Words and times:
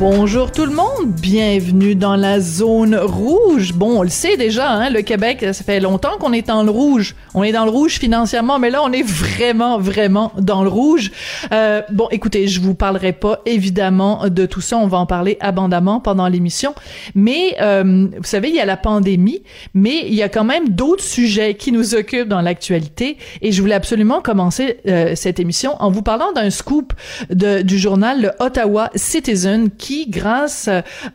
Bonjour 0.00 0.50
tout 0.50 0.66
le 0.66 0.72
monde, 0.72 1.06
bienvenue 1.06 1.94
dans 1.94 2.16
la 2.16 2.40
zone 2.40 2.96
rouge. 2.96 3.74
Bon, 3.74 4.00
on 4.00 4.02
le 4.02 4.08
sait 4.08 4.36
déjà, 4.36 4.68
hein, 4.68 4.90
le 4.90 5.02
Québec, 5.02 5.46
ça 5.52 5.62
fait 5.62 5.78
longtemps 5.78 6.18
qu'on 6.18 6.32
est 6.32 6.48
dans 6.48 6.64
le 6.64 6.70
rouge. 6.70 7.14
On 7.32 7.44
est 7.44 7.52
dans 7.52 7.64
le 7.64 7.70
rouge 7.70 8.00
financièrement, 8.00 8.58
mais 8.58 8.70
là, 8.70 8.82
on 8.82 8.90
est 8.90 9.04
vraiment, 9.04 9.78
vraiment 9.78 10.32
dans 10.36 10.64
le 10.64 10.68
rouge. 10.68 11.12
Euh, 11.52 11.80
bon, 11.92 12.08
écoutez, 12.10 12.48
je 12.48 12.60
vous 12.60 12.74
parlerai 12.74 13.12
pas 13.12 13.40
évidemment 13.46 14.28
de 14.28 14.46
tout 14.46 14.60
ça. 14.60 14.76
On 14.78 14.88
va 14.88 14.98
en 14.98 15.06
parler 15.06 15.36
abondamment 15.38 16.00
pendant 16.00 16.26
l'émission. 16.26 16.74
Mais 17.14 17.56
euh, 17.60 18.08
vous 18.16 18.24
savez, 18.24 18.48
il 18.48 18.56
y 18.56 18.60
a 18.60 18.66
la 18.66 18.76
pandémie, 18.76 19.44
mais 19.74 20.00
il 20.06 20.14
y 20.14 20.22
a 20.22 20.28
quand 20.28 20.44
même 20.44 20.70
d'autres 20.70 21.04
sujets 21.04 21.54
qui 21.54 21.70
nous 21.70 21.94
occupent 21.94 22.28
dans 22.28 22.40
l'actualité. 22.40 23.16
Et 23.42 23.52
je 23.52 23.60
voulais 23.62 23.76
absolument 23.76 24.20
commencer 24.20 24.80
euh, 24.88 25.12
cette 25.14 25.38
émission 25.38 25.76
en 25.78 25.92
vous 25.92 26.02
parlant 26.02 26.32
d'un 26.32 26.50
scoop 26.50 26.92
de, 27.30 27.62
du 27.62 27.78
journal 27.78 28.22
le 28.22 28.30
Ottawa 28.40 28.90
Citizen 28.96 29.70
grâce 30.08 30.68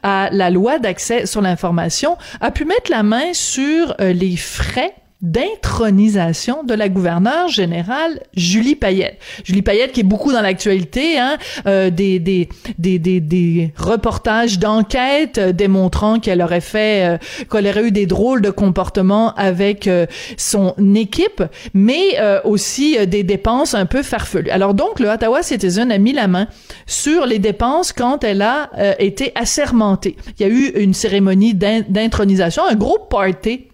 à 0.04 0.30
la 0.32 0.50
loi 0.50 0.80
d'accès 0.80 1.26
sur 1.26 1.42
l'information, 1.42 2.18
a 2.42 2.52
pu 2.52 2.66
mettre 2.66 2.92
la 2.92 3.04
main 3.04 3.34
sur 3.34 3.96
euh, 4.00 4.14
les 4.14 4.38
frais 4.38 4.94
d'intronisation 5.22 6.64
de 6.64 6.74
la 6.74 6.88
gouverneure 6.88 7.50
générale 7.50 8.22
Julie 8.36 8.76
Payette. 8.76 9.20
Julie 9.44 9.62
Payette 9.62 9.92
qui 9.92 10.00
est 10.00 10.04
beaucoup 10.04 10.32
dans 10.32 10.42
l'actualité, 10.42 11.20
hein, 11.20 11.38
euh, 11.68 11.90
des, 11.90 12.20
des, 12.20 12.48
des, 12.78 13.00
des, 13.00 13.20
des 13.20 13.74
reportages 13.78 14.60
d'enquête 14.60 15.38
euh, 15.38 15.52
démontrant 15.52 16.20
qu'elle 16.20 16.42
aurait 16.42 16.62
fait, 16.62 17.06
euh, 17.06 17.18
qu'elle 17.52 17.68
aurait 17.68 17.88
eu 17.88 17.92
des 17.92 18.06
drôles 18.06 18.42
de 18.42 18.50
comportements 18.50 19.34
avec 19.36 19.88
euh, 19.88 20.06
son 20.38 20.74
équipe, 20.96 21.44
mais 21.74 22.18
euh, 22.20 22.40
aussi 22.46 23.06
des 23.06 23.24
dépenses 23.24 23.74
un 23.74 23.86
peu 23.86 24.04
farfelues. 24.04 24.50
Alors 24.52 24.74
donc, 24.74 25.02
le 25.02 25.10
Ottawa 25.10 25.44
Citizen 25.44 25.92
a 25.92 25.98
mis 25.98 26.14
la 26.14 26.28
main 26.28 26.48
sur 26.86 27.26
les 27.26 27.40
dépenses 27.40 27.92
quand 27.92 28.24
elle 28.24 28.42
a 28.42 28.70
été 29.00 29.32
assermentée. 29.36 30.16
Il 30.40 30.48
y 30.48 30.50
a 30.50 30.54
eu 30.54 30.70
une 30.82 30.94
cérémonie 30.94 31.54
d'intronisation, 31.54 32.64
un 32.70 32.76
gros 32.76 33.00
party 33.00 33.69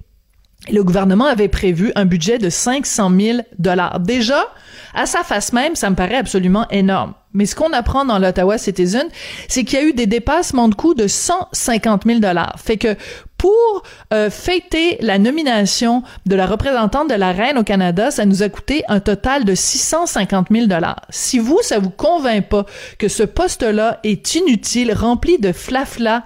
le 0.71 0.83
gouvernement 0.83 1.25
avait 1.25 1.47
prévu 1.47 1.91
un 1.95 2.05
budget 2.05 2.38
de 2.38 2.49
500 2.49 3.11
000 3.19 3.39
dollars. 3.59 3.99
Déjà, 3.99 4.47
à 4.93 5.05
sa 5.05 5.23
face 5.23 5.53
même, 5.53 5.75
ça 5.75 5.89
me 5.89 5.95
paraît 5.95 6.17
absolument 6.17 6.67
énorme. 6.69 7.13
Mais 7.35 7.45
ce 7.45 7.53
qu'on 7.53 7.73
apprend 7.73 8.05
dans 8.05 8.17
l'Ottawa 8.17 8.57
Citizen, 8.57 9.07
c'est 9.49 9.65
qu'il 9.65 9.77
y 9.77 9.81
a 9.81 9.85
eu 9.85 9.93
des 9.93 10.07
dépassements 10.07 10.69
de 10.69 10.75
coûts 10.75 10.93
de 10.93 11.05
150 11.05 12.03
000 12.05 12.19
dollars. 12.19 12.55
Fait 12.57 12.77
que 12.77 12.95
pour 13.37 13.83
euh, 14.13 14.29
fêter 14.29 14.97
la 15.01 15.19
nomination 15.19 16.01
de 16.25 16.35
la 16.35 16.45
représentante 16.45 17.09
de 17.09 17.15
la 17.15 17.33
reine 17.33 17.57
au 17.57 17.63
Canada, 17.63 18.09
ça 18.09 18.25
nous 18.25 18.41
a 18.41 18.47
coûté 18.47 18.83
un 18.87 19.01
total 19.01 19.43
de 19.43 19.53
650 19.53 20.47
000 20.49 20.67
dollars. 20.67 21.01
Si 21.09 21.37
vous, 21.37 21.59
ça 21.61 21.77
vous 21.77 21.89
convainc 21.89 22.47
pas 22.47 22.65
que 22.97 23.09
ce 23.09 23.23
poste-là 23.23 23.99
est 24.05 24.35
inutile, 24.35 24.93
rempli 24.93 25.37
de 25.37 25.51
flafla 25.51 26.23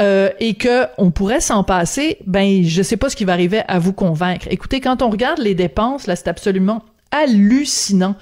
euh, 0.00 0.30
et 0.40 0.54
que 0.54 0.86
on 0.96 1.10
pourrait 1.10 1.40
s'en 1.40 1.64
passer, 1.64 2.16
ben 2.26 2.64
je 2.64 2.82
sais 2.82 2.96
pas 2.96 3.10
ce 3.10 3.16
qui 3.16 3.26
va 3.26 3.34
arriver 3.34 3.62
à 3.68 3.78
vous 3.78 3.92
convaincre. 3.92 4.46
Écoutez, 4.50 4.80
quand 4.80 5.02
on 5.02 5.10
regarde 5.10 5.38
les 5.38 5.54
dépenses, 5.54 6.06
là, 6.06 6.16
c'est 6.16 6.28
absolument 6.28 6.82
hallucinant. 7.22 8.16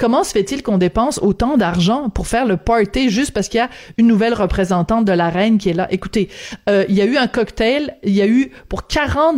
Comment 0.00 0.24
se 0.24 0.32
fait-il 0.32 0.62
qu'on 0.62 0.78
dépense 0.78 1.18
autant 1.22 1.58
d'argent 1.58 2.08
pour 2.08 2.26
faire 2.26 2.46
le 2.46 2.56
party 2.56 3.10
juste 3.10 3.32
parce 3.32 3.48
qu'il 3.48 3.58
y 3.58 3.62
a 3.62 3.68
une 3.98 4.06
nouvelle 4.06 4.32
représentante 4.32 5.04
de 5.04 5.12
la 5.12 5.28
reine 5.28 5.58
qui 5.58 5.68
est 5.68 5.74
là? 5.74 5.88
Écoutez, 5.90 6.30
euh, 6.68 6.84
il 6.88 6.94
y 6.94 7.02
a 7.02 7.04
eu 7.04 7.18
un 7.18 7.26
cocktail, 7.26 7.96
il 8.02 8.14
y 8.14 8.22
a 8.22 8.26
eu 8.26 8.50
pour 8.70 8.86
40 8.86 9.36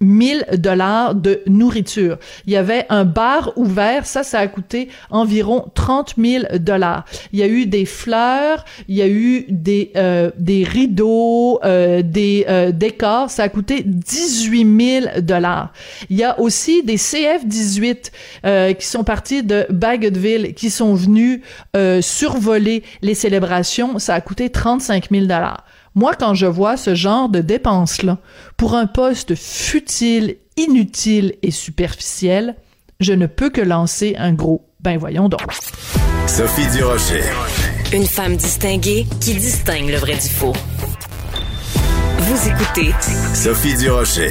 000 0.00 0.40
dollars 0.56 1.16
de 1.16 1.42
nourriture. 1.48 2.18
Il 2.46 2.52
y 2.52 2.56
avait 2.56 2.86
un 2.90 3.04
bar 3.04 3.52
ouvert, 3.56 4.06
ça, 4.06 4.22
ça 4.22 4.38
a 4.38 4.46
coûté 4.46 4.88
environ 5.10 5.64
30 5.74 6.14
000 6.16 6.44
dollars. 6.60 7.04
Il 7.32 7.40
y 7.40 7.42
a 7.42 7.48
eu 7.48 7.66
des 7.66 7.84
fleurs, 7.84 8.64
il 8.86 8.94
y 8.94 9.02
a 9.02 9.08
eu 9.08 9.46
des, 9.48 9.90
euh, 9.96 10.30
des 10.38 10.62
rideaux, 10.62 11.58
euh, 11.64 12.02
des 12.02 12.46
décors, 12.72 13.30
ça 13.30 13.42
a 13.42 13.48
coûté 13.48 13.82
18 13.84 15.00
000 15.02 15.20
dollars. 15.22 15.72
Il 16.08 16.16
y 16.16 16.22
a 16.22 16.38
aussi 16.38 16.82
des 16.82 16.96
CF-18 16.96 18.12
euh, 18.54 18.72
qui 18.72 18.86
sont 18.86 19.04
partis 19.04 19.42
de 19.42 19.66
Bagotville, 19.70 20.54
qui 20.54 20.70
sont 20.70 20.94
venus 20.94 21.40
euh, 21.76 22.00
survoler 22.00 22.84
les 23.02 23.14
célébrations. 23.14 23.98
Ça 23.98 24.14
a 24.14 24.20
coûté 24.20 24.50
35 24.50 25.10
000 25.10 25.22
dollars. 25.22 25.64
Moi, 25.94 26.14
quand 26.14 26.34
je 26.34 26.46
vois 26.46 26.76
ce 26.76 26.94
genre 26.94 27.28
de 27.28 27.40
dépenses-là 27.40 28.18
pour 28.56 28.74
un 28.74 28.86
poste 28.86 29.34
futile, 29.34 30.36
inutile 30.56 31.34
et 31.42 31.50
superficiel, 31.50 32.54
je 33.00 33.12
ne 33.12 33.26
peux 33.26 33.50
que 33.50 33.60
lancer 33.60 34.14
un 34.18 34.32
gros 34.32 34.64
ben 34.84 34.98
voyons 34.98 35.30
donc. 35.30 35.40
Sophie 36.26 36.66
Durocher. 36.76 37.22
Une 37.92 38.06
femme 38.06 38.36
distinguée 38.36 39.06
qui 39.20 39.34
distingue 39.34 39.88
le 39.88 39.96
vrai 39.96 40.14
du 40.14 40.28
faux. 40.28 40.52
Vous 42.18 42.48
écoutez 42.48 42.92
Sophie 43.34 43.76
Durocher. 43.76 44.30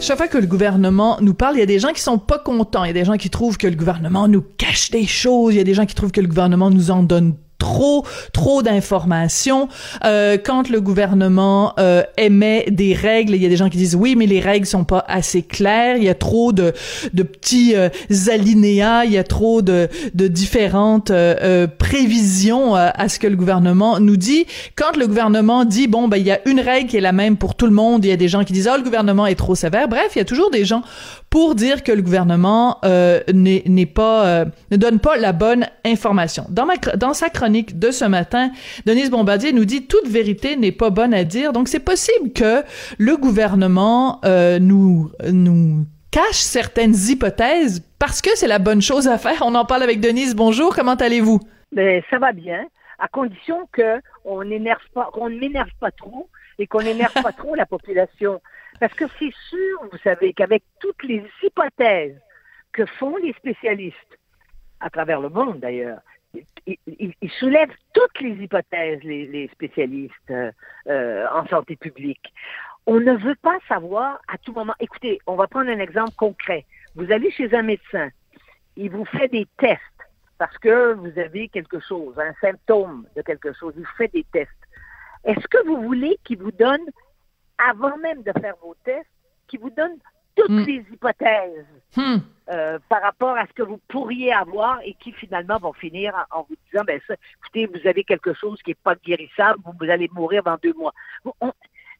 Chaque 0.00 0.16
fois 0.16 0.28
que 0.28 0.38
le 0.38 0.46
gouvernement 0.46 1.18
nous 1.20 1.34
parle, 1.34 1.56
il 1.56 1.60
y 1.60 1.62
a 1.62 1.66
des 1.66 1.78
gens 1.78 1.92
qui 1.92 2.00
sont 2.00 2.16
pas 2.16 2.38
contents. 2.38 2.84
Il 2.84 2.86
y 2.86 2.90
a 2.90 2.94
des 2.94 3.04
gens 3.04 3.18
qui 3.18 3.28
trouvent 3.28 3.58
que 3.58 3.66
le 3.66 3.76
gouvernement 3.76 4.28
nous 4.28 4.40
cache 4.40 4.90
des 4.90 5.06
choses. 5.06 5.54
Il 5.54 5.58
y 5.58 5.60
a 5.60 5.64
des 5.64 5.74
gens 5.74 5.84
qui 5.84 5.94
trouvent 5.94 6.10
que 6.10 6.22
le 6.22 6.26
gouvernement 6.26 6.70
nous 6.70 6.90
en 6.90 7.02
donne 7.02 7.34
trop 7.60 8.04
trop 8.32 8.62
d'informations. 8.62 9.68
Euh, 10.04 10.36
quand 10.42 10.68
le 10.68 10.80
gouvernement 10.80 11.74
euh, 11.78 12.02
émet 12.16 12.66
des 12.70 12.94
règles 12.94 13.34
il 13.36 13.42
y 13.42 13.46
a 13.46 13.48
des 13.48 13.56
gens 13.56 13.68
qui 13.68 13.76
disent 13.76 13.94
oui 13.94 14.16
mais 14.16 14.26
les 14.26 14.40
règles 14.40 14.66
sont 14.66 14.84
pas 14.84 15.04
assez 15.06 15.42
claires. 15.42 15.96
Il 15.96 16.02
y 16.04 16.08
a 16.08 16.14
trop 16.14 16.52
de 16.52 16.72
de 17.12 17.22
petits 17.22 17.76
euh, 17.76 17.88
alinéas. 18.32 19.04
Il 19.04 19.12
y 19.12 19.18
a 19.18 19.24
trop 19.24 19.62
de 19.62 19.88
de 20.14 20.26
différentes 20.26 21.10
euh, 21.10 21.36
euh, 21.42 21.66
prévisions 21.66 22.76
euh, 22.76 22.88
à 22.94 23.08
ce 23.08 23.18
que 23.18 23.26
le 23.26 23.36
gouvernement 23.36 24.00
nous 24.00 24.16
dit. 24.16 24.46
Quand 24.74 24.96
le 24.96 25.06
gouvernement 25.06 25.64
dit 25.64 25.86
bon 25.86 26.08
ben 26.08 26.16
il 26.16 26.26
y 26.26 26.32
a 26.32 26.40
une 26.48 26.60
règle 26.60 26.88
qui 26.88 26.96
est 26.96 27.02
la 27.02 27.12
même 27.12 27.36
pour 27.36 27.54
tout 27.54 27.66
le 27.66 27.72
monde 27.72 28.04
il 28.04 28.08
y 28.08 28.12
a 28.12 28.16
des 28.16 28.28
gens 28.28 28.42
qui 28.44 28.52
disent 28.52 28.70
oh 28.72 28.76
le 28.76 28.82
gouvernement 28.82 29.26
est 29.26 29.34
trop 29.34 29.54
sévère. 29.54 29.86
Bref 29.88 30.12
il 30.14 30.18
y 30.18 30.22
a 30.22 30.24
toujours 30.24 30.50
des 30.50 30.64
gens 30.64 30.82
pour 31.30 31.54
dire 31.54 31.84
que 31.84 31.92
le 31.92 32.02
gouvernement 32.02 32.78
euh, 32.84 33.20
n'est 33.32 33.86
pas 33.86 34.26
euh, 34.26 34.44
ne 34.72 34.76
donne 34.76 34.98
pas 34.98 35.16
la 35.16 35.32
bonne 35.32 35.66
information. 35.86 36.44
Dans 36.50 36.66
ma 36.66 36.76
dans 36.96 37.14
sa 37.14 37.30
chronique 37.30 37.78
de 37.78 37.92
ce 37.92 38.04
matin, 38.04 38.50
Denise 38.84 39.10
Bombardier 39.10 39.52
nous 39.52 39.64
dit 39.64 39.86
toute 39.86 40.08
vérité 40.08 40.56
n'est 40.56 40.72
pas 40.72 40.90
bonne 40.90 41.14
à 41.14 41.22
dire. 41.22 41.52
Donc 41.52 41.68
c'est 41.68 41.84
possible 41.84 42.32
que 42.32 42.64
le 42.98 43.16
gouvernement 43.16 44.20
euh, 44.24 44.58
nous 44.58 45.12
nous 45.32 45.86
cache 46.10 46.34
certaines 46.34 46.94
hypothèses 47.08 47.86
parce 48.00 48.20
que 48.20 48.30
c'est 48.34 48.48
la 48.48 48.58
bonne 48.58 48.82
chose 48.82 49.06
à 49.06 49.16
faire. 49.16 49.42
On 49.42 49.54
en 49.54 49.64
parle 49.64 49.84
avec 49.84 50.00
Denise. 50.00 50.34
Bonjour, 50.34 50.74
comment 50.74 50.94
allez-vous? 50.94 51.40
Ben, 51.70 52.02
ça 52.10 52.18
va 52.18 52.32
bien, 52.32 52.64
à 52.98 53.06
condition 53.06 53.68
que 53.72 54.00
on 54.24 54.42
n'énerve 54.42 54.82
pas, 54.92 55.08
qu'on 55.12 55.30
ne 55.30 55.38
m'énerve 55.38 55.70
pas 55.78 55.92
trop 55.92 56.28
et 56.58 56.66
qu'on 56.66 56.82
n'énerve 56.82 57.14
pas 57.14 57.32
trop 57.32 57.54
la 57.54 57.66
population. 57.66 58.40
Parce 58.80 58.94
que 58.94 59.04
c'est 59.18 59.32
sûr, 59.48 59.84
vous 59.92 59.98
savez, 59.98 60.32
qu'avec 60.32 60.62
toutes 60.80 61.02
les 61.04 61.22
hypothèses 61.42 62.18
que 62.72 62.86
font 62.86 63.16
les 63.18 63.32
spécialistes, 63.34 64.18
à 64.80 64.90
travers 64.90 65.20
le 65.20 65.28
monde 65.28 65.60
d'ailleurs, 65.60 66.00
ils, 66.66 67.30
soulèvent 67.38 67.74
toutes 67.92 68.20
les 68.20 68.32
hypothèses, 68.42 69.02
les, 69.02 69.26
les 69.26 69.48
spécialistes 69.48 70.14
euh, 70.30 70.50
euh, 70.86 71.26
en 71.32 71.46
santé 71.46 71.76
publique. 71.76 72.32
On 72.86 73.00
ne 73.00 73.12
veut 73.16 73.36
pas 73.36 73.58
savoir 73.68 74.20
à 74.28 74.38
tout 74.38 74.52
moment. 74.52 74.74
Écoutez, 74.80 75.20
on 75.26 75.34
va 75.34 75.46
prendre 75.46 75.70
un 75.70 75.78
exemple 75.78 76.14
concret. 76.16 76.64
Vous 76.94 77.10
allez 77.12 77.30
chez 77.32 77.52
un 77.54 77.62
médecin, 77.62 78.08
il 78.76 78.90
vous 78.90 79.04
fait 79.04 79.28
des 79.28 79.46
tests 79.58 79.80
parce 80.38 80.56
que 80.58 80.94
vous 80.94 81.18
avez 81.18 81.48
quelque 81.48 81.80
chose, 81.80 82.18
un 82.18 82.32
symptôme 82.40 83.06
de 83.14 83.22
quelque 83.22 83.52
chose, 83.52 83.74
il 83.76 83.82
vous 83.82 83.96
fait 83.98 84.10
des 84.12 84.24
tests. 84.32 84.50
Est-ce 85.24 85.46
que 85.48 85.66
vous 85.66 85.82
voulez 85.82 86.18
qu'il 86.24 86.38
vous 86.38 86.52
donne, 86.52 86.80
avant 87.68 87.96
même 87.98 88.22
de 88.22 88.32
faire 88.40 88.54
vos 88.62 88.74
tests, 88.84 89.08
qu'il 89.48 89.60
vous 89.60 89.70
donne 89.70 89.96
toutes 90.36 90.48
Hmm. 90.48 90.64
les 90.64 90.84
hypothèses 90.92 91.66
Hmm. 91.96 92.18
euh, 92.50 92.78
par 92.88 93.02
rapport 93.02 93.36
à 93.36 93.46
ce 93.48 93.52
que 93.52 93.62
vous 93.64 93.80
pourriez 93.88 94.32
avoir 94.32 94.80
et 94.84 94.94
qui 94.94 95.12
finalement 95.12 95.58
vont 95.58 95.72
finir 95.72 96.14
en, 96.30 96.38
en 96.38 96.42
vous 96.48 96.54
disant, 96.70 96.84
ben 96.84 97.00
ça, 97.06 97.14
écoutez, 97.40 97.66
vous 97.66 97.86
avez 97.86 98.04
quelque 98.04 98.32
chose 98.32 98.62
qui 98.62 98.70
n'est 98.70 98.76
pas 98.82 98.94
guérissable, 98.94 99.58
vous, 99.64 99.72
vous 99.80 99.90
allez 99.90 100.08
mourir 100.12 100.42
dans 100.44 100.56
deux 100.62 100.72
mois. 100.74 100.94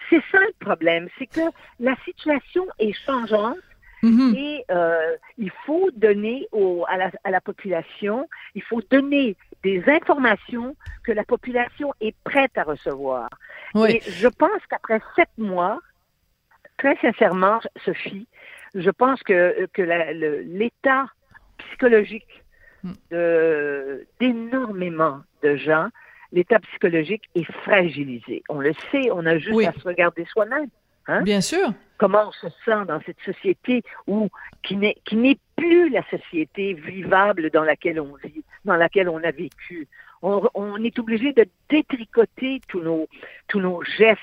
C'est 0.09 0.23
ça 0.31 0.39
le 0.39 0.55
problème, 0.65 1.09
c'est 1.19 1.27
que 1.27 1.41
la 1.81 1.97
situation 2.05 2.67
est 2.79 2.93
changeante 3.05 3.59
Mhm. 4.03 4.35
et 4.35 4.65
euh, 4.71 5.15
il 5.37 5.51
faut 5.67 5.91
donner 5.95 6.49
au, 6.53 6.87
à, 6.89 6.97
la, 6.97 7.11
à 7.23 7.31
la 7.31 7.41
population, 7.43 8.27
il 8.55 8.63
faut 8.63 8.81
donner 8.91 9.37
des 9.63 9.83
informations 9.89 10.75
que 11.05 11.13
la 11.13 11.25
population 11.25 11.93
est 12.01 12.15
prête 12.25 12.57
à 12.57 12.63
recevoir. 12.65 13.29
Oui. 13.75 13.97
Et 13.97 14.01
je 14.11 14.29
pense 14.29 14.61
qu'après 14.69 15.01
sept 15.17 15.29
mois, 15.39 15.81
très 16.79 16.97
sincèrement, 16.97 17.61
Sophie, 17.85 18.27
je 18.75 18.91
pense 18.91 19.23
que, 19.23 19.67
que 19.73 19.83
l'état 19.83 21.07
psychologique 21.59 22.43
de- 23.11 24.07
d'énormément 24.19 25.21
de 25.43 25.57
gens, 25.57 25.89
l'état 26.33 26.59
psychologique 26.61 27.25
est 27.35 27.51
fragilisé. 27.65 28.43
On 28.49 28.61
le 28.61 28.73
sait, 28.91 29.11
on 29.13 29.27
a 29.27 29.39
juste 29.39 29.55
Oui. 29.57 29.67
à 29.67 29.73
se 29.73 29.87
regarder 29.87 30.25
soi-même. 30.27 30.69
Hein? 31.07 31.23
Bien 31.23 31.41
sûr. 31.41 31.73
Comment 31.99 32.29
on 32.29 32.33
se 32.33 32.49
sent 32.65 32.85
dans 32.87 33.01
cette 33.05 33.21
société 33.25 33.83
où 34.07 34.29
qui 34.63 34.77
n'est 34.77 34.97
qui 35.05 35.17
n'est 35.17 35.39
plus 35.57 35.91
la 35.91 36.03
société 36.09 36.73
vivable 36.75 37.51
dans 37.51 37.65
laquelle 37.65 38.01
on 38.01 38.15
vit, 38.25 38.43
dans 38.65 38.77
laquelle 38.77 39.09
on 39.09 39.23
a 39.23 39.31
vécu. 39.31 39.89
On, 40.23 40.49
on 40.55 40.83
est 40.85 40.99
obligé 40.99 41.33
de 41.33 41.47
détricoter 41.69 42.61
tous 42.69 42.81
nos 42.81 43.09
tous 43.49 43.61
nos 43.61 43.83
gestes, 43.83 44.21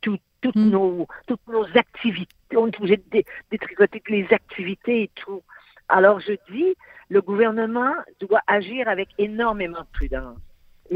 tout- 0.00 0.18
toutes 0.40 0.56
Mm. 0.56 0.70
nos 0.70 1.06
toutes 1.26 1.46
nos 1.48 1.64
activités. 1.76 2.34
On 2.56 2.66
est 2.68 2.76
obligé 2.78 2.96
de 2.96 3.04
dé- 3.10 3.24
détricoter 3.50 4.00
toutes 4.00 4.10
les 4.14 4.26
activités 4.32 5.02
et 5.02 5.10
tout. 5.14 5.42
Alors 5.88 6.20
je 6.20 6.32
dis, 6.50 6.74
le 7.10 7.20
gouvernement 7.20 7.92
doit 8.20 8.40
agir 8.46 8.88
avec 8.88 9.08
énormément 9.18 9.80
de 9.80 9.86
prudence. 9.92 10.38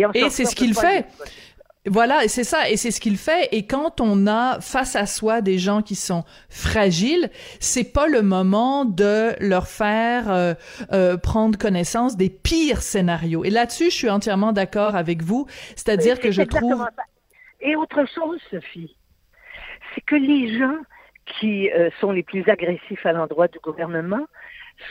en 0.04 0.12
Et 0.12 0.30
c'est 0.30 0.44
ce 0.44 0.54
qu'il 0.54 0.74
fait. 0.74 1.06
Voilà, 1.86 2.24
et 2.24 2.28
c'est 2.28 2.44
ça, 2.44 2.68
et 2.68 2.76
c'est 2.76 2.90
ce 2.90 3.00
qu'il 3.00 3.16
fait. 3.16 3.48
Et 3.52 3.66
quand 3.66 4.00
on 4.00 4.26
a 4.26 4.60
face 4.60 4.96
à 4.96 5.06
soi 5.06 5.40
des 5.40 5.58
gens 5.58 5.80
qui 5.80 5.94
sont 5.94 6.24
fragiles, 6.50 7.30
c'est 7.60 7.92
pas 7.92 8.08
le 8.08 8.22
moment 8.22 8.84
de 8.84 9.34
leur 9.40 9.68
faire 9.68 10.30
euh, 10.30 10.54
euh, 10.92 11.16
prendre 11.16 11.56
connaissance 11.56 12.16
des 12.16 12.30
pires 12.30 12.82
scénarios. 12.82 13.44
Et 13.44 13.50
là-dessus, 13.50 13.90
je 13.90 13.96
suis 13.96 14.10
entièrement 14.10 14.52
d'accord 14.52 14.96
avec 14.96 15.22
vous. 15.22 15.46
C'est-à-dire 15.76 16.20
que 16.20 16.30
je 16.30 16.42
trouve, 16.42 16.78
ça. 16.78 17.04
Et 17.60 17.74
autre 17.74 18.04
chose, 18.06 18.40
Sophie, 18.50 18.96
c'est 19.94 20.02
que 20.02 20.16
les 20.16 20.58
gens 20.58 20.76
qui 21.38 21.70
euh, 21.70 21.90
sont 22.00 22.10
les 22.10 22.22
plus 22.22 22.48
agressifs 22.48 23.04
à 23.04 23.12
l'endroit 23.12 23.48
du 23.48 23.58
gouvernement 23.60 24.26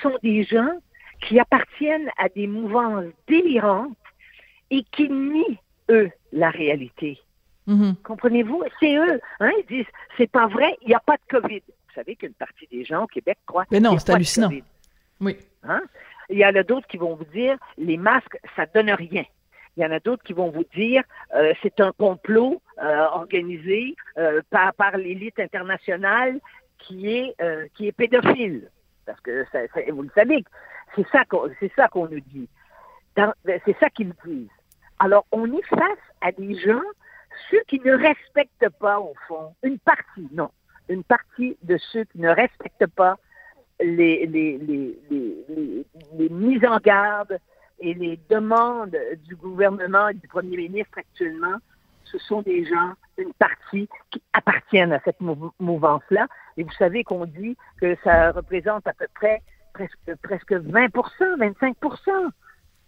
sont 0.02 0.18
des 0.24 0.44
gens 0.44 0.72
qui 1.22 1.40
appartiennent 1.40 2.10
à 2.18 2.30
des 2.30 2.48
mouvances 2.48 3.06
délirantes 3.28 3.96
et 4.70 4.84
qui 4.92 5.10
nient, 5.10 5.58
eux, 5.90 6.10
la 6.32 6.50
réalité. 6.50 7.20
Mhm. 7.68 7.96
Comprenez-vous? 8.04 8.64
C'est 8.80 8.96
eux. 8.96 9.20
Hein? 9.40 9.52
Ils 9.60 9.66
disent, 9.78 9.92
c'est 10.18 10.32
pas 10.32 10.48
vrai, 10.48 10.78
il 10.82 10.88
n'y 10.90 10.94
a 10.96 11.00
pas 11.00 11.16
de 11.18 11.40
COVID. 11.40 11.62
Vous 11.68 11.94
savez 11.94 12.16
qu'une 12.16 12.34
partie 12.34 12.68
des 12.72 12.86
gens 12.86 13.04
au 13.04 13.08
Québec 13.08 13.38
croient 13.46 13.66
Mais 13.72 13.80
non, 13.80 13.98
c'est 13.98 14.12
hallucinant. 14.12 14.50
COVID. 14.50 14.64
oui, 15.22 15.38
Hein? 15.64 15.82
Il 16.30 16.38
y 16.38 16.46
en 16.46 16.56
a 16.56 16.64
d'autres 16.64 16.88
qui 16.88 16.98
vont 16.98 17.16
vous 17.16 17.26
dire 17.26 17.58
les 17.78 17.98
masques, 17.98 18.38
ça 18.56 18.66
donne 18.66 18.92
rien. 18.92 19.24
Il 19.76 19.84
y 19.84 19.86
en 19.86 19.92
a 19.92 20.00
d'autres 20.00 20.24
qui 20.24 20.34
vont 20.34 20.50
vous 20.50 20.66
dire 20.76 21.04
euh, 21.36 21.54
c'est 21.62 21.80
un 21.80 21.92
complot 21.94 22.62
euh, 22.82 23.06
organisé 23.12 23.96
euh, 24.18 24.42
par, 24.50 24.74
par 24.74 24.98
l'élite 24.98 25.40
internationale 25.40 26.40
qui 26.80 27.10
est 27.16 27.36
qui 27.76 27.88
est 27.88 27.92
pédophile. 27.92 28.70
Parce 29.06 29.20
que 29.22 29.46
ça- 29.52 29.68
ça- 29.74 29.82
vous 29.92 30.02
le 30.04 30.12
savez, 30.16 30.44
c'est 30.96 31.08
ça 31.10 31.24
qu'on 31.26 31.50
c'est 31.60 31.72
ça 31.76 31.88
qu'on 31.88 32.08
nous 32.08 32.20
dit. 32.20 32.48
Ben, 33.16 33.34
C'est 33.66 33.78
ça 33.80 33.90
qu'ils 33.90 34.14
disent. 34.26 34.50
Alors 35.00 35.26
on 35.32 35.46
est 35.54 35.66
face 35.66 36.04
à 36.22 36.32
des 36.32 36.56
gens 36.56 36.82
ceux 37.52 37.62
qui 37.68 37.80
ne 37.80 37.94
respectent 37.94 38.70
pas 38.80 39.00
au 39.00 39.14
fond. 39.28 39.54
Une 39.64 39.78
partie, 39.80 40.28
non, 40.32 40.50
une 40.90 41.04
partie 41.04 41.58
de 41.64 41.78
ceux 41.78 42.04
qui 42.06 42.20
ne 42.20 42.30
respectent 42.30 42.88
pas 42.88 43.18
les, 43.80 44.26
les, 44.26 44.58
les, 44.58 45.00
les, 45.10 45.86
les, 46.18 46.30
mises 46.30 46.66
en 46.66 46.78
garde 46.78 47.38
et 47.80 47.94
les 47.94 48.20
demandes 48.30 48.98
du 49.24 49.36
gouvernement 49.36 50.08
et 50.08 50.16
du 50.16 50.28
premier 50.28 50.58
ministre 50.58 50.98
actuellement, 50.98 51.58
ce 52.06 52.18
sont 52.18 52.42
des 52.42 52.66
gens, 52.66 52.94
une 53.18 53.34
partie 53.34 53.88
qui 54.10 54.22
appartiennent 54.34 54.94
à 54.94 55.00
cette 55.06 55.22
mou- 55.22 55.52
mouvance-là. 55.60 56.28
Et 56.56 56.64
vous 56.64 56.72
savez 56.72 57.04
qu'on 57.04 57.26
dit 57.26 57.56
que 57.80 57.96
ça 58.04 58.32
représente 58.32 58.88
à 58.88 58.94
peu 58.94 59.06
près 59.14 59.44
presque, 59.74 60.16
presque 60.24 60.54
20% 60.54 61.38
25% 61.38 62.32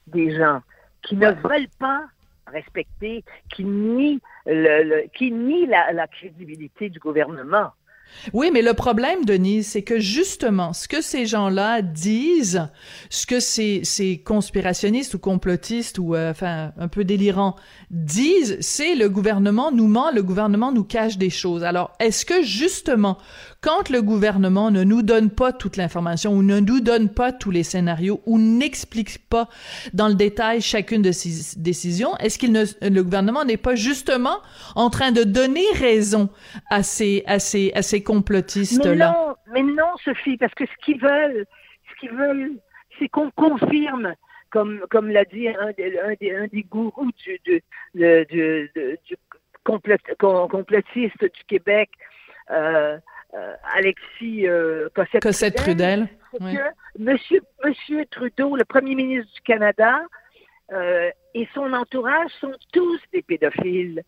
des 0.07 0.35
gens 0.35 0.61
qui 1.01 1.15
ne 1.15 1.31
veulent 1.31 1.69
pas 1.79 2.01
respecter, 2.47 3.23
qui 3.53 3.63
nient, 3.63 4.19
le, 4.45 4.83
le- 4.83 5.03
qui 5.15 5.31
nient 5.31 5.67
la, 5.67 5.91
la 5.93 6.07
crédibilité 6.07 6.89
du 6.89 6.99
gouvernement. 6.99 7.69
Oui, 8.33 8.49
mais 8.51 8.63
le 8.63 8.73
problème, 8.73 9.23
Denise, 9.23 9.67
c'est 9.67 9.83
que 9.83 9.99
justement, 9.99 10.73
ce 10.73 10.87
que 10.87 10.99
ces 10.99 11.27
gens-là 11.27 11.83
disent, 11.83 12.67
ce 13.11 13.27
que 13.27 13.39
ces, 13.39 13.81
ces 13.83 14.17
conspirationnistes 14.17 15.13
ou 15.13 15.19
complotistes 15.19 15.99
ou 15.99 16.15
euh, 16.15 16.31
enfin 16.31 16.71
un 16.79 16.87
peu 16.87 17.03
délirants 17.03 17.55
disent, 17.91 18.57
c'est 18.61 18.95
le 18.95 19.09
gouvernement 19.09 19.71
nous 19.71 19.87
ment, 19.87 20.09
le 20.11 20.23
gouvernement 20.23 20.71
nous 20.71 20.83
cache 20.83 21.19
des 21.19 21.29
choses. 21.29 21.63
Alors, 21.63 21.93
est-ce 21.99 22.25
que 22.25 22.41
justement, 22.41 23.19
quand 23.61 23.89
le 23.89 24.01
gouvernement 24.01 24.71
ne 24.71 24.83
nous 24.83 25.01
donne 25.01 25.29
pas 25.29 25.51
toute 25.51 25.75
l'information 25.75 26.31
ou 26.33 26.44
ne 26.44 26.59
nous 26.59 26.79
donne 26.79 27.09
pas 27.09 27.31
tous 27.33 27.51
les 27.51 27.63
scénarios 27.63 28.21
ou 28.25 28.39
n'explique 28.39 29.27
pas 29.29 29.50
dans 29.94 30.07
le 30.07 30.13
détail 30.15 30.61
chacune 30.61 31.01
de 31.01 31.11
ses 31.11 31.59
décisions, 31.59 32.15
est-ce 32.17 32.39
qu'il 32.39 32.51
ne, 32.53 32.63
le 32.81 33.03
gouvernement 33.03 33.44
n'est 33.44 33.57
pas 33.57 33.75
justement 33.75 34.38
en 34.75 34.89
train 34.89 35.11
de 35.11 35.23
donner 35.23 35.65
raison 35.75 36.29
à 36.69 36.83
ces, 36.83 37.23
à 37.25 37.39
ces, 37.39 37.71
à 37.75 37.81
ces 37.81 37.97
Mais 37.97 38.03
complotistes-là? 38.03 38.95
non, 39.11 39.35
mais 39.53 39.63
non, 39.63 39.91
Sophie, 40.06 40.38
parce 40.38 40.53
que 40.53 40.65
ce 40.65 40.85
qu'ils 40.85 41.00
veulent, 41.01 41.45
ce 41.89 42.00
qu'ils 42.00 42.15
veulent, 42.15 42.51
c'est 42.97 43.09
qu'on 43.09 43.29
confirme, 43.31 44.13
comme, 44.51 44.81
comme 44.89 45.09
l'a 45.09 45.25
dit 45.25 45.47
un 45.50 45.71
des, 45.77 46.00
un 46.00 46.47
des, 46.47 46.63
gourous 46.63 47.11
du, 47.25 47.39
du, 47.45 47.61
du, 47.94 48.25
du, 48.25 48.71
du- 48.75 48.97
du 49.06 49.15
complot- 49.65 49.97
com- 50.17 50.47
complotiste 50.50 51.21
du 51.21 51.44
Québec, 51.47 51.89
euh, 52.51 52.97
euh, 53.33 53.53
Alexis 53.75 54.47
euh, 54.47 54.89
Cossette, 54.93 55.21
Cossette 55.21 55.55
Trudel. 55.55 56.07
que 56.33 56.97
Monsieur, 56.97 57.41
Monsieur 57.63 58.05
Trudeau, 58.05 58.55
le 58.55 58.65
premier 58.65 58.95
ministre 58.95 59.31
du 59.33 59.41
Canada, 59.41 60.01
euh, 60.71 61.09
et 61.33 61.47
son 61.53 61.73
entourage 61.73 62.31
sont 62.39 62.53
tous 62.71 62.99
des 63.13 63.21
pédophiles. 63.21 64.03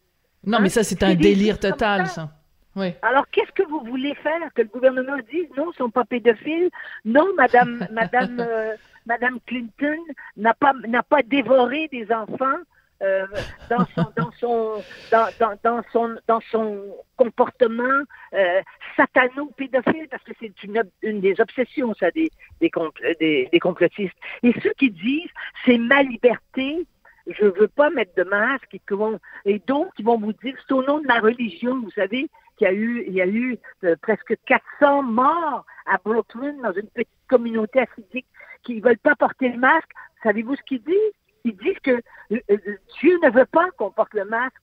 Non, 0.45 0.59
mais 0.59 0.69
ça, 0.69 0.83
c'est 0.83 1.03
un 1.03 1.15
délire 1.15 1.59
total, 1.59 2.07
ça. 2.07 2.13
ça. 2.13 2.29
Oui. 2.75 2.93
Alors, 3.01 3.27
qu'est-ce 3.29 3.51
que 3.51 3.67
vous 3.67 3.81
voulez 3.81 4.15
faire? 4.15 4.53
Que 4.55 4.61
le 4.61 4.67
gouvernement 4.69 5.17
dise 5.31 5.47
non, 5.57 5.65
ils 5.65 5.69
ne 5.69 5.73
sont 5.73 5.89
pas 5.89 6.05
pédophiles? 6.05 6.69
Non, 7.03 7.27
Madame, 7.35 7.85
Madame, 7.91 8.39
euh, 8.39 8.75
Madame 9.05 9.39
Clinton 9.45 9.97
n'a 10.37 10.53
pas, 10.53 10.73
n'a 10.87 11.03
pas 11.03 11.21
dévoré 11.21 11.89
des 11.91 12.11
enfants 12.11 12.57
euh, 13.01 13.25
dans 13.69 13.85
son, 13.95 14.11
dans 14.15 14.31
son, 14.39 14.85
dans, 15.11 15.27
dans, 15.39 15.57
dans 15.63 15.81
son, 15.91 16.15
dans 16.27 16.39
son 16.51 16.95
comportement 17.17 18.01
euh, 18.33 18.61
satano-pédophile, 18.97 20.07
parce 20.09 20.23
que 20.23 20.33
c'est 20.39 20.63
une, 20.63 20.81
une 21.01 21.21
des 21.21 21.39
obsessions, 21.39 21.93
ça, 21.95 22.11
des, 22.11 22.29
des, 22.59 22.69
compl- 22.69 23.17
des, 23.19 23.49
des 23.51 23.59
complotistes. 23.59 24.17
Et 24.43 24.53
ceux 24.61 24.73
qui 24.77 24.91
disent 24.91 25.29
c'est 25.65 25.77
ma 25.77 26.03
liberté, 26.03 26.85
je 27.27 27.45
veux 27.45 27.67
pas 27.67 27.89
mettre 27.89 28.15
de 28.15 28.23
masque, 28.23 28.73
et, 28.73 28.81
vont- 28.89 29.19
et 29.45 29.59
d'autres 29.59 29.93
qui 29.95 30.03
vont 30.03 30.17
vous 30.17 30.33
dire 30.33 30.55
c'est 30.67 30.73
au 30.73 30.83
nom 30.83 30.99
de 30.99 31.07
ma 31.07 31.19
religion, 31.19 31.79
vous 31.81 31.91
savez, 31.91 32.27
qu'il 32.57 32.65
y 32.65 32.69
a 32.69 32.73
eu, 32.73 33.03
il 33.07 33.13
y 33.13 33.21
a 33.21 33.27
eu 33.27 33.57
euh, 33.83 33.95
presque 34.01 34.35
400 34.45 35.03
morts 35.03 35.65
à 35.85 35.97
Brooklyn 36.03 36.53
dans 36.61 36.73
une 36.73 36.87
petite 36.89 37.09
communauté 37.27 37.79
assidique 37.79 38.27
qui 38.63 38.79
veulent 38.79 38.97
pas 38.99 39.15
porter 39.15 39.49
le 39.49 39.57
masque. 39.57 39.89
Savez-vous 40.23 40.55
ce 40.55 40.61
qu'ils 40.63 40.83
disent? 40.83 40.95
Ils 41.45 41.55
disent 41.57 41.79
que 41.83 41.91
euh, 41.91 42.37
euh, 42.51 42.57
Dieu 43.01 43.17
ne 43.23 43.29
veut 43.31 43.45
pas 43.45 43.65
qu'on 43.77 43.91
porte 43.91 44.13
le 44.13 44.25
masque. 44.25 44.53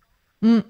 Hmm. 0.43 0.61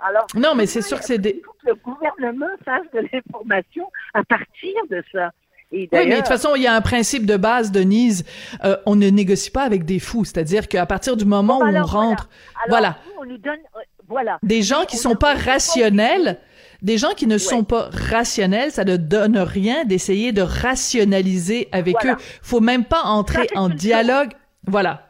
Alors, 0.00 0.26
Non, 0.34 0.54
mais 0.54 0.66
c'est 0.66 0.82
sûr 0.82 0.98
que 0.98 1.04
c'est 1.04 1.18
des- 1.18 1.36
il 1.38 1.44
faut 1.44 1.52
que 1.62 1.68
le 1.68 1.74
gouvernement 1.76 2.46
fasse 2.64 2.86
de 2.92 3.06
l'information 3.12 3.84
à 4.14 4.24
partir 4.24 4.72
de 4.90 5.02
ça. 5.12 5.30
Oui, 5.70 5.88
mais 5.92 6.06
de 6.10 6.16
toute 6.16 6.26
façon, 6.28 6.50
il 6.54 6.62
y 6.62 6.66
a 6.66 6.74
un 6.74 6.80
principe 6.82 7.24
de 7.24 7.36
base, 7.38 7.72
Denise. 7.72 8.24
Euh, 8.64 8.76
on 8.84 8.94
ne 8.94 9.08
négocie 9.08 9.50
pas 9.50 9.62
avec 9.62 9.86
des 9.86 10.00
fous. 10.00 10.24
C'est-à-dire 10.26 10.68
qu'à 10.68 10.84
partir 10.84 11.16
du 11.16 11.24
moment 11.24 11.60
Bon, 11.60 11.64
où 11.64 11.68
alors, 11.68 11.88
on 11.94 11.98
rentre, 11.98 12.28
alors, 12.56 12.68
voilà. 12.68 12.96
nous, 13.06 13.22
on 13.22 13.24
nous 13.24 13.38
donne, 13.38 13.60
euh, 13.76 13.80
voilà. 14.06 14.38
des 14.42 14.60
gens 14.60 14.84
qui 14.84 14.96
on 14.96 15.00
sont 15.00 15.14
pas 15.14 15.34
rationnels, 15.34 16.38
des 16.82 16.98
gens 16.98 17.14
qui 17.14 17.26
ne 17.26 17.38
sont 17.38 17.64
pas 17.64 17.88
rationnels, 17.90 18.70
ça 18.70 18.84
ne 18.84 18.96
donne 18.98 19.38
rien 19.38 19.84
d'essayer 19.86 20.32
de 20.32 20.42
rationaliser 20.42 21.68
avec 21.72 21.94
Voilà. 22.00 22.16
eux. 22.18 22.22
Faut 22.42 22.60
même 22.60 22.84
pas 22.84 23.04
entrer 23.04 23.48
en 23.54 23.68
dialogue. 23.70 24.32
Voilà. 24.66 25.08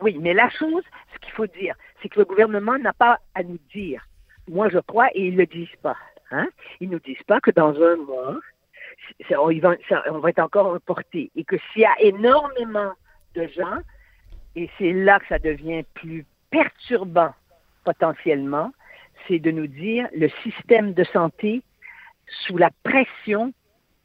Oui, 0.00 0.16
mais 0.20 0.32
la 0.34 0.48
chose, 0.50 0.82
ce 1.14 1.18
qu'il 1.20 1.32
faut 1.32 1.46
dire, 1.46 1.74
c'est 2.02 2.08
que 2.08 2.18
le 2.20 2.24
gouvernement 2.24 2.78
n'a 2.78 2.92
pas 2.92 3.18
à 3.34 3.42
nous 3.42 3.58
dire. 3.74 4.04
Moi, 4.48 4.68
je 4.70 4.78
crois, 4.78 5.08
et 5.14 5.26
ils 5.26 5.32
ne 5.34 5.38
le 5.38 5.46
disent 5.46 5.76
pas. 5.82 5.96
Hein? 6.30 6.48
Ils 6.80 6.88
nous 6.90 7.00
disent 7.00 7.22
pas 7.26 7.40
que 7.40 7.50
dans 7.50 7.74
un 7.82 7.96
mois, 7.96 8.36
on, 9.38 9.58
va, 9.60 9.74
ça- 9.88 10.04
on 10.10 10.18
va 10.18 10.30
être 10.30 10.38
encore 10.38 10.72
reporté. 10.72 11.30
Et 11.36 11.44
que 11.44 11.56
s'il 11.72 11.82
y 11.82 11.84
a 11.86 12.00
énormément 12.00 12.92
de 13.34 13.46
gens, 13.48 13.78
et 14.54 14.70
c'est 14.78 14.92
là 14.92 15.18
que 15.18 15.26
ça 15.28 15.38
devient 15.38 15.82
plus 15.94 16.24
perturbant 16.50 17.34
potentiellement, 17.84 18.72
c'est 19.26 19.38
de 19.38 19.50
nous 19.50 19.66
dire 19.66 20.08
le 20.14 20.28
système 20.42 20.92
de 20.94 21.04
santé, 21.04 21.62
sous 22.46 22.56
la 22.56 22.70
pression, 22.82 23.52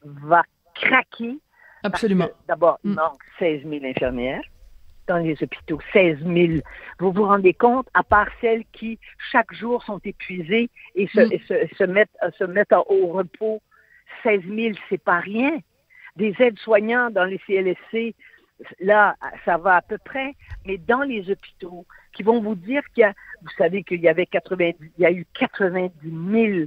va 0.02 0.42
craquer 0.74 1.38
Absolument. 1.82 2.28
D'abord, 2.48 2.78
il 2.84 2.92
Mm. 2.92 2.94
manque 2.94 3.22
16 3.38 3.62
000 3.64 3.84
infirmières 3.84 4.42
dans 5.06 5.18
les 5.18 5.42
hôpitaux. 5.42 5.78
16 5.92 6.18
000. 6.24 6.60
Vous 6.98 7.12
vous 7.12 7.24
rendez 7.24 7.54
compte, 7.54 7.88
à 7.94 8.02
part 8.02 8.28
celles 8.40 8.64
qui, 8.72 8.98
chaque 9.30 9.52
jour, 9.52 9.82
sont 9.84 10.00
épuisées 10.04 10.70
et 10.94 11.06
se, 11.08 11.20
Mm. 11.20 11.32
et 11.32 11.38
se, 11.46 11.76
se 11.76 11.84
mettent, 11.84 12.16
se 12.38 12.44
mettent 12.44 12.72
en- 12.72 12.84
au 12.88 13.08
repos, 13.08 13.60
16 14.22 14.42
000, 14.48 14.74
c'est 14.88 15.02
pas 15.02 15.18
rien. 15.20 15.58
Des 16.16 16.34
aides-soignants 16.38 17.10
dans 17.10 17.24
les 17.24 17.38
CLSC 17.46 18.14
là, 18.78 19.16
ça 19.44 19.56
va 19.58 19.74
à 19.76 19.82
peu 19.82 19.98
près, 19.98 20.34
mais 20.64 20.78
dans 20.78 21.02
les 21.02 21.28
hôpitaux, 21.28 21.84
qui 22.12 22.22
vont 22.22 22.40
vous 22.40 22.54
dire 22.54 22.82
qu'il 22.94 23.00
y 23.02 23.04
a, 23.04 23.12
vous 23.42 23.50
savez 23.58 23.82
qu'il 23.82 24.00
y 24.00 24.08
avait 24.08 24.26
90, 24.26 24.92
il 24.96 25.02
y 25.02 25.06
a 25.06 25.10
eu 25.10 25.26
90 25.34 25.90
000 26.30 26.66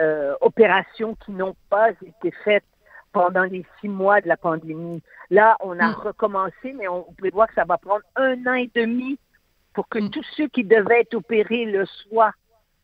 euh, 0.00 0.34
opérations 0.40 1.16
qui 1.16 1.32
n'ont 1.32 1.56
pas 1.68 1.90
été 1.90 2.30
faites 2.44 2.64
pendant 3.16 3.44
les 3.44 3.64
six 3.80 3.88
mois 3.88 4.20
de 4.20 4.28
la 4.28 4.36
pandémie. 4.36 5.02
Là, 5.30 5.56
on 5.60 5.78
a 5.78 5.88
mm. 5.88 5.94
recommencé, 5.94 6.74
mais 6.78 6.86
on, 6.86 7.06
peut 7.16 7.30
voir 7.32 7.48
que 7.48 7.54
ça 7.54 7.64
va 7.64 7.78
prendre 7.78 8.02
un 8.14 8.36
an 8.46 8.52
et 8.52 8.70
demi 8.74 9.18
pour 9.72 9.88
que 9.88 9.98
mm. 9.98 10.10
tous 10.10 10.26
ceux 10.36 10.48
qui 10.48 10.64
devaient 10.64 11.00
être 11.00 11.14
opérés 11.14 11.64
le 11.64 11.86
soient. 11.86 12.32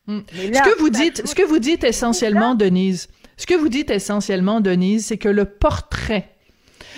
Mm. 0.07 0.21
ce 0.31 0.63
que 0.63 0.79
vous 0.79 0.89
dites, 0.89 1.27
ce 1.27 1.35
que 1.35 1.43
vous 1.43 1.59
dites 1.59 1.83
essentiellement, 1.83 2.55
Denise, 2.55 3.09
ce 3.37 3.45
que 3.45 3.53
vous 3.53 3.69
dites 3.69 3.91
essentiellement, 3.91 4.59
Denise, 4.59 5.05
c'est 5.05 5.19
que 5.19 5.29
le 5.29 5.45
portrait 5.45 6.31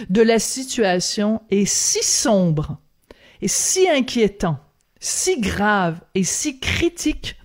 de 0.10 0.22
la 0.22 0.39
situation 0.39 1.42
est 1.50 1.65
si 1.65 2.04
sombre 2.06 2.77
et 3.42 3.50
si 3.50 3.89
inquiétant, 3.89 4.60
si 5.01 5.42
grave 5.42 6.00
et 6.15 6.24
si 6.24 6.62
critique 6.62 7.36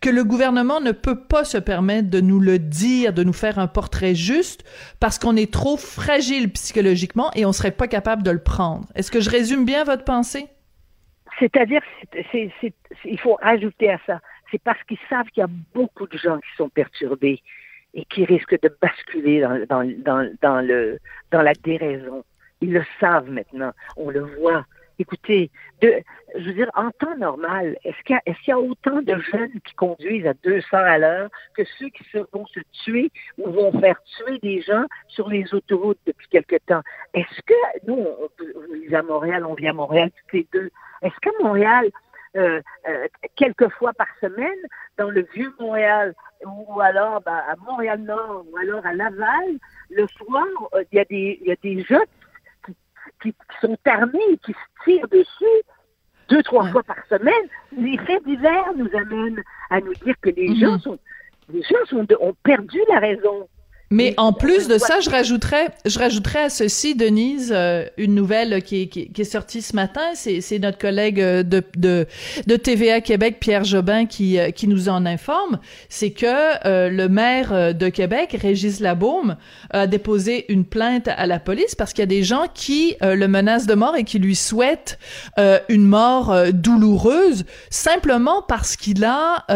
que 0.00 0.10
le 0.10 0.24
gouvernement 0.24 0.80
ne 0.80 0.92
peut 0.92 1.20
pas 1.20 1.44
se 1.44 1.58
permettre 1.58 2.10
de 2.10 2.20
nous 2.20 2.40
le 2.40 2.58
dire, 2.58 3.12
de 3.12 3.24
nous 3.24 3.32
faire 3.32 3.58
un 3.58 3.66
portrait 3.66 4.14
juste, 4.14 4.64
parce 5.00 5.18
qu'on 5.18 5.36
est 5.36 5.52
trop 5.52 5.76
fragile 5.76 6.50
psychologiquement 6.52 7.30
et 7.34 7.44
on 7.44 7.52
serait 7.52 7.72
pas 7.72 7.88
capable 7.88 8.22
de 8.22 8.30
le 8.30 8.42
prendre. 8.42 8.86
Est-ce 8.94 9.10
que 9.10 9.20
je 9.20 9.30
résume 9.30 9.64
bien 9.64 9.84
votre 9.84 10.04
pensée? 10.04 10.46
C'est-à-dire, 11.38 11.80
il 13.04 13.20
faut 13.20 13.38
ajouter 13.40 13.90
à 13.90 13.98
ça, 14.06 14.20
c'est 14.50 14.62
parce 14.62 14.82
qu'ils 14.84 14.98
savent 15.08 15.26
qu'il 15.26 15.40
y 15.40 15.44
a 15.44 15.50
beaucoup 15.74 16.06
de 16.06 16.18
gens 16.18 16.38
qui 16.38 16.56
sont 16.56 16.68
perturbés 16.68 17.42
et 17.94 18.04
qui 18.06 18.24
risquent 18.24 18.60
de 18.60 18.74
basculer 18.80 19.40
dans, 19.68 21.42
la 21.42 21.52
déraison. 21.54 22.24
Ils 22.60 22.72
le 22.72 22.84
savent 23.00 23.30
maintenant, 23.30 23.72
on 23.96 24.10
le 24.10 24.20
voit. 24.20 24.64
Écoutez, 25.00 25.50
je 25.80 26.44
veux 26.44 26.54
dire, 26.54 26.70
en 26.74 26.90
temps 26.90 27.16
normal, 27.16 27.76
est-ce 27.84 28.02
qu'il 28.02 28.18
y, 28.48 28.50
a 28.50 28.58
autant 28.58 29.00
de 29.00 29.16
jeunes 29.32 29.60
qui 29.64 29.74
conduisent 29.74 30.26
à 30.26 30.34
200 30.42 30.66
à 30.72 30.98
l'heure 30.98 31.30
que 31.54 31.62
ceux 31.78 31.88
qui 31.90 32.04
vont 32.32 32.46
se 32.46 32.58
tuer 32.84 33.12
ou 33.38 33.48
vont 33.48 33.78
faire 33.80 34.00
tuer 34.02 34.38
des 34.42 34.60
gens 34.60 34.84
sur 35.06 35.28
les 35.28 35.54
autoroutes 35.54 36.00
depuis 36.04 36.26
quelque 36.28 36.56
temps? 36.66 36.82
Est-ce 37.14 37.40
que, 37.42 37.86
nous, 37.86 37.94
on, 37.96 38.74
vit 38.74 38.94
à 38.96 39.02
Montréal, 39.02 39.46
on 39.46 39.54
vit 39.54 39.68
à 39.68 39.72
Montréal 39.72 40.10
toutes 40.10 40.32
les 40.32 40.48
deux, 40.52 40.70
est-ce 41.02 41.14
qu'à 41.20 41.30
Montréal, 41.40 41.88
euh, 42.36 42.60
euh, 42.88 43.06
quelques 43.36 43.68
fois 43.70 43.92
par 43.92 44.08
semaine, 44.20 44.58
dans 44.96 45.10
le 45.10 45.26
vieux 45.32 45.54
Montréal, 45.60 46.12
ou 46.44 46.80
alors 46.80 47.20
ben, 47.20 47.40
à 47.48 47.54
Montréal-Nord, 47.56 48.44
ou 48.50 48.56
alors 48.56 48.84
à 48.84 48.94
Laval, 48.94 49.58
le 49.90 50.08
soir, 50.08 50.44
euh, 50.74 50.82
il 50.90 50.98
y 50.98 51.50
a 51.52 51.56
des 51.62 51.84
jeunes 51.84 52.00
qui, 53.22 53.34
sont 53.60 53.78
armés 53.84 54.18
et 54.32 54.38
qui 54.38 54.52
se 54.52 54.84
tirent 54.84 55.08
dessus 55.08 55.62
deux, 56.28 56.42
trois 56.42 56.70
fois 56.70 56.82
par 56.82 56.98
semaine. 57.08 57.48
Les 57.72 57.96
faits 57.98 58.24
d'hiver 58.24 58.64
nous 58.76 58.88
amènent 58.94 59.42
à 59.70 59.80
nous 59.80 59.94
dire 59.94 60.14
que 60.20 60.30
les 60.30 60.48
mm-hmm. 60.48 60.60
gens 60.60 60.78
sont 60.78 60.98
les 61.50 61.62
gens 61.62 61.84
sont 61.86 62.06
ont 62.20 62.34
perdu 62.42 62.78
la 62.88 62.98
raison. 62.98 63.48
Mais 63.90 64.12
en 64.18 64.34
plus 64.34 64.68
de 64.68 64.76
ça, 64.76 65.00
je 65.00 65.08
rajouterais, 65.08 65.68
je 65.86 65.98
rajouterais 65.98 66.44
à 66.44 66.50
ceci, 66.50 66.94
Denise, 66.94 67.52
euh, 67.54 67.86
une 67.96 68.14
nouvelle 68.14 68.62
qui 68.62 68.82
est, 68.82 68.86
qui, 68.86 69.10
est 69.16 69.24
sortie 69.24 69.62
ce 69.62 69.74
matin. 69.74 70.02
C'est 70.14 70.58
notre 70.58 70.76
collègue 70.76 71.20
euh, 71.20 71.42
de, 71.42 71.62
de, 71.76 72.06
de, 72.46 72.56
TVA 72.56 73.00
Québec, 73.00 73.38
Pierre 73.40 73.64
Jobin, 73.64 74.04
qui, 74.04 74.38
euh, 74.38 74.50
qui 74.50 74.68
nous 74.68 74.90
en 74.90 75.06
informe. 75.06 75.58
C'est 75.88 76.10
que 76.10 76.88
le 76.88 77.08
maire 77.08 77.74
de 77.74 77.88
Québec, 77.88 78.36
Régis 78.40 78.80
Labaume, 78.80 79.36
a 79.70 79.86
déposé 79.86 80.44
une 80.52 80.64
plainte 80.64 81.08
à 81.08 81.26
la 81.26 81.38
police 81.38 81.74
parce 81.74 81.92
qu'il 81.92 82.02
y 82.02 82.04
a 82.04 82.06
des 82.06 82.22
gens 82.22 82.44
qui 82.52 82.96
le 83.00 83.26
menacent 83.26 83.66
de 83.66 83.74
mort 83.74 83.96
et 83.96 84.04
qui 84.04 84.18
lui 84.18 84.34
souhaitent 84.34 84.98
une 85.68 85.84
mort 85.84 86.34
douloureuse 86.52 87.44
simplement 87.70 88.42
parce 88.42 88.76
qu'il 88.76 89.04
a 89.04 89.46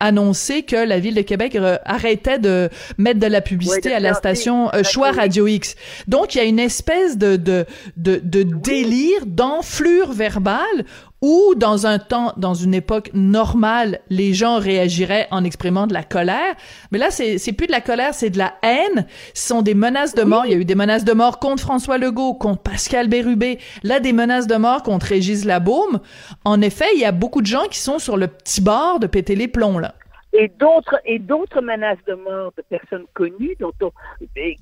annoncé 0.00 0.62
que 0.62 0.76
la 0.76 0.98
ville 0.98 1.14
de 1.14 1.22
Québec 1.22 1.58
arrêtait 1.84 2.38
de 2.38 2.68
mettre 2.98 3.20
de 3.20 3.26
la 3.26 3.40
publicité 3.40 3.81
à 3.90 4.00
la 4.00 4.14
station 4.14 4.70
euh, 4.74 4.82
Choix 4.82 5.12
Radio 5.12 5.46
X. 5.46 5.74
Donc, 6.08 6.34
il 6.34 6.38
y 6.38 6.40
a 6.40 6.44
une 6.44 6.58
espèce 6.58 7.18
de, 7.18 7.36
de, 7.36 7.66
de, 7.96 8.20
de 8.22 8.42
délire, 8.42 9.26
d'enflure 9.26 10.12
verbale 10.12 10.84
où 11.22 11.54
dans 11.56 11.86
un 11.86 12.00
temps, 12.00 12.32
dans 12.36 12.52
une 12.52 12.74
époque 12.74 13.10
normale, 13.14 14.00
les 14.10 14.34
gens 14.34 14.58
réagiraient 14.58 15.28
en 15.30 15.44
exprimant 15.44 15.86
de 15.86 15.94
la 15.94 16.02
colère. 16.02 16.54
Mais 16.90 16.98
là, 16.98 17.10
c'est, 17.10 17.38
c'est 17.38 17.52
plus 17.52 17.68
de 17.68 17.72
la 17.72 17.80
colère, 17.80 18.12
c'est 18.12 18.30
de 18.30 18.38
la 18.38 18.54
haine. 18.62 19.06
Ce 19.32 19.46
sont 19.46 19.62
des 19.62 19.74
menaces 19.74 20.14
de 20.14 20.24
mort. 20.24 20.44
Il 20.44 20.52
y 20.52 20.54
a 20.54 20.58
eu 20.58 20.64
des 20.64 20.74
menaces 20.74 21.04
de 21.04 21.12
mort 21.12 21.38
contre 21.38 21.62
François 21.62 21.96
Legault, 21.96 22.34
contre 22.34 22.62
Pascal 22.62 23.06
Bérubé. 23.06 23.58
Là, 23.84 24.00
des 24.00 24.12
menaces 24.12 24.48
de 24.48 24.56
mort 24.56 24.82
contre 24.82 25.06
Régis 25.06 25.44
Labaume. 25.44 26.00
En 26.44 26.60
effet, 26.60 26.88
il 26.94 27.00
y 27.00 27.04
a 27.04 27.12
beaucoup 27.12 27.40
de 27.40 27.46
gens 27.46 27.66
qui 27.70 27.78
sont 27.78 28.00
sur 28.00 28.16
le 28.16 28.26
petit 28.26 28.60
bord 28.60 28.98
de 28.98 29.06
péter 29.06 29.36
les 29.36 29.48
plombs, 29.48 29.78
là 29.78 29.94
et 30.32 30.48
d'autres 30.48 31.00
et 31.04 31.18
d'autres 31.18 31.60
menaces 31.60 32.02
de 32.06 32.14
mort 32.14 32.52
de 32.56 32.62
personnes 32.62 33.06
connues 33.14 33.56
dont 33.60 33.72
on, 33.82 33.92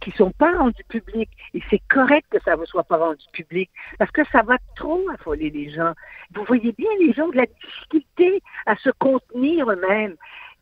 qui 0.01 0.11
sont 0.13 0.33
pas 0.33 0.57
rendues 0.57 0.85
publiques 0.89 1.31
et 1.55 1.63
c'est 1.71 1.83
correct 1.89 2.27
que 2.31 2.41
ça 2.45 2.57
ne 2.57 2.65
soit 2.65 2.85
pas 2.85 2.97
rendu 2.97 3.25
public 3.33 3.71
parce 3.99 4.11
que 4.11 4.23
ça 4.33 4.43
va 4.43 4.57
trop 4.77 5.09
affoler 5.11 5.51
les 5.51 5.71
gens. 5.71 5.93
Vous 6.35 6.45
voyez 6.45 6.73
bien 6.73 6.91
les 6.99 7.13
gens 7.13 7.29
de 7.29 7.37
la 7.37 7.47
difficulté 7.47 8.43
à 8.67 8.77
se 8.77 8.91
contenir 8.91 9.71
eux-mêmes 9.71 10.17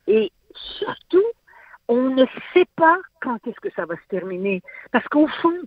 et 0.06 0.30
surtout 0.54 1.24
on 1.88 2.10
ne 2.10 2.26
sait 2.52 2.68
pas 2.76 2.98
quand 3.22 3.38
est-ce 3.46 3.60
que 3.60 3.72
ça 3.74 3.86
va 3.86 3.96
se 3.96 4.08
terminer 4.08 4.62
parce 4.92 5.06
qu'au 5.08 5.26
fond 5.26 5.58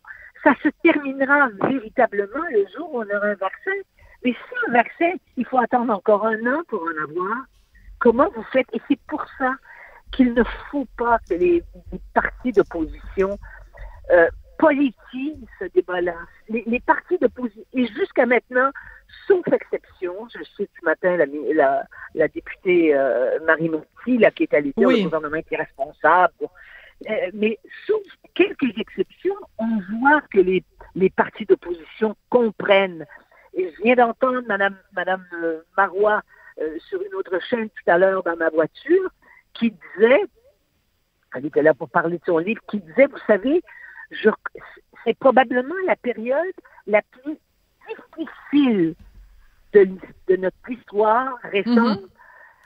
ça 0.43 0.53
se 0.63 0.69
terminera 0.83 1.49
véritablement 1.61 2.45
le 2.51 2.65
jour 2.75 2.93
où 2.93 2.97
on 2.99 3.15
aura 3.15 3.27
un 3.27 3.35
vaccin. 3.35 3.71
Mais 4.23 4.31
si 4.33 4.55
un 4.67 4.73
vaccin, 4.73 5.13
il 5.37 5.45
faut 5.45 5.59
attendre 5.59 5.93
encore 5.93 6.25
un 6.25 6.45
an 6.47 6.61
pour 6.67 6.81
en 6.81 7.03
avoir. 7.03 7.45
Comment 8.01 8.29
vous 8.35 8.43
faites 8.51 8.67
Et 8.73 8.81
c'est 8.87 8.99
pour 9.07 9.23
ça 9.37 9.53
qu'il 10.11 10.33
ne 10.33 10.43
faut 10.71 10.87
pas 10.97 11.19
que 11.29 11.35
les, 11.35 11.63
partis 12.13 12.51
d'opposition 12.51 13.37
euh, 14.11 14.27
politisent 14.57 15.47
ce 15.59 15.65
débat-là. 15.65 16.15
Les, 16.49 16.63
les, 16.65 16.79
partis 16.79 17.19
d'opposition, 17.19 17.63
et 17.73 17.85
jusqu'à 17.85 18.25
maintenant, 18.25 18.71
sauf 19.27 19.47
exception, 19.53 20.27
je 20.35 20.43
cite 20.55 20.71
ce 20.79 20.85
matin 20.85 21.15
la, 21.15 21.25
la, 21.53 21.83
la 22.15 22.27
députée 22.27 22.93
euh, 22.95 23.39
Marie 23.45 23.69
Monti, 23.69 24.17
là, 24.17 24.31
qui 24.31 24.43
est 24.43 24.53
allée 24.55 24.73
dire 24.75 24.89
le 24.89 25.03
gouvernement 25.03 25.37
est 25.37 25.51
irresponsable. 25.51 26.33
Euh, 27.07 27.13
mais 27.33 27.59
sauf 27.85 28.01
quelques 28.33 28.77
exceptions, 28.77 29.35
on 29.59 29.79
voit 29.99 30.21
que 30.33 30.39
les, 30.39 30.63
les 30.95 31.11
partis 31.11 31.45
d'opposition 31.45 32.15
comprennent. 32.29 33.05
Et 33.53 33.71
je 33.77 33.83
viens 33.83 33.95
d'entendre 33.95 34.41
Madame, 34.47 34.75
Madame 34.95 35.25
euh, 35.43 35.61
Marois 35.77 36.23
euh, 36.59 36.77
sur 36.89 37.01
une 37.01 37.13
autre 37.15 37.39
chaîne 37.49 37.69
tout 37.69 37.91
à 37.91 37.97
l'heure 37.97 38.23
dans 38.23 38.35
ma 38.35 38.49
voiture, 38.49 39.09
qui 39.53 39.71
disait, 39.71 40.23
elle 41.35 41.45
était 41.45 41.61
là 41.61 41.73
pour 41.73 41.89
parler 41.89 42.17
de 42.17 42.25
son 42.25 42.37
livre, 42.37 42.61
qui 42.69 42.79
disait, 42.79 43.07
vous 43.07 43.17
savez, 43.27 43.61
c'est 45.03 45.17
probablement 45.17 45.75
la 45.85 45.95
période 45.95 46.53
la 46.87 47.01
plus 47.01 47.37
difficile 48.17 48.95
de, 49.73 49.89
de 50.27 50.35
notre 50.35 50.69
histoire 50.69 51.37
récente 51.43 52.01
mhm. 52.01 52.09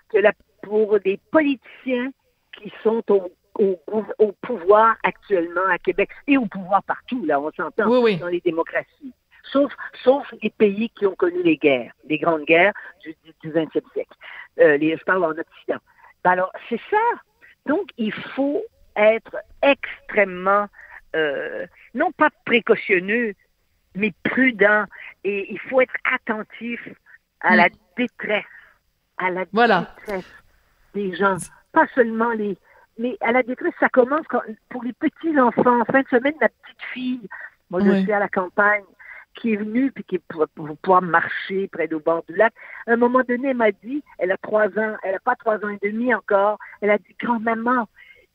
que 0.09 0.17
la, 0.17 0.33
pour 0.61 0.99
des 0.99 1.19
politiciens 1.31 2.11
qui 2.53 2.71
sont 2.83 3.03
au, 3.09 3.31
au, 3.57 4.31
pouvoir 4.41 4.95
actuellement 5.03 5.67
à 5.69 5.77
Québec 5.77 6.09
et 6.27 6.37
au 6.37 6.45
pouvoir 6.45 6.83
partout, 6.83 7.23
là, 7.25 7.39
on 7.39 7.51
s'entend, 7.51 7.87
dans 7.87 8.27
les 8.27 8.41
démocraties 8.41 9.13
sauf, 9.51 9.71
sauf 10.03 10.27
les 10.41 10.49
pays 10.49 10.89
qui 10.89 11.05
ont 11.05 11.15
connu 11.15 11.41
les 11.43 11.57
guerres, 11.57 11.93
les 12.07 12.17
grandes 12.17 12.45
guerres 12.45 12.73
du, 13.03 13.15
du, 13.41 13.51
20e 13.51 13.81
siècle. 13.93 14.15
Euh, 14.59 14.77
les, 14.77 14.97
je 14.97 15.03
parle 15.03 15.23
en 15.25 15.31
Occident. 15.31 15.79
Ben 16.23 16.31
alors, 16.31 16.51
c'est 16.69 16.81
ça. 16.89 16.97
Donc, 17.65 17.89
il 17.97 18.13
faut 18.13 18.63
être 18.95 19.37
extrêmement, 19.61 20.67
euh, 21.15 21.65
non 21.93 22.11
pas 22.11 22.29
précautionneux, 22.45 23.33
mais 23.95 24.13
prudent. 24.23 24.85
Et 25.23 25.51
il 25.51 25.59
faut 25.59 25.81
être 25.81 25.95
attentif 26.13 26.87
à 27.41 27.55
la 27.55 27.67
mm. 27.67 27.71
détresse, 27.97 28.43
à 29.17 29.29
la 29.29 29.45
détresse 29.45 30.25
des 30.93 31.15
gens. 31.15 31.37
Pas 31.71 31.87
seulement 31.93 32.31
les... 32.31 32.57
Mais 32.97 33.17
à 33.19 33.33
la 33.33 33.43
détresse, 33.43 33.73
ça 33.79 33.89
commence 33.89 34.25
quand, 34.29 34.41
pour 34.69 34.83
les 34.83 34.93
petits 34.93 35.37
enfants. 35.37 35.81
En 35.81 35.85
fin 35.85 36.01
de 36.01 36.07
semaine, 36.07 36.35
ma 36.39 36.47
petite 36.47 36.81
fille, 36.93 37.27
moi 37.69 37.81
je 37.83 38.01
suis 38.03 38.11
à 38.13 38.19
la 38.19 38.29
campagne, 38.29 38.85
qui 39.35 39.53
est 39.53 39.57
venue 39.57 39.91
puis 39.91 40.03
qui 40.03 40.19
pour, 40.19 40.47
pouvoir 40.81 41.01
marcher 41.01 41.67
près 41.67 41.87
du 41.87 41.97
bord 41.97 42.23
du 42.27 42.35
lac. 42.35 42.53
À 42.87 42.93
un 42.93 42.95
moment 42.95 43.21
donné, 43.27 43.49
elle 43.49 43.57
m'a 43.57 43.71
dit, 43.71 44.03
elle 44.17 44.31
a 44.31 44.37
trois 44.37 44.67
ans, 44.67 44.95
elle 45.03 45.15
a 45.15 45.19
pas 45.19 45.35
trois 45.35 45.57
ans 45.57 45.69
et 45.69 45.87
demi 45.87 46.13
encore, 46.13 46.57
elle 46.81 46.89
a 46.89 46.97
dit, 46.97 47.15
grand-maman, 47.19 47.87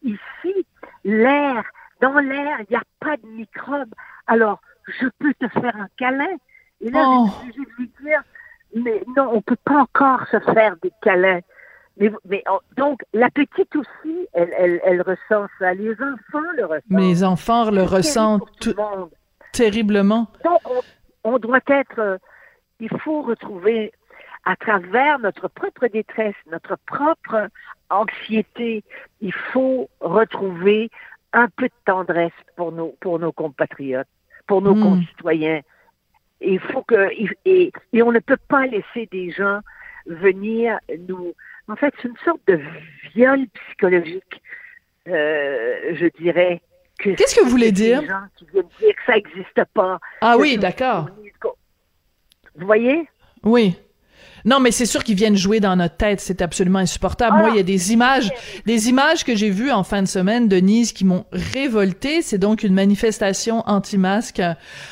ici, 0.03 0.67
l'air, 1.05 1.65
dans 2.01 2.19
l'air, 2.19 2.59
il 2.61 2.67
n'y 2.71 2.77
a 2.77 2.83
pas 3.01 3.17
de 3.17 3.27
microbes. 3.27 3.95
Alors, 4.27 4.61
je 5.01 5.07
peux 5.19 5.35
te 5.35 5.49
faire 5.49 5.77
un 5.77 5.89
câlin. 5.99 6.37
Et 6.81 6.91
là, 6.91 7.05
oh. 7.07 7.29
j'ai 7.45 7.53
de 7.53 7.69
lui 7.79 7.91
dire, 8.03 8.23
mais 8.75 9.03
non, 9.17 9.31
on 9.33 9.43
peut 9.43 9.59
pas 9.65 9.81
encore 9.81 10.27
se 10.29 10.39
faire 10.41 10.77
des 10.83 10.93
câlins. 11.03 11.41
Mais, 11.99 12.11
mais 12.25 12.43
donc, 12.77 13.03
la 13.13 13.31
petite 13.31 13.75
aussi, 13.77 14.29
elle, 14.33 14.51
elle, 14.57 14.81
elle 14.85 15.03
ressent 15.03 15.47
ça. 15.59 15.75
Les 15.75 15.93
enfants 15.93 16.51
le 16.57 16.65
ressentent. 16.65 16.85
Mais 16.89 17.09
les 17.09 17.25
enfants 17.25 17.71
le 17.71 17.83
ressentent 17.83 18.49
tout, 18.61 18.75
terriblement. 19.53 20.29
Donc, 20.45 20.61
on 21.25 21.39
doit 21.39 21.61
être, 21.69 21.99
euh, 21.99 22.19
il 22.79 22.89
faut 22.99 23.23
retrouver 23.23 23.93
à 24.45 24.57
travers 24.57 25.19
notre 25.19 25.49
propre 25.49 25.87
détresse, 25.87 26.35
notre 26.51 26.77
propre 26.87 27.49
anxiété, 27.91 28.83
il 29.21 29.35
faut 29.53 29.91
retrouver 30.01 30.91
un 31.33 31.49
peu 31.49 31.67
de 31.67 31.73
tendresse 31.85 32.33
pour 32.57 32.73
nos, 32.73 32.97
pour 33.01 33.19
nos 33.19 33.33
compatriotes, 33.33 34.09
pour 34.47 34.63
nos 34.63 34.75
Hmm. 34.75 34.83
concitoyens. 34.83 35.61
Et 36.41 36.55
il 36.55 36.61
faut 36.61 36.83
que, 36.83 37.11
et, 37.45 37.73
et 37.93 38.03
on 38.03 38.13
ne 38.13 38.19
peut 38.19 38.39
pas 38.49 38.67
laisser 38.67 39.07
des 39.13 39.31
gens 39.31 39.61
venir 40.07 40.79
nous, 41.09 41.35
en 41.69 41.77
fait, 41.77 41.95
c'est 42.01 42.09
une 42.09 42.17
sorte 42.25 42.41
de 42.49 42.59
viol 43.15 43.47
psychologique, 43.49 44.43
euh, 45.07 45.95
je 45.95 46.07
dirais. 46.19 46.63
Que 47.03 47.11
Qu'est-ce 47.17 47.35
que 47.35 47.43
vous 47.45 47.51
voulez 47.51 47.73
des 47.73 47.85
dire? 47.85 48.03
gens 48.03 48.23
qui 48.37 48.47
viennent 48.53 48.67
dire 48.79 48.95
que 48.95 49.03
ça 49.07 49.15
n'existe 49.15 49.65
pas. 49.75 49.99
Ah 50.21 50.37
oui, 50.39 50.57
d'accord. 50.59 51.09
Vous 52.57 52.67
voyez? 52.67 53.09
Oui. 53.43 53.77
Non, 54.45 54.61
mais 54.61 54.71
c'est 54.71 54.87
sûr 54.87 55.05
qu'ils 55.05 55.17
viennent 55.17 55.37
jouer 55.37 55.61
dans 55.61 55.77
notre 55.77 55.97
tête. 55.97 56.21
C'est 56.21 56.43
absolument 56.43 56.79
insupportable. 56.79 57.39
Moi, 57.39 57.51
il 57.51 57.57
y 57.57 57.61
a 57.61 57.65
des 57.65 57.93
images, 57.93 58.31
des 58.67 58.89
images 58.89 59.25
que 59.25 59.35
j'ai 59.35 59.51
vues 59.51 59.71
en 59.71 59.85
fin 59.85 60.03
de 60.03 60.09
semaine, 60.09 60.49
Denise, 60.49 60.93
qui 60.93 61.05
m'ont 61.05 61.25
révolté. 61.33 62.23
C'est 62.23 62.39
donc 62.39 62.63
une 62.63 62.75
manifestation 62.75 63.63
anti-masque, 63.67 64.41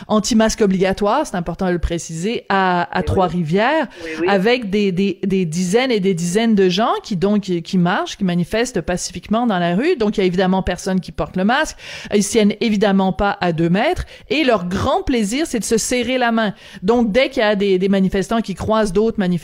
anti-masque 0.07 0.61
obligatoire, 0.61 1.26
c'est 1.26 1.37
important 1.37 1.67
de 1.67 1.73
le 1.73 1.78
préciser, 1.78 2.45
à, 2.49 2.88
à 2.97 3.02
Trois-Rivières, 3.02 3.87
Oui, 4.05 4.11
oui. 4.21 4.28
avec 4.28 4.71
des, 4.71 4.93
des, 4.93 5.19
des 5.25 5.45
dizaines 5.45 5.90
et 5.90 6.00
des 6.00 6.14
dizaines 6.14 6.55
de 6.55 6.69
gens 6.69 6.93
qui 7.02 7.17
donc 7.17 7.43
qui, 7.43 7.62
qui 7.62 7.78
marchent, 7.78 8.17
qui 8.17 8.25
manifestent 8.25 8.81
pacifiquement 8.81 9.47
dans 9.47 9.59
la 9.59 9.75
rue. 9.75 9.97
Donc, 9.97 10.17
il 10.17 10.21
y 10.21 10.23
a 10.23 10.26
évidemment 10.26 10.62
personne 10.62 11.00
qui 11.00 11.12
porte 11.12 11.37
le 11.37 11.45
masque. 11.45 11.76
Ils 12.14 12.25
tiennent 12.26 12.55
évidemment 12.61 13.12
pas 13.12 13.37
à 13.40 13.52
deux 13.52 13.71
mètres. 13.71 14.05
Et 14.28 14.45
leur 14.45 14.67
grand 14.67 15.02
plaisir, 15.02 15.47
c'est 15.47 15.59
de 15.61 15.64
se 15.64 15.78
serrer 15.78 16.19
la 16.19 16.33
main. 16.33 16.55
Donc, 16.83 17.12
dès 17.12 17.28
qu'il 17.31 17.40
y 17.40 17.47
a 17.47 17.55
des, 17.57 17.78
des 17.78 17.88
manifestants 17.88 18.40
qui 18.40 18.55
croisent 18.55 18.93
d'autres 18.93 19.19
manifestants, 19.19 19.38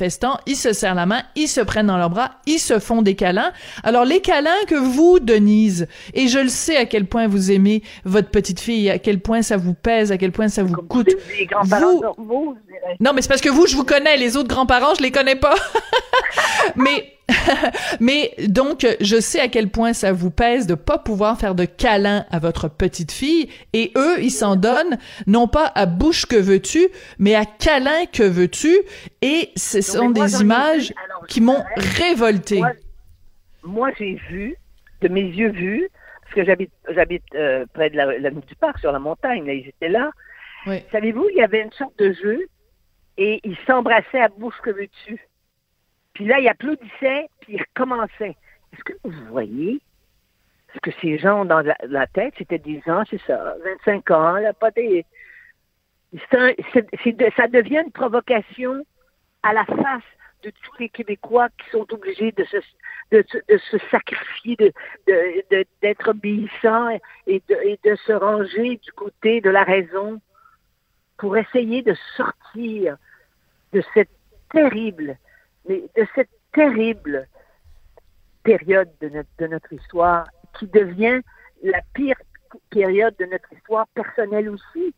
ils 0.46 0.56
se 0.56 0.72
serrent 0.72 0.94
la 0.94 1.06
main, 1.06 1.22
ils 1.36 1.48
se 1.48 1.60
prennent 1.60 1.86
dans 1.86 1.96
leurs 1.96 2.10
bras, 2.10 2.32
ils 2.46 2.58
se 2.58 2.78
font 2.78 3.02
des 3.02 3.14
câlins. 3.14 3.52
Alors, 3.82 4.04
les 4.04 4.20
câlins 4.20 4.50
que 4.66 4.74
vous, 4.74 5.18
Denise, 5.20 5.86
et 6.14 6.28
je 6.28 6.38
le 6.38 6.48
sais 6.48 6.76
à 6.76 6.84
quel 6.84 7.06
point 7.06 7.26
vous 7.28 7.50
aimez 7.50 7.82
votre 8.04 8.28
petite 8.30 8.60
fille, 8.60 8.90
à 8.90 8.98
quel 8.98 9.20
point 9.20 9.42
ça 9.42 9.56
vous 9.56 9.74
pèse, 9.74 10.12
à 10.12 10.18
quel 10.18 10.32
point 10.32 10.48
ça 10.48 10.62
vous 10.62 10.74
Comme 10.74 10.86
coûte. 10.88 11.10
grands-parents 11.50 12.14
Vous- 12.18 12.56
non, 13.00 13.12
mais 13.14 13.22
c'est 13.22 13.28
parce 13.28 13.40
que 13.40 13.48
vous, 13.48 13.66
je 13.66 13.76
vous 13.76 13.84
connais. 13.84 14.16
Les 14.16 14.36
autres 14.36 14.48
grands-parents, 14.48 14.94
je 14.96 15.02
les 15.02 15.10
connais 15.10 15.36
pas. 15.36 15.54
mais, 16.76 17.12
mais 18.00 18.34
donc, 18.48 18.86
je 19.00 19.20
sais 19.20 19.40
à 19.40 19.48
quel 19.48 19.70
point 19.70 19.92
ça 19.92 20.12
vous 20.12 20.30
pèse 20.30 20.66
de 20.66 20.74
pas 20.74 20.98
pouvoir 20.98 21.38
faire 21.38 21.54
de 21.54 21.64
câlin 21.64 22.26
à 22.30 22.38
votre 22.38 22.68
petite 22.68 23.12
fille. 23.12 23.48
Et 23.72 23.92
eux, 23.96 24.22
ils 24.22 24.30
s'en 24.30 24.56
donnent 24.56 24.98
non 25.26 25.48
pas 25.48 25.70
à 25.74 25.86
bouche 25.86 26.26
que 26.26 26.36
veux-tu, 26.36 26.88
mais 27.18 27.34
à 27.34 27.44
câlin 27.44 28.06
que 28.12 28.22
veux-tu. 28.22 28.76
Et 29.22 29.50
ce 29.56 29.80
sont 29.80 30.10
moi, 30.10 30.26
des 30.26 30.40
images 30.40 30.88
vu. 30.88 30.94
Alors, 31.04 31.26
qui 31.26 31.40
m'ont 31.40 31.64
je 31.76 32.02
révolté. 32.02 32.58
Moi, 32.58 32.72
moi, 33.62 33.90
j'ai 33.98 34.14
vu, 34.28 34.56
de 35.00 35.08
mes 35.08 35.22
yeux 35.22 35.50
vus, 35.50 35.88
parce 36.22 36.34
que 36.34 36.44
j'habite, 36.44 36.72
j'habite 36.88 37.24
euh, 37.34 37.64
près 37.72 37.90
de 37.90 37.96
la, 37.96 38.18
la 38.18 38.30
du 38.30 38.54
parc, 38.56 38.78
sur 38.78 38.92
la 38.92 38.98
montagne, 38.98 39.46
là, 39.46 39.54
ils 39.54 39.68
étaient 39.68 39.88
là. 39.88 40.10
Oui. 40.66 40.82
Savez-vous, 40.92 41.28
il 41.30 41.38
y 41.38 41.42
avait 41.42 41.62
une 41.62 41.72
sorte 41.72 41.98
de 41.98 42.12
jeu 42.12 42.46
et 43.16 43.40
ils 43.44 43.56
s'embrassaient 43.66 44.20
à 44.20 44.28
bouche 44.28 44.54
que 44.62 44.70
veux-tu. 44.70 45.20
Puis 46.14 46.24
là, 46.26 46.38
ils 46.38 46.48
applaudissaient, 46.48 47.28
puis 47.40 47.54
ils 47.54 47.60
recommençaient. 47.60 48.36
Est-ce 48.72 48.84
que 48.84 48.92
vous 49.04 49.26
voyez 49.26 49.80
ce 50.74 50.80
que 50.80 50.90
ces 51.00 51.18
gens 51.18 51.42
ont 51.42 51.44
dans 51.44 51.62
la, 51.84 52.06
tête? 52.06 52.34
C'était 52.38 52.58
des 52.58 52.82
gens, 52.86 53.02
c'est 53.10 53.20
ça, 53.26 53.54
25 53.64 54.10
ans, 54.10 54.32
là, 54.34 54.52
pas 54.52 54.70
des... 54.70 55.04
un- 56.32 56.52
ça 57.36 57.48
devient 57.48 57.82
une 57.84 57.92
provocation 57.92 58.84
à 59.42 59.52
la 59.52 59.64
face 59.64 60.02
de 60.42 60.50
tous 60.50 60.78
les 60.78 60.88
Québécois 60.88 61.48
qui 61.58 61.70
sont 61.70 61.86
obligés 61.92 62.32
de 62.32 62.44
se, 62.44 62.58
de, 63.10 63.24
de 63.48 63.58
se 63.58 63.78
sacrifier, 63.90 64.56
d'être 65.82 66.08
obéissants 66.08 66.90
et 67.26 67.42
de, 67.48 67.54
et 67.64 67.78
de 67.84 67.96
se 67.96 68.12
ranger 68.12 68.76
du 68.76 68.92
côté 68.92 69.40
de 69.40 69.50
la 69.50 69.64
raison 69.64 70.20
pour 71.16 71.36
essayer 71.36 71.82
de 71.82 71.94
sortir 72.16 72.96
de 73.72 73.82
cette 73.94 74.10
terrible, 74.52 75.16
mais 75.68 75.82
de 75.96 76.06
cette 76.14 76.30
terrible 76.52 77.26
période 78.42 78.90
de 79.00 79.46
notre, 79.46 79.72
histoire 79.72 80.26
qui 80.58 80.66
devient 80.66 81.20
la 81.62 81.80
pire 81.94 82.16
période 82.70 83.14
de 83.18 83.24
notre 83.24 83.52
histoire 83.52 83.86
personnelle 83.88 84.50
aussi. 84.50 84.94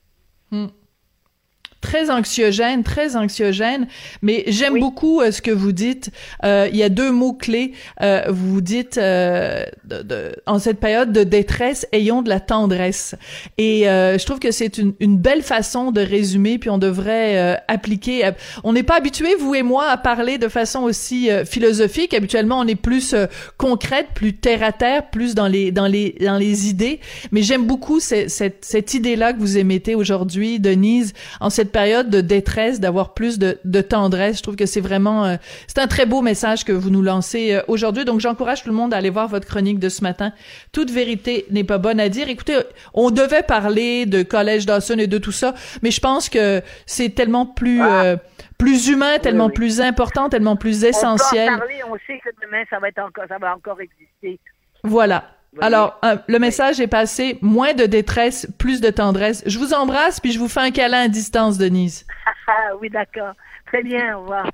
Très 1.86 2.10
anxiogène, 2.10 2.82
très 2.82 3.14
anxiogène, 3.16 3.86
mais 4.22 4.42
j'aime 4.48 4.74
Oui. 4.74 4.80
beaucoup 4.80 5.20
euh, 5.20 5.30
ce 5.30 5.40
que 5.40 5.52
vous 5.52 5.72
dites. 5.72 6.10
Euh, 6.44 6.68
il 6.72 6.76
y 6.76 6.82
a 6.82 6.88
deux 6.88 7.12
mots 7.12 7.32
clés. 7.32 7.72
Euh, 8.02 8.24
vous 8.28 8.60
dites 8.60 8.98
euh, 8.98 9.64
de- 9.84 10.02
de- 10.02 10.32
en 10.46 10.58
cette 10.58 10.80
période 10.80 11.12
de 11.12 11.22
détresse, 11.22 11.86
ayons 11.92 12.22
de 12.22 12.28
la 12.28 12.40
tendresse. 12.40 13.14
Et 13.58 13.82
je 13.84 14.24
trouve 14.26 14.38
que 14.40 14.50
c'est 14.50 14.78
une, 14.78 14.94
une 15.00 15.16
belle 15.16 15.42
façon 15.42 15.92
de 15.92 16.00
résumer. 16.00 16.58
Puis 16.58 16.70
on 16.70 16.78
devrait 16.78 17.60
appliquer. 17.68 18.30
On 18.64 18.72
n'est 18.72 18.82
pas 18.82 18.96
habitué, 18.96 19.28
vous 19.38 19.54
et 19.54 19.62
moi, 19.62 19.84
à 19.88 19.96
parler 19.96 20.38
de 20.38 20.48
façon 20.48 20.80
aussi 20.82 21.28
philosophique. 21.44 22.14
Habituellement, 22.14 22.58
on 22.60 22.66
est 22.66 22.74
plus 22.90 23.14
concrète, 23.56 24.08
plus 24.14 24.32
terre 24.34 24.62
à 24.62 24.72
terre, 24.72 25.10
plus 25.10 25.34
dans 25.34 25.46
les 25.48 25.70
dans 25.72 25.86
les 25.86 26.16
dans 26.20 26.38
les 26.38 26.68
idées. 26.68 27.00
Mais 27.32 27.42
j'aime 27.42 27.64
beaucoup 27.66 28.00
ce- 28.00 28.28
cette 28.28 28.64
cette 28.64 28.94
idée-là 28.94 29.32
que 29.32 29.38
vous 29.38 29.56
émettez 29.58 29.94
aujourd'hui, 29.94 30.58
Denise, 30.60 31.12
en 31.40 31.50
cette 31.50 31.72
période 31.76 32.08
de 32.08 32.22
détresse, 32.22 32.80
d'avoir 32.80 33.12
plus 33.12 33.38
de, 33.38 33.58
de 33.64 33.82
tendresse. 33.82 34.38
Je 34.38 34.42
trouve 34.42 34.56
que 34.56 34.64
c'est 34.64 34.80
vraiment, 34.80 35.26
euh, 35.26 35.36
c'est 35.66 35.78
un 35.78 35.86
très 35.86 36.06
beau 36.06 36.22
message 36.22 36.64
que 36.64 36.72
vous 36.72 36.88
nous 36.88 37.02
lancez 37.02 37.52
euh, 37.52 37.60
aujourd'hui. 37.68 38.06
Donc, 38.06 38.18
j'encourage 38.18 38.62
tout 38.62 38.70
le 38.70 38.74
monde 38.74 38.94
à 38.94 38.96
aller 38.96 39.10
voir 39.10 39.28
votre 39.28 39.46
chronique 39.46 39.78
de 39.78 39.90
ce 39.90 40.02
matin. 40.02 40.32
Toute 40.72 40.90
vérité 40.90 41.44
n'est 41.50 41.64
pas 41.64 41.76
bonne 41.76 42.00
à 42.00 42.08
dire. 42.08 42.30
Écoutez, 42.30 42.58
on 42.94 43.10
devait 43.10 43.42
parler 43.42 44.06
de 44.06 44.22
Collège 44.22 44.64
Dawson 44.64 44.96
et 44.96 45.06
de 45.06 45.18
tout 45.18 45.32
ça, 45.32 45.52
mais 45.82 45.90
je 45.90 46.00
pense 46.00 46.30
que 46.30 46.62
c'est 46.86 47.10
tellement 47.10 47.44
plus, 47.44 47.82
euh, 47.82 48.16
plus 48.56 48.88
humain, 48.88 49.18
tellement 49.18 49.48
oui. 49.48 49.52
plus 49.52 49.82
important, 49.82 50.30
tellement 50.30 50.56
plus 50.56 50.82
On 50.82 50.88
essentiel. 50.88 51.48
peut 51.48 51.54
en 51.56 51.58
parler, 51.58 51.80
on 51.90 51.96
sait 52.06 52.18
que 52.24 52.30
demain, 52.42 52.62
ça 52.70 52.78
va, 52.78 52.88
être 52.88 53.00
encore, 53.00 53.24
ça 53.28 53.36
va 53.36 53.54
encore 53.54 53.78
exister. 53.82 54.40
Voilà. 54.82 55.35
Alors, 55.60 55.98
euh, 56.04 56.16
le 56.26 56.38
message 56.38 56.80
est 56.80 56.86
passé. 56.86 57.38
Moins 57.40 57.74
de 57.74 57.86
détresse, 57.86 58.46
plus 58.58 58.80
de 58.80 58.90
tendresse. 58.90 59.42
Je 59.46 59.58
vous 59.58 59.72
embrasse, 59.72 60.20
puis 60.20 60.32
je 60.32 60.38
vous 60.38 60.48
fais 60.48 60.60
un 60.60 60.70
câlin 60.70 61.02
à 61.02 61.08
distance, 61.08 61.58
Denise. 61.58 62.06
Ah 62.48 62.76
oui, 62.80 62.88
d'accord. 62.90 63.32
Très 63.66 63.82
bien, 63.82 64.16
au 64.16 64.20
revoir. 64.20 64.48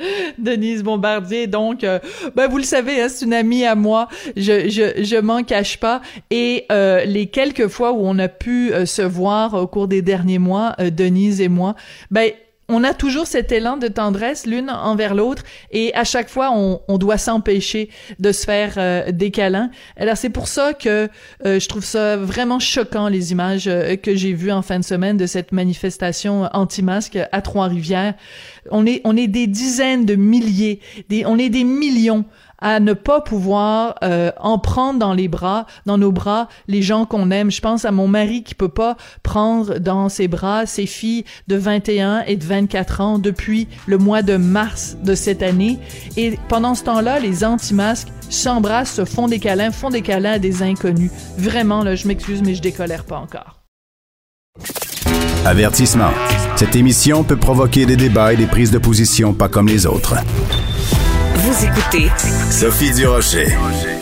Denise 0.38 0.82
Bombardier, 0.82 1.46
donc, 1.46 1.84
euh, 1.84 1.98
ben 2.34 2.48
vous 2.48 2.58
le 2.58 2.64
savez, 2.64 3.02
hein, 3.02 3.08
c'est 3.08 3.24
une 3.24 3.34
amie 3.34 3.64
à 3.64 3.74
moi. 3.74 4.08
Je 4.36 4.68
je 4.68 5.02
je 5.02 5.16
m'en 5.16 5.42
cache 5.42 5.78
pas. 5.78 6.00
Et 6.30 6.66
euh, 6.72 7.04
les 7.04 7.26
quelques 7.26 7.68
fois 7.68 7.92
où 7.92 8.00
on 8.02 8.18
a 8.18 8.28
pu 8.28 8.72
euh, 8.72 8.86
se 8.86 9.02
voir 9.02 9.54
au 9.54 9.66
cours 9.66 9.88
des 9.88 10.02
derniers 10.02 10.38
mois, 10.38 10.74
euh, 10.80 10.90
Denise 10.90 11.40
et 11.40 11.48
moi, 11.48 11.74
ben 12.10 12.30
on 12.70 12.84
a 12.84 12.94
toujours 12.94 13.26
cet 13.26 13.52
élan 13.52 13.76
de 13.76 13.88
tendresse 13.88 14.46
l'une 14.46 14.70
envers 14.70 15.14
l'autre 15.14 15.42
et 15.70 15.94
à 15.94 16.04
chaque 16.04 16.28
fois 16.28 16.50
on, 16.54 16.80
on 16.88 16.98
doit 16.98 17.18
s'empêcher 17.18 17.90
de 18.18 18.32
se 18.32 18.44
faire 18.44 18.74
euh, 18.76 19.10
des 19.12 19.30
câlins. 19.30 19.70
Alors 19.96 20.16
c'est 20.16 20.30
pour 20.30 20.48
ça 20.48 20.72
que 20.72 21.08
euh, 21.44 21.60
je 21.60 21.68
trouve 21.68 21.84
ça 21.84 22.16
vraiment 22.16 22.58
choquant 22.58 23.08
les 23.08 23.32
images 23.32 23.66
euh, 23.66 23.96
que 23.96 24.14
j'ai 24.14 24.32
vues 24.32 24.52
en 24.52 24.62
fin 24.62 24.78
de 24.78 24.84
semaine 24.84 25.16
de 25.16 25.26
cette 25.26 25.52
manifestation 25.52 26.48
anti-masque 26.52 27.18
à 27.32 27.42
Trois-Rivières. 27.42 28.14
On 28.70 28.86
est 28.86 29.00
on 29.04 29.16
est 29.16 29.26
des 29.26 29.46
dizaines 29.46 30.06
de 30.06 30.14
milliers, 30.14 30.80
des 31.08 31.26
on 31.26 31.38
est 31.38 31.50
des 31.50 31.64
millions 31.64 32.24
à 32.60 32.80
ne 32.80 32.92
pas 32.92 33.20
pouvoir 33.20 33.94
euh, 34.02 34.30
en 34.40 34.58
prendre 34.58 34.98
dans 34.98 35.14
les 35.14 35.28
bras, 35.28 35.66
dans 35.86 35.98
nos 35.98 36.12
bras, 36.12 36.48
les 36.68 36.82
gens 36.82 37.06
qu'on 37.06 37.30
aime. 37.30 37.50
Je 37.50 37.60
pense 37.60 37.84
à 37.84 37.90
mon 37.90 38.08
mari 38.08 38.42
qui 38.42 38.54
peut 38.54 38.68
pas 38.68 38.96
prendre 39.22 39.78
dans 39.78 40.08
ses 40.08 40.28
bras 40.28 40.66
ses 40.66 40.86
filles 40.86 41.24
de 41.48 41.56
21 41.56 42.24
et 42.26 42.36
de 42.36 42.44
24 42.44 43.00
ans 43.00 43.18
depuis 43.18 43.68
le 43.86 43.98
mois 43.98 44.22
de 44.22 44.36
mars 44.36 44.96
de 45.02 45.14
cette 45.14 45.42
année. 45.42 45.78
Et 46.16 46.38
pendant 46.48 46.74
ce 46.74 46.84
temps-là, 46.84 47.20
les 47.20 47.44
anti-masques 47.44 48.08
s'embrassent, 48.28 48.94
se 48.94 49.04
font 49.04 49.28
des 49.28 49.38
câlins, 49.38 49.70
font 49.70 49.90
des 49.90 50.02
câlins 50.02 50.32
à 50.32 50.38
des 50.38 50.62
inconnus. 50.62 51.10
Vraiment, 51.36 51.82
là, 51.82 51.94
je 51.94 52.06
m'excuse, 52.06 52.42
mais 52.44 52.54
je 52.54 52.62
décolère 52.62 53.04
pas 53.04 53.18
encore. 53.18 53.60
Avertissement. 55.44 56.10
Cette 56.56 56.76
émission 56.76 57.24
peut 57.24 57.36
provoquer 57.36 57.86
des 57.86 57.96
débats 57.96 58.32
et 58.32 58.36
des 58.36 58.46
prises 58.46 58.70
de 58.70 58.78
position 58.78 59.32
pas 59.32 59.48
comme 59.48 59.68
les 59.68 59.86
autres. 59.86 60.16
Vous 61.42 62.50
Sophie 62.50 62.92
Durocher. 62.92 63.46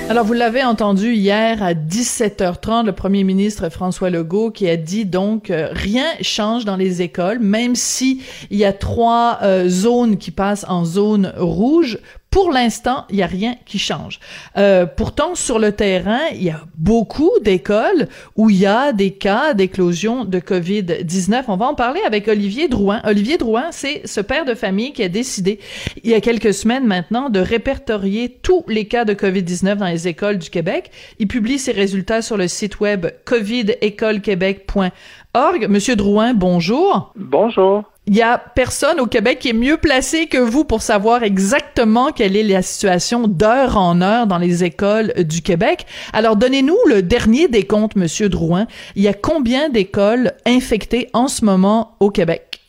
Alors, 0.09 0.25
vous 0.25 0.33
l'avez 0.33 0.65
entendu 0.65 1.13
hier 1.13 1.63
à 1.63 1.73
17h30, 1.75 2.87
le 2.87 2.93
premier 2.93 3.23
ministre 3.23 3.69
François 3.69 4.11
Legault 4.11 4.51
qui 4.51 4.69
a 4.69 4.77
dit 4.77 5.05
donc 5.05 5.51
euh, 5.51 5.69
rien 5.71 6.07
change 6.21 6.65
dans 6.65 6.75
les 6.75 7.01
écoles, 7.01 7.39
même 7.39 7.77
si 7.77 8.23
il 8.51 8.59
y 8.59 8.65
a 8.65 8.73
trois 8.73 9.39
euh, 9.43 9.69
zones 9.69 10.17
qui 10.17 10.33
passent 10.33 10.67
en 10.69 10.85
zone 10.85 11.33
rouge 11.37 11.99
Pour 12.31 12.53
l'instant, 12.53 13.07
il 13.09 13.17
n'y 13.17 13.23
a 13.23 13.27
rien 13.27 13.55
qui 13.65 13.79
change. 13.79 14.21
Euh, 14.59 14.85
pourtant, 14.85 15.35
sur 15.35 15.59
le 15.59 15.73
terrain, 15.73 16.21
il 16.35 16.43
y 16.43 16.51
a 16.51 16.61
beaucoup 16.77 17.31
d'écoles 17.43 18.07
où 18.37 18.51
il 18.51 18.57
y 18.57 18.67
a 18.67 18.93
des 18.93 19.13
cas 19.13 19.55
d'éclosion 19.55 20.27
de 20.27 20.39
COVID-19. 20.39 21.45
On 21.49 21.57
va 21.57 21.65
en 21.67 21.75
parler 21.75 22.01
avec 22.07 22.29
Olivier 22.29 22.69
Drouin. 22.69 23.01
Olivier 23.05 23.39
Drouin, 23.39 23.69
c'est 23.71 24.07
ce 24.07 24.21
père 24.21 24.45
de 24.45 24.53
famille 24.55 24.93
qui 24.93 25.03
a 25.03 25.09
décidé, 25.09 25.59
il 26.05 26.11
y 26.11 26.15
a 26.15 26.21
quelques 26.21 26.53
semaines 26.53 26.87
maintenant, 26.87 27.31
de 27.31 27.41
répertorier 27.41 28.29
tous 28.43 28.63
les 28.69 28.85
cas 28.85 29.07
de 29.07 29.15
COVID-19 29.15 29.77
dans 29.77 29.87
les 29.87 30.07
écoles 30.07 30.37
du 30.39 30.51
Québec. 30.51 30.91
Il 31.19 31.29
publie 31.29 31.59
ses 31.59 31.73
résultats 31.73 32.21
sur 32.21 32.37
le 32.37 32.47
site 32.47 32.81
web 32.81 33.07
covidécolequebec.org. 33.25 35.67
Monsieur 35.69 35.97
Drouin, 35.97 36.35
bonjour. 36.35 37.15
Bonjour 37.17 37.85
il 38.09 38.17
y 38.17 38.23
a 38.23 38.39
personne 38.39 39.01
au 39.01 39.07
Québec 39.07 39.39
qui 39.39 39.51
est 39.51 39.53
mieux 39.53 39.77
placé 39.77 40.29
que 40.29 40.39
vous 40.39 40.65
pour 40.65 40.81
savoir 40.81 41.23
exactement 41.23 42.11
quelle 42.11 42.37
est 42.37 42.43
la 42.43 42.63
situation 42.63 43.29
d'heure 43.29 43.77
en 43.77 44.01
heure 44.01 44.27
dans 44.27 44.39
les 44.39 44.65
écoles 44.65 45.13
du 45.25 45.43
Québec. 45.43 45.85
Alors, 46.15 46.37
donnez-nous 46.37 46.79
le 46.89 47.03
dernier 47.03 47.49
décompte, 47.49 47.97
Monsieur 47.97 48.31
Drouin. 48.31 48.67
Il 48.97 49.03
y 49.03 49.09
a 49.09 49.13
combien 49.13 49.69
d'écoles 49.69 50.33
infectées 50.47 51.11
en 51.13 51.29
ce 51.29 51.45
moment 51.45 51.97
au 52.01 52.11
Québec? 52.11 52.63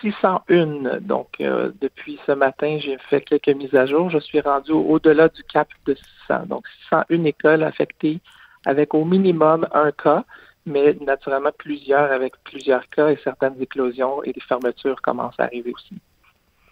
601. 0.00 1.00
Donc, 1.00 1.28
euh, 1.42 1.70
depuis 1.82 2.18
ce 2.26 2.32
matin, 2.32 2.78
j'ai 2.80 2.96
fait 3.10 3.20
quelques 3.20 3.54
mises 3.54 3.74
à 3.74 3.84
jour. 3.84 4.08
Je 4.08 4.20
suis 4.20 4.40
rendu 4.40 4.72
au-delà 4.72 5.28
du 5.28 5.42
cap 5.44 5.68
de 5.84 5.94
600. 6.28 6.46
Donc, 6.46 6.64
601 6.88 7.24
écoles 7.24 7.62
affectées 7.62 8.20
avec 8.64 8.94
au 8.94 9.04
minimum 9.04 9.68
un 9.74 9.92
cas 9.92 10.24
mais 10.68 10.96
naturellement 11.00 11.50
plusieurs 11.56 12.12
avec 12.12 12.34
plusieurs 12.44 12.88
cas 12.90 13.08
et 13.08 13.18
certaines 13.24 13.60
éclosions 13.60 14.22
et 14.22 14.32
des 14.32 14.40
fermetures 14.40 15.00
commencent 15.02 15.38
à 15.38 15.44
arriver 15.44 15.72
aussi. 15.74 15.94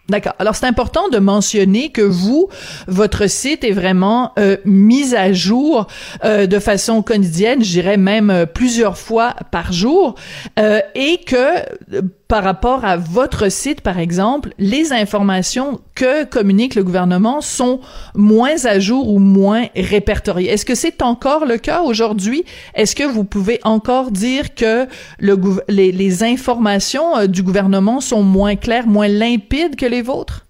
D'accord. 0.09 0.33
Alors 0.39 0.55
c'est 0.55 0.65
important 0.65 1.09
de 1.09 1.19
mentionner 1.19 1.91
que 1.91 2.01
vous, 2.01 2.47
votre 2.87 3.29
site 3.29 3.65
est 3.65 3.73
vraiment 3.73 4.31
euh, 4.39 4.55
mis 4.63 5.13
à 5.15 5.33
jour 5.33 5.87
euh, 6.23 6.47
de 6.47 6.59
façon 6.59 7.03
quotidienne, 7.03 7.61
je 7.61 7.71
dirais 7.71 7.97
même 7.97 8.29
euh, 8.29 8.45
plusieurs 8.45 8.97
fois 8.97 9.35
par 9.51 9.73
jour, 9.73 10.15
euh, 10.59 10.79
et 10.95 11.19
que 11.25 12.01
par 12.27 12.43
rapport 12.43 12.83
à 12.83 12.97
votre 12.97 13.49
site, 13.49 13.81
par 13.81 13.99
exemple, 13.99 14.49
les 14.57 14.91
informations 14.91 15.79
que 15.95 16.25
communique 16.25 16.75
le 16.75 16.83
gouvernement 16.83 17.41
sont 17.41 17.79
moins 18.15 18.65
à 18.65 18.79
jour 18.79 19.09
ou 19.09 19.19
moins 19.19 19.65
répertoriées. 19.75 20.49
Est-ce 20.49 20.65
que 20.65 20.75
c'est 20.75 21.01
encore 21.01 21.45
le 21.45 21.57
cas 21.57 21.81
aujourd'hui? 21.83 22.43
Est-ce 22.75 22.95
que 22.95 23.03
vous 23.03 23.23
pouvez 23.23 23.59
encore 23.63 24.11
dire 24.11 24.55
que 24.55 24.87
le, 25.19 25.37
les, 25.69 25.91
les 25.91 26.23
informations 26.23 27.27
du 27.27 27.43
gouvernement 27.43 28.01
sont 28.01 28.23
moins 28.23 28.55
claires, 28.55 28.87
moins 28.87 29.07
limpides 29.07 29.77
que 29.77 29.85
les 29.85 30.01
vôtres? 30.01 30.45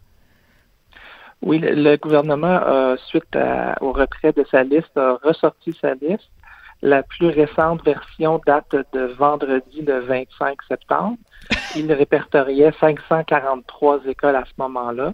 Oui, 1.44 1.60
le, 1.60 1.96
gouvernement, 1.98 2.60
suite 3.08 3.38
au 3.82 3.92
retrait 3.92 4.34
de 4.34 4.44
sa 4.50 4.64
liste, 4.64 4.98
a 4.98 5.20
ressorti 5.24 5.78
sa 5.80 5.94
liste. 5.94 6.30
La 6.82 7.04
plus 7.04 7.28
récente 7.28 7.84
version 7.84 8.40
date 8.46 8.76
de 8.94 9.06
vendredi 9.18 9.82
le 9.82 10.00
25 10.00 10.58
septembre. 10.68 11.18
Il 11.76 11.92
répertoriait 11.92 12.72
543 12.80 14.06
écoles 14.08 14.36
à 14.36 14.46
ce 14.46 14.52
moment-là. 14.58 15.14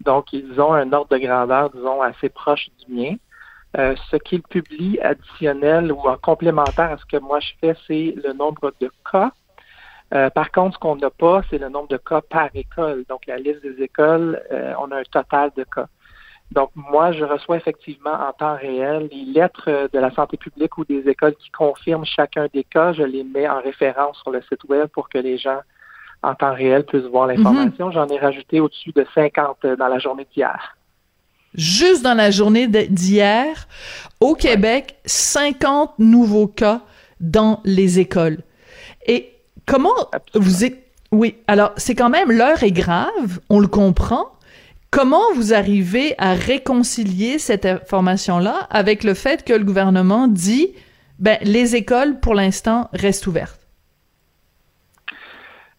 Donc, 0.00 0.32
ils 0.32 0.60
ont 0.60 0.72
un 0.72 0.92
ordre 0.92 1.16
de 1.16 1.24
grandeur, 1.24 1.70
disons, 1.70 2.00
assez 2.02 2.28
proche 2.28 2.68
du 2.84 2.94
mien. 2.94 3.14
Euh, 3.76 3.94
ce 4.10 4.16
qu'il 4.16 4.42
publie 4.42 4.98
additionnel 5.00 5.92
ou 5.92 6.00
en 6.00 6.16
complémentaire 6.16 6.90
à 6.90 6.96
ce 6.96 7.04
que 7.04 7.18
moi 7.18 7.38
je 7.38 7.50
fais, 7.60 7.76
c'est 7.86 8.14
le 8.24 8.32
nombre 8.32 8.72
de 8.80 8.90
cas 9.10 9.32
euh, 10.12 10.28
par 10.30 10.50
contre, 10.50 10.74
ce 10.74 10.78
qu'on 10.80 10.96
n'a 10.96 11.10
pas, 11.10 11.42
c'est 11.50 11.58
le 11.58 11.68
nombre 11.68 11.88
de 11.88 11.96
cas 11.96 12.20
par 12.20 12.48
école. 12.54 13.04
Donc, 13.08 13.26
la 13.26 13.36
liste 13.36 13.62
des 13.62 13.82
écoles, 13.82 14.42
euh, 14.50 14.74
on 14.80 14.90
a 14.90 14.98
un 14.98 15.02
total 15.04 15.50
de 15.56 15.64
cas. 15.64 15.86
Donc, 16.52 16.70
moi, 16.74 17.12
je 17.12 17.24
reçois 17.24 17.56
effectivement 17.56 18.12
en 18.12 18.32
temps 18.32 18.56
réel 18.56 19.08
les 19.12 19.24
lettres 19.24 19.88
de 19.92 19.98
la 19.98 20.10
santé 20.10 20.36
publique 20.36 20.76
ou 20.78 20.84
des 20.84 21.08
écoles 21.08 21.34
qui 21.36 21.50
confirment 21.50 22.04
chacun 22.04 22.46
des 22.52 22.64
cas. 22.64 22.92
Je 22.92 23.02
les 23.02 23.22
mets 23.22 23.48
en 23.48 23.60
référence 23.60 24.18
sur 24.22 24.30
le 24.30 24.42
site 24.42 24.64
web 24.68 24.88
pour 24.88 25.08
que 25.08 25.18
les 25.18 25.38
gens 25.38 25.60
en 26.22 26.34
temps 26.34 26.54
réel 26.54 26.84
puissent 26.84 27.04
voir 27.04 27.26
l'information. 27.26 27.86
Mhm. 27.86 27.92
J'en 27.92 28.08
ai 28.08 28.18
rajouté 28.18 28.60
au-dessus 28.60 28.92
de 28.92 29.06
50 29.14 29.64
dans 29.78 29.88
la 29.88 29.98
journée 29.98 30.26
d'hier. 30.34 30.76
Juste 31.54 32.02
dans 32.02 32.14
la 32.14 32.30
journée 32.30 32.66
d'hier, 32.66 33.68
au 34.20 34.34
Québec, 34.34 34.96
50 35.04 35.98
nouveaux 35.98 36.46
cas 36.46 36.80
dans 37.20 37.60
les 37.64 37.98
écoles. 37.98 38.38
Et 39.06 39.34
Comment 39.70 39.94
vous 40.34 40.64
êtes... 40.64 40.84
Oui, 41.12 41.36
alors 41.46 41.72
c'est 41.76 41.94
quand 41.94 42.10
même 42.10 42.32
l'heure 42.32 42.62
est 42.64 42.72
grave, 42.72 43.38
on 43.48 43.60
le 43.60 43.68
comprend. 43.68 44.26
Comment 44.90 45.32
vous 45.34 45.54
arrivez 45.54 46.14
à 46.18 46.34
réconcilier 46.34 47.38
cette 47.38 47.64
information-là 47.64 48.66
avec 48.70 49.04
le 49.04 49.14
fait 49.14 49.44
que 49.44 49.52
le 49.52 49.62
gouvernement 49.62 50.26
dit 50.26 50.74
ben 51.20 51.38
les 51.42 51.76
écoles 51.76 52.18
pour 52.18 52.34
l'instant 52.34 52.88
restent 52.92 53.28
ouvertes? 53.28 53.60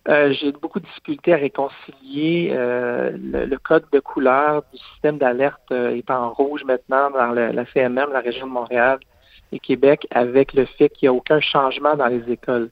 Euh, 0.07 0.31
j'ai 0.31 0.53
beaucoup 0.53 0.79
de 0.79 0.85
difficultés 0.85 1.33
à 1.33 1.37
réconcilier 1.37 2.51
euh, 2.53 3.11
le, 3.15 3.57
code 3.57 3.83
de 3.91 3.99
couleur 3.99 4.63
du 4.73 4.79
système 4.79 5.17
d'alerte 5.17 5.61
euh, 5.71 5.95
est 5.95 6.09
en 6.09 6.31
rouge 6.31 6.63
maintenant 6.63 7.11
dans 7.11 7.31
la 7.33 7.65
CMM, 7.73 8.11
la 8.13 8.21
région 8.21 8.47
de 8.47 8.51
Montréal 8.51 8.99
et 9.51 9.59
Québec, 9.59 10.07
avec 10.09 10.53
le 10.53 10.65
fait 10.65 10.89
qu'il 10.89 11.09
n'y 11.09 11.09
a 11.09 11.13
aucun 11.13 11.41
changement 11.41 11.95
dans 11.95 12.07
les 12.07 12.31
écoles. 12.31 12.71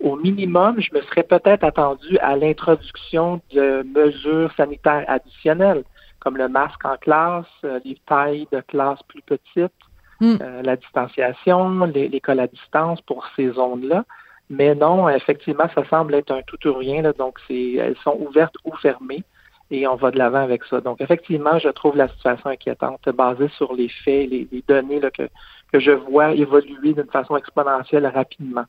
Au 0.00 0.14
minimum, 0.14 0.80
je 0.80 0.94
me 0.94 1.02
serais 1.02 1.24
peut-être 1.24 1.64
attendu 1.64 2.18
à 2.18 2.36
l'introduction 2.36 3.40
de 3.52 3.82
mesures 3.82 4.52
sanitaires 4.56 5.04
additionnelles, 5.08 5.82
comme 6.20 6.36
le 6.36 6.48
masque 6.48 6.84
en 6.84 6.96
classe, 6.96 7.46
euh, 7.64 7.80
les 7.84 7.98
tailles 8.06 8.46
de 8.52 8.60
classe 8.60 9.02
plus 9.08 9.22
petites, 9.22 9.72
hmm. 10.20 10.36
euh, 10.40 10.62
la 10.62 10.76
distanciation, 10.76 11.84
l'école 11.86 12.40
à 12.40 12.46
distance 12.46 13.00
pour 13.02 13.26
ces 13.34 13.50
zones-là. 13.50 14.04
Mais 14.50 14.74
non, 14.74 15.08
effectivement, 15.08 15.68
ça 15.74 15.84
semble 15.90 16.14
être 16.14 16.30
un 16.30 16.42
tout 16.42 16.64
ou 16.68 16.74
rien. 16.74 17.02
Là, 17.02 17.12
donc, 17.12 17.38
elles 17.50 17.96
sont 18.04 18.16
ouvertes 18.20 18.56
ou 18.64 18.74
fermées 18.76 19.24
et 19.70 19.86
on 19.86 19.96
va 19.96 20.10
de 20.10 20.18
l'avant 20.18 20.42
avec 20.42 20.64
ça. 20.64 20.80
Donc, 20.80 21.00
effectivement, 21.00 21.58
je 21.58 21.68
trouve 21.68 21.96
la 21.96 22.08
situation 22.08 22.50
inquiétante 22.50 23.06
basée 23.10 23.48
sur 23.56 23.74
les 23.74 23.88
faits, 23.88 24.30
les, 24.30 24.64
données 24.66 25.00
là, 25.00 25.10
que, 25.10 25.28
que 25.72 25.80
je 25.80 25.90
vois 25.90 26.32
évoluer 26.32 26.94
d'une 26.94 27.10
façon 27.10 27.36
exponentielle 27.36 28.06
rapidement 28.06 28.64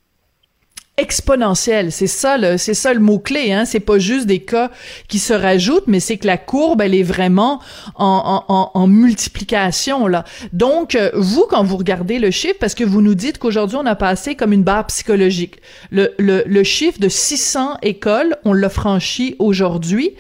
exponentielle. 1.00 1.92
C'est 1.92 2.08
ça 2.08 2.38
le, 2.38 2.58
c'est 2.58 2.74
ça 2.74 2.94
le 2.94 3.00
mot 3.00 3.20
clé. 3.20 3.52
Hein. 3.52 3.66
C'est 3.66 3.80
pas 3.80 4.00
juste 4.00 4.26
des 4.28 4.40
cas 4.40 4.70
qui 5.08 5.20
se 5.20 5.34
rajoutent, 5.34 5.88
mais 5.88 6.00
c'est 6.00 6.18
que 6.18 6.28
la 6.28 6.38
courbe, 6.38 6.82
elle 6.82 6.94
est 6.94 7.04
vraiment 7.04 7.60
en, 7.96 8.44
en, 8.48 8.72
en 8.74 8.88
multiplication 8.88 10.08
là. 10.08 10.26
Donc 10.54 10.96
euh, 10.96 11.10
vous, 11.14 11.46
quand 11.50 11.64
vous 11.64 11.78
regardez 11.78 12.20
le 12.20 12.32
chiffre, 12.32 12.58
parce 12.60 12.76
que 12.76 12.84
vous 12.84 13.02
nous 13.02 13.16
dites 13.16 13.38
qu'aujourd'hui 13.38 13.78
on 13.78 13.86
a 13.86 13.96
passé 13.96 14.36
comme 14.36 14.54
une 14.54 14.64
barre 14.64 14.88
psychologique. 14.88 15.58
Le, 15.92 16.14
le, 16.20 16.44
le 16.46 16.64
chiffre 16.64 17.00
de 17.00 17.10
600 17.10 17.78
écoles, 17.82 18.36
on 18.46 18.54
l'a 18.54 18.70
franchi 18.70 19.36
aujourd'hui. 19.40 20.12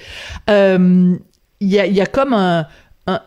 Euh, 0.50 1.16
il 1.62 1.68
y, 1.68 1.80
a, 1.80 1.86
y 1.86 2.00
a 2.00 2.06
comme 2.06 2.34
un, 2.34 2.68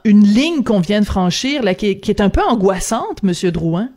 une 0.04 0.24
ligne 0.24 0.62
qu'on 0.62 0.80
vient 0.80 1.00
de 1.00 1.06
franchir 1.06 1.62
là 1.62 1.74
qui 1.74 1.88
est, 1.90 2.00
qui 2.00 2.10
est 2.10 2.20
un 2.20 2.30
peu 2.30 2.40
angoissante, 2.40 3.22
Monsieur 3.22 3.50
Drouin. 3.50 3.90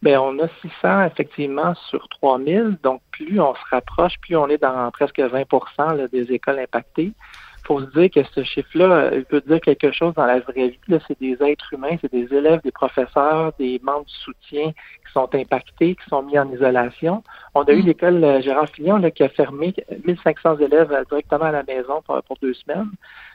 Bien, 0.00 0.20
on 0.20 0.38
a 0.38 0.46
600 0.62 1.06
effectivement 1.06 1.74
sur 1.90 2.08
3000. 2.08 2.78
Donc, 2.84 3.00
plus 3.10 3.40
on 3.40 3.54
se 3.54 3.60
rapproche, 3.70 4.14
plus 4.20 4.36
on 4.36 4.46
est 4.48 4.62
dans 4.62 4.90
presque 4.92 5.18
20% 5.18 6.08
des 6.10 6.32
écoles 6.32 6.60
impactées. 6.60 7.12
Il 7.60 7.66
faut 7.66 7.80
se 7.80 7.90
dire 7.98 8.08
que 8.08 8.22
ce 8.32 8.44
chiffre-là, 8.44 9.10
il 9.14 9.24
peut 9.24 9.42
dire 9.42 9.60
quelque 9.60 9.90
chose 9.90 10.14
dans 10.14 10.24
la 10.24 10.38
vraie 10.38 10.68
vie. 10.68 10.98
C'est 11.06 11.18
des 11.20 11.36
êtres 11.42 11.74
humains, 11.74 11.96
c'est 12.00 12.12
des 12.12 12.32
élèves, 12.32 12.60
des 12.62 12.70
professeurs, 12.70 13.52
des 13.58 13.80
membres 13.82 14.06
du 14.06 14.14
soutien 14.14 14.70
qui 14.70 15.12
sont 15.12 15.28
impactés, 15.34 15.96
qui 15.96 16.08
sont 16.08 16.22
mis 16.22 16.38
en 16.38 16.50
isolation. 16.50 17.24
On 17.54 17.64
a 17.64 17.72
eu 17.72 17.82
mm. 17.82 17.86
l'école 17.86 18.24
euh, 18.24 18.40
Gérard 18.40 18.68
Fillon 18.68 18.98
là, 18.98 19.10
qui 19.10 19.24
a 19.24 19.28
fermé 19.28 19.74
1500 20.06 20.58
élèves 20.58 20.92
euh, 20.92 21.04
directement 21.10 21.46
à 21.46 21.52
la 21.52 21.64
maison 21.64 22.00
pour, 22.06 22.22
pour 22.22 22.38
deux 22.40 22.54
semaines. 22.54 22.90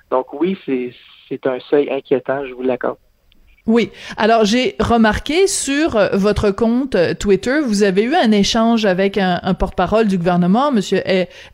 Donc 0.09 0.33
oui, 0.33 0.57
c'est 0.65 1.45
un 1.45 1.59
seuil 1.59 1.91
inquiétant, 1.91 2.45
je 2.45 2.53
vous 2.53 2.63
l'accorde. 2.63 2.97
Oui. 3.65 3.91
Alors, 4.17 4.43
j'ai 4.43 4.75
remarqué 4.77 5.47
sur 5.47 5.95
euh, 5.95 6.09
votre 6.11 6.51
compte 6.51 6.95
euh, 6.95 7.13
Twitter, 7.13 7.61
vous 7.65 7.83
avez 7.83 8.03
eu 8.03 8.13
un 8.13 8.31
échange 8.31 8.83
avec 8.83 9.17
un, 9.17 9.39
porte-parole 9.53 10.07
du 10.07 10.17
gouvernement, 10.17 10.73
Monsieur 10.73 11.01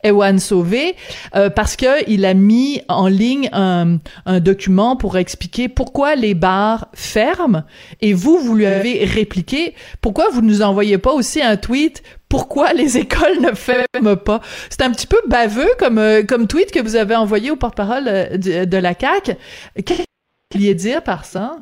Ewan 0.04 0.40
Sauvé, 0.40 0.96
euh, 1.36 1.52
parce 1.52 1.76
que 1.76 2.10
il 2.10 2.26
a 2.26 2.34
mis 2.34 2.82
en 2.88 3.08
ligne 3.08 3.50
un, 3.54 4.00
document 4.40 4.96
pour 4.96 5.20
expliquer 5.20 5.70
pourquoi 5.70 6.16
les 6.16 6.34
bars 6.34 6.88
ferment. 6.94 7.64
Et 8.02 8.14
vous, 8.14 8.40
vous 8.40 8.56
lui 8.56 8.66
avez 8.66 9.06
répliqué, 9.06 9.76
pourquoi 10.02 10.30
vous 10.32 10.42
nous 10.42 10.64
envoyez 10.64 10.98
pas 10.98 11.12
aussi 11.12 11.42
un 11.42 11.58
tweet 11.58 12.02
pourquoi 12.28 12.74
les 12.74 12.98
écoles 13.00 13.42
ne 13.42 13.54
ferment 13.54 14.16
pas? 14.16 14.42
C'est 14.70 14.82
un 14.82 14.92
petit 14.92 15.08
peu 15.08 15.20
baveux 15.28 15.70
comme 15.80 16.48
tweet 16.48 16.72
que 16.72 16.80
vous 16.80 16.96
avez 16.96 17.16
envoyé 17.16 17.52
au 17.52 17.56
porte-parole 17.56 18.06
de, 18.06 18.78
la 18.78 18.96
CAC. 18.96 19.38
Qu'est-ce 19.76 20.02
que 20.02 20.06
vous 20.54 20.60
vouliez 20.60 20.76
dire 20.76 21.04
par 21.04 21.26
ça? 21.26 21.58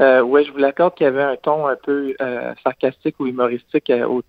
Euh, 0.00 0.20
oui, 0.20 0.44
je 0.44 0.52
vous 0.52 0.58
l'accorde 0.58 0.94
qu'il 0.94 1.04
y 1.04 1.08
avait 1.08 1.22
un 1.22 1.36
ton 1.36 1.66
un 1.66 1.76
peu 1.76 2.14
euh, 2.20 2.54
sarcastique 2.62 3.16
ou 3.18 3.26
humoristique 3.26 3.88
euh, 3.88 4.06
au, 4.06 4.22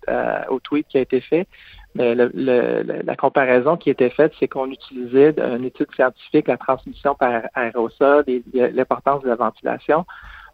au, 0.48 0.60
tweet 0.60 0.86
qui 0.88 0.98
a 0.98 1.02
été 1.02 1.20
fait. 1.20 1.46
Mais 1.94 2.14
la 2.14 3.16
comparaison 3.16 3.76
qui 3.76 3.90
était 3.90 4.10
faite, 4.10 4.32
c'est 4.38 4.46
qu'on 4.48 4.70
utilisait 4.70 5.34
une 5.38 5.64
étude 5.64 5.88
scientifique, 5.94 6.46
la 6.46 6.56
transmission 6.56 7.14
par 7.14 7.42
aérosol 7.54 8.24
et 8.28 8.42
l'importance 8.52 9.22
de 9.22 9.28
la 9.28 9.34
ventilation 9.34 10.04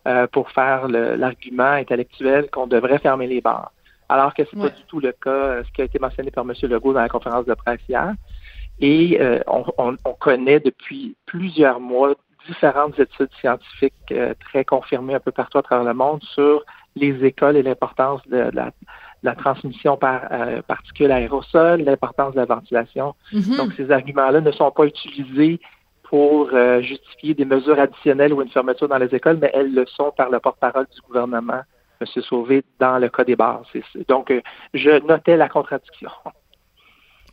euh, 0.07 0.27
pour 0.27 0.51
faire 0.51 0.87
l'argument 0.87 1.73
intellectuel 1.73 2.51
qu'on 2.51 2.67
devrait 2.67 2.99
fermer 2.99 3.27
les 3.27 3.41
bars. 3.41 3.73
Alors 4.11 4.35
que 4.35 4.43
c'est 4.45 4.59
pas 4.59 4.69
du 4.69 4.83
tout 4.87 5.01
le 5.01 5.13
cas, 5.13 5.31
euh, 5.31 5.63
ce 5.65 5.73
qui 5.73 5.81
a 5.81 5.85
été 5.85 5.99
mentionné 5.99 6.31
par 6.31 6.45
M. 6.45 6.53
Legault 6.65 6.93
dans 6.93 7.01
la 7.01 7.09
conférence 7.09 7.47
de 7.47 7.55
presse 7.55 7.81
hier. 7.89 8.13
Et 8.81 9.17
euh, 9.23 9.41
on, 9.47 9.97
connaît 10.21 10.61
depuis 10.61 11.17
plusieurs 11.25 11.81
mois 11.81 12.15
différentes 12.47 12.99
études 12.99 13.31
scientifiques 13.41 14.15
très 14.41 14.65
confirmées 14.65 15.15
un 15.15 15.21
peu 15.21 15.33
partout 15.33 15.59
à 15.59 15.63
travers 15.63 15.85
le 15.85 15.95
monde 15.95 16.23
sur 16.23 16.65
les 16.97 17.25
écoles 17.25 17.57
et 17.57 17.63
l'importance 17.63 18.21
de, 18.29 18.51
la, 18.53 18.71
la 19.25 19.35
transmission 19.35 19.97
par 19.97 20.29
euh, 20.31 20.63
particules 20.63 21.11
aérosols, 21.11 21.83
l'importance 21.83 22.35
de 22.35 22.41
la 22.41 22.45
ventilation. 22.45 23.15
Mhm. 23.33 23.57
Donc, 23.57 23.73
ces 23.77 23.91
arguments-là 23.91 24.41
ne 24.41 24.53
sont 24.53 24.71
pas 24.71 24.85
utilisés 24.85 25.61
pour 26.05 26.51
euh, 26.53 26.81
justifier 26.83 27.35
des 27.35 27.47
mesures 27.47 27.79
additionnelles 27.81 28.33
ou 28.35 28.43
une 28.43 28.51
fermeture 28.51 28.87
dans 28.87 28.99
les 28.99 29.13
écoles, 29.15 29.39
mais 29.41 29.51
elles 29.55 29.75
le 29.75 29.87
sont 29.87 30.13
par 30.17 30.31
le 30.31 30.39
porte-parole 30.39 30.87
du 30.95 31.01
gouvernement, 31.01 31.63
M. 32.01 32.23
Sauvé, 32.23 32.63
dans 32.79 32.99
le 32.99 33.09
cas 33.09 33.25
des 33.25 33.35
bars. 33.35 33.63
Donc, 34.09 34.31
euh, 34.31 34.41
je 34.75 34.91
notais 35.07 35.37
la 35.37 35.49
contradiction. 35.49 36.11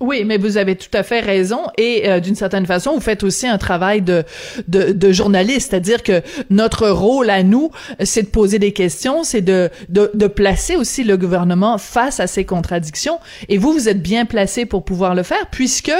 Oui, 0.01 0.23
mais 0.25 0.39
vous 0.39 0.57
avez 0.57 0.75
tout 0.75 0.89
à 0.93 1.03
fait 1.03 1.19
raison 1.19 1.59
et 1.77 2.09
euh, 2.09 2.19
d'une 2.19 2.33
certaine 2.33 2.65
façon, 2.65 2.95
vous 2.95 2.99
faites 3.01 3.23
aussi 3.23 3.47
un 3.47 3.59
travail 3.59 4.01
de 4.01 4.23
de, 4.67 4.93
de 4.93 5.11
journaliste, 5.11 5.69
c'est-à-dire 5.69 6.01
que 6.01 6.23
notre 6.49 6.89
rôle 6.89 7.29
à 7.29 7.43
nous, 7.43 7.69
c'est 8.03 8.23
de 8.23 8.27
poser 8.27 8.57
des 8.57 8.73
questions, 8.73 9.23
c'est 9.23 9.41
de, 9.41 9.69
de, 9.89 10.09
de 10.15 10.25
placer 10.25 10.75
aussi 10.75 11.03
le 11.03 11.17
gouvernement 11.17 11.77
face 11.77 12.19
à 12.19 12.25
ces 12.25 12.45
contradictions. 12.45 13.19
Et 13.47 13.59
vous 13.59 13.73
vous 13.73 13.89
êtes 13.89 14.01
bien 14.01 14.25
placé 14.25 14.65
pour 14.65 14.83
pouvoir 14.83 15.13
le 15.13 15.21
faire 15.21 15.45
puisque 15.51 15.93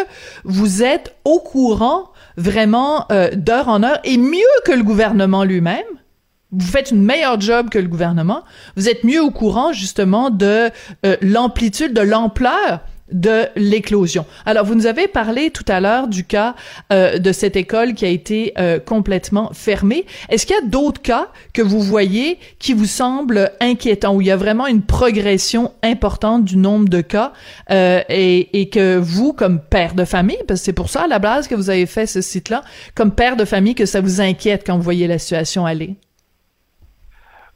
vous 0.45 0.81
êtes 0.81 1.15
au 1.23 1.39
courant 1.39 2.09
vraiment 2.37 3.05
euh, 3.11 3.29
d'heure 3.35 3.67
en 3.67 3.83
heure 3.83 3.99
et 4.03 4.17
mieux 4.17 4.41
que 4.65 4.71
le 4.71 4.81
gouvernement 4.81 5.43
lui-même. 5.43 5.85
Vous 6.51 6.67
faites 6.67 6.89
une 6.89 7.03
meilleure 7.03 7.39
job 7.39 7.69
que 7.69 7.77
le 7.77 7.87
gouvernement. 7.87 8.43
Vous 8.75 8.89
êtes 8.89 9.03
mieux 9.03 9.21
au 9.21 9.31
courant 9.31 9.71
justement 9.73 10.31
de 10.31 10.71
euh, 11.05 11.15
l'amplitude, 11.21 11.93
de 11.93 12.01
l'ampleur 12.01 12.81
de 13.11 13.47
l'éclosion. 13.55 14.25
Alors, 14.45 14.65
vous 14.65 14.75
nous 14.75 14.85
avez 14.85 15.07
parlé 15.07 15.49
tout 15.51 15.65
à 15.67 15.79
l'heure 15.79 16.07
du 16.07 16.23
cas 16.23 16.55
euh, 16.91 17.17
de 17.17 17.31
cette 17.31 17.55
école 17.55 17.93
qui 17.93 18.05
a 18.05 18.09
été 18.09 18.53
euh, 18.57 18.79
complètement 18.79 19.51
fermée. 19.53 20.05
Est-ce 20.29 20.45
qu'il 20.45 20.55
y 20.55 20.59
a 20.59 20.65
d'autres 20.65 21.01
cas 21.01 21.27
que 21.53 21.61
vous 21.61 21.81
voyez 21.81 22.39
qui 22.59 22.73
vous 22.73 22.85
semblent 22.85 23.51
inquiétants, 23.59 24.15
où 24.15 24.21
il 24.21 24.27
y 24.27 24.31
a 24.31 24.37
vraiment 24.37 24.67
une 24.67 24.81
progression 24.81 25.73
importante 25.83 26.45
du 26.45 26.57
nombre 26.57 26.89
de 26.89 27.01
cas 27.01 27.33
euh, 27.69 28.01
et, 28.09 28.61
et, 28.61 28.69
que 28.69 28.97
vous, 28.97 29.33
comme 29.33 29.59
père 29.59 29.93
de 29.93 30.05
famille, 30.05 30.37
parce 30.47 30.61
que 30.61 30.65
c'est 30.65 30.73
pour 30.73 30.89
ça 30.89 31.03
à 31.03 31.07
la 31.07 31.19
base 31.19 31.47
que 31.47 31.55
vous 31.55 31.69
avez 31.69 31.85
fait 31.85 32.05
ce 32.05 32.21
site-là, 32.21 32.63
comme 32.95 33.11
père 33.11 33.35
de 33.35 33.45
famille, 33.45 33.75
que 33.75 33.85
ça 33.85 34.01
vous 34.01 34.21
inquiète 34.21 34.63
quand 34.65 34.77
vous 34.77 34.83
voyez 34.83 35.07
la 35.07 35.19
situation 35.19 35.65
aller? 35.65 35.95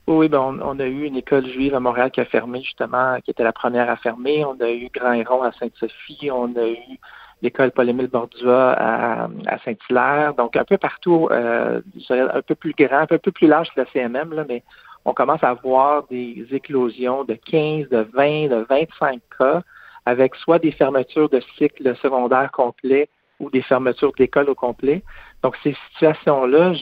Oui, 0.07 0.29
ben 0.29 0.59
on, 0.61 0.79
a 0.79 0.85
eu 0.85 1.05
une 1.05 1.17
école 1.17 1.47
juive 1.47 1.73
à 1.73 1.79
Montréal 1.79 2.11
qui 2.11 2.21
a 2.21 2.25
fermé 2.25 2.61
justement, 2.61 3.19
qui 3.21 3.31
était 3.31 3.43
la 3.43 3.53
première 3.53 3.89
à 3.89 3.95
fermer. 3.95 4.45
On 4.45 4.59
a 4.61 4.69
eu 4.69 4.89
Grand 4.93 5.13
Héron 5.13 5.41
à 5.41 5.51
Sainte-Sophie. 5.53 6.29
On 6.31 6.55
a 6.55 6.67
eu 6.67 6.99
l'école 7.41 7.71
Paul-Émile 7.71 8.07
Bordua 8.07 8.73
à, 8.73 9.27
Saint-Hilaire. 9.65 10.35
Donc 10.35 10.55
un 10.57 10.63
peu 10.63 10.77
partout, 10.77 11.27
euh, 11.31 11.81
un 12.09 12.41
peu 12.43 12.53
plus 12.53 12.73
grand, 12.77 13.11
un 13.11 13.17
peu 13.17 13.31
plus 13.31 13.47
large 13.47 13.69
que 13.73 13.81
la 13.81 13.87
CMM, 13.87 14.33
là, 14.33 14.45
mais 14.47 14.63
on 15.05 15.13
commence 15.13 15.43
à 15.43 15.49
avoir 15.49 16.05
des 16.07 16.45
éclosions 16.51 17.23
de 17.23 17.33
15, 17.33 17.89
de 17.89 18.07
20, 18.13 18.49
de 18.49 18.65
25 18.69 19.21
cas 19.39 19.61
avec 20.05 20.35
soit 20.35 20.59
des 20.59 20.71
fermetures 20.71 21.29
de 21.29 21.41
cycles 21.57 21.95
secondaires 21.97 22.51
complets 22.51 23.09
ou 23.39 23.49
des 23.49 23.63
fermetures 23.63 24.13
d'écoles 24.13 24.49
au 24.49 24.55
complet. 24.55 25.03
Donc 25.43 25.55
ces 25.63 25.75
situations-là, 25.89 26.73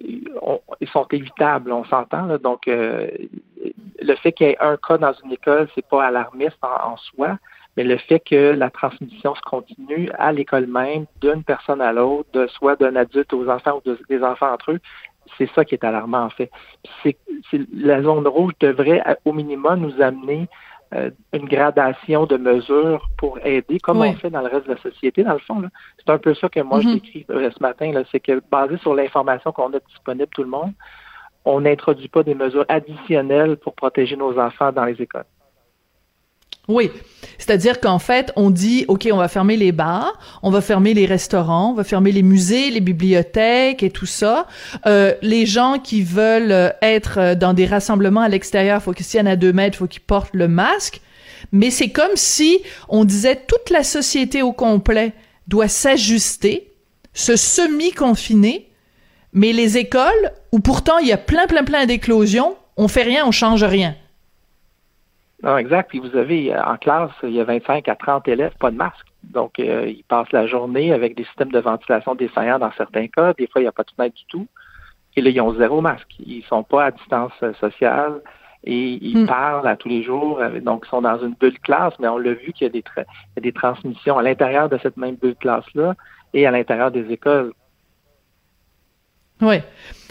ils 0.00 0.88
sont 0.92 1.06
évitables, 1.10 1.72
on 1.72 1.84
s'entend. 1.84 2.38
Donc, 2.38 2.68
euh, 2.68 3.08
le 4.00 4.14
fait 4.16 4.32
qu'il 4.32 4.46
y 4.46 4.50
ait 4.50 4.58
un 4.60 4.76
cas 4.76 4.98
dans 4.98 5.12
une 5.24 5.32
école, 5.32 5.68
c'est 5.74 5.86
pas 5.86 6.06
alarmiste 6.06 6.58
en, 6.62 6.96
soi, 6.96 7.38
mais 7.76 7.84
le 7.84 7.96
fait 7.96 8.20
que 8.20 8.52
la 8.52 8.70
transmission 8.70 9.34
se 9.34 9.40
continue 9.42 10.10
à 10.18 10.32
l'école 10.32 10.66
même, 10.66 11.06
d'une 11.20 11.42
personne 11.42 11.80
à 11.80 11.92
l'autre, 11.92 12.28
de 12.32 12.46
soit 12.48 12.76
d'un 12.76 12.96
adulte 12.96 13.32
aux 13.32 13.48
enfants 13.48 13.80
ou 13.84 13.94
des 14.08 14.22
enfants 14.22 14.52
entre 14.52 14.72
eux, 14.72 14.80
c'est 15.36 15.50
ça 15.54 15.64
qui 15.64 15.74
est 15.74 15.84
alarmant 15.84 16.24
en 16.24 16.30
fait. 16.30 16.50
La 17.74 18.02
zone 18.02 18.26
rouge 18.26 18.54
devrait 18.60 19.02
au 19.24 19.32
minimum 19.32 19.80
nous 19.80 20.00
amener 20.00 20.48
une 20.92 21.46
gradation 21.46 22.26
de 22.26 22.36
mesures 22.36 23.08
pour 23.18 23.38
aider, 23.44 23.78
comme 23.78 24.00
on 24.00 24.12
fait 24.14 24.30
dans 24.30 24.40
le 24.40 24.48
reste 24.48 24.66
de 24.66 24.72
la 24.72 24.80
société, 24.80 25.22
dans 25.22 25.34
le 25.34 25.38
fond. 25.40 25.62
C'est 25.98 26.10
un 26.10 26.18
peu 26.18 26.34
ça 26.34 26.48
que 26.48 26.60
moi, 26.60 26.80
je 26.80 26.88
mhm. 26.88 26.94
décris 26.94 27.26
euh, 27.30 27.50
ce 27.50 27.62
matin. 27.62 27.92
C'est 28.10 28.20
que 28.20 28.40
basé 28.50 28.78
sur 28.78 28.94
l'information 28.94 29.52
qu'on 29.52 29.72
a 29.74 29.80
disponible 29.80 30.28
tout 30.28 30.42
le 30.42 30.48
monde, 30.48 30.72
on 31.44 31.60
n'introduit 31.60 32.08
pas 32.08 32.22
des 32.22 32.34
mesures 32.34 32.64
additionnelles 32.68 33.56
pour 33.56 33.74
protéger 33.74 34.16
nos 34.16 34.38
enfants 34.38 34.72
dans 34.72 34.84
les 34.84 35.00
écoles. 35.00 35.24
Oui, 36.68 36.90
c'est-à-dire 37.38 37.80
qu'en 37.80 37.98
fait, 37.98 38.30
on 38.36 38.50
dit, 38.50 38.84
OK, 38.88 39.08
on 39.10 39.16
va 39.16 39.28
fermer 39.28 39.56
les 39.56 39.72
bars, 39.72 40.18
on 40.42 40.50
va 40.50 40.60
fermer 40.60 40.92
les 40.92 41.06
restaurants, 41.06 41.70
on 41.70 41.74
va 41.74 41.82
fermer 41.82 42.12
les 42.12 42.22
musées, 42.22 42.70
les 42.70 42.80
bibliothèques 42.80 43.82
et 43.82 43.88
tout 43.88 44.06
ça. 44.06 44.46
Euh, 44.86 45.14
les 45.22 45.46
gens 45.46 45.78
qui 45.78 46.02
veulent 46.02 46.52
euh, 46.52 46.68
être 46.82 47.18
euh, 47.18 47.34
dans 47.34 47.54
des 47.54 47.64
rassemblements 47.64 48.20
à 48.20 48.28
l'extérieur, 48.28 48.82
faut 48.82 48.92
y 48.92 49.20
en 49.20 49.26
a 49.26 49.36
deux 49.36 49.54
mètres, 49.54 49.78
faut 49.78 49.86
qu'ils 49.86 50.02
portent 50.02 50.34
le 50.34 50.46
masque. 50.46 51.00
Mais 51.52 51.70
c'est 51.70 51.88
comme 51.88 52.16
si 52.16 52.58
on 52.90 53.06
disait 53.06 53.36
toute 53.36 53.70
la 53.70 53.82
société 53.82 54.42
au 54.42 54.52
complet 54.52 55.14
doit 55.46 55.68
s'ajuster, 55.68 56.72
se 57.14 57.36
semi-confiner, 57.36 58.68
mais 59.32 59.54
les 59.54 59.78
écoles, 59.78 60.32
où 60.52 60.60
pourtant 60.60 60.98
il 60.98 61.08
y 61.08 61.12
a 61.12 61.16
plein, 61.16 61.46
plein, 61.46 61.64
plein 61.64 61.86
d'éclosions, 61.86 62.56
on 62.76 62.88
fait 62.88 63.04
rien, 63.04 63.24
on 63.26 63.30
change 63.30 63.64
rien. 63.64 63.94
Non, 65.42 65.56
exact. 65.56 65.90
Puis 65.90 66.00
vous 66.00 66.16
avez 66.16 66.52
euh, 66.52 66.62
en 66.64 66.76
classe, 66.76 67.12
il 67.22 67.30
y 67.30 67.40
a 67.40 67.44
25 67.44 67.88
à 67.88 67.94
30 67.94 68.26
élèves, 68.28 68.54
pas 68.58 68.70
de 68.70 68.76
masque. 68.76 69.06
Donc, 69.22 69.58
euh, 69.58 69.86
ils 69.86 70.04
passent 70.04 70.32
la 70.32 70.46
journée 70.46 70.92
avec 70.92 71.16
des 71.16 71.24
systèmes 71.24 71.52
de 71.52 71.60
ventilation 71.60 72.14
défaillants 72.14 72.58
dans 72.58 72.72
certains 72.72 73.06
cas. 73.08 73.32
Des 73.34 73.46
fois, 73.46 73.60
il 73.60 73.64
n'y 73.64 73.68
a 73.68 73.72
pas 73.72 73.84
de 73.84 73.90
fenêtre 73.96 74.16
du 74.16 74.24
tout. 74.26 74.46
Et 75.16 75.20
là, 75.20 75.30
ils 75.30 75.40
ont 75.40 75.54
zéro 75.54 75.80
masque. 75.80 76.14
Ils 76.18 76.42
sont 76.44 76.64
pas 76.64 76.86
à 76.86 76.90
distance 76.90 77.32
euh, 77.42 77.52
sociale 77.54 78.20
et 78.64 78.98
ils 79.00 79.22
hmm. 79.22 79.26
parlent 79.26 79.68
à 79.68 79.76
tous 79.76 79.88
les 79.88 80.02
jours. 80.02 80.40
Donc, 80.62 80.84
ils 80.86 80.90
sont 80.90 81.02
dans 81.02 81.18
une 81.18 81.34
bulle 81.34 81.58
classe, 81.60 81.94
mais 82.00 82.08
on 82.08 82.18
l'a 82.18 82.32
vu 82.32 82.52
qu'il 82.52 82.66
y 82.66 82.70
a 82.70 82.72
des, 82.72 82.82
il 82.96 83.02
y 83.36 83.38
a 83.38 83.40
des 83.40 83.52
transmissions 83.52 84.18
à 84.18 84.22
l'intérieur 84.22 84.68
de 84.68 84.78
cette 84.78 84.96
même 84.96 85.14
bulle 85.14 85.36
classe-là 85.36 85.94
et 86.34 86.46
à 86.46 86.50
l'intérieur 86.50 86.90
des 86.90 87.10
écoles. 87.12 87.52
Oui. 89.40 89.56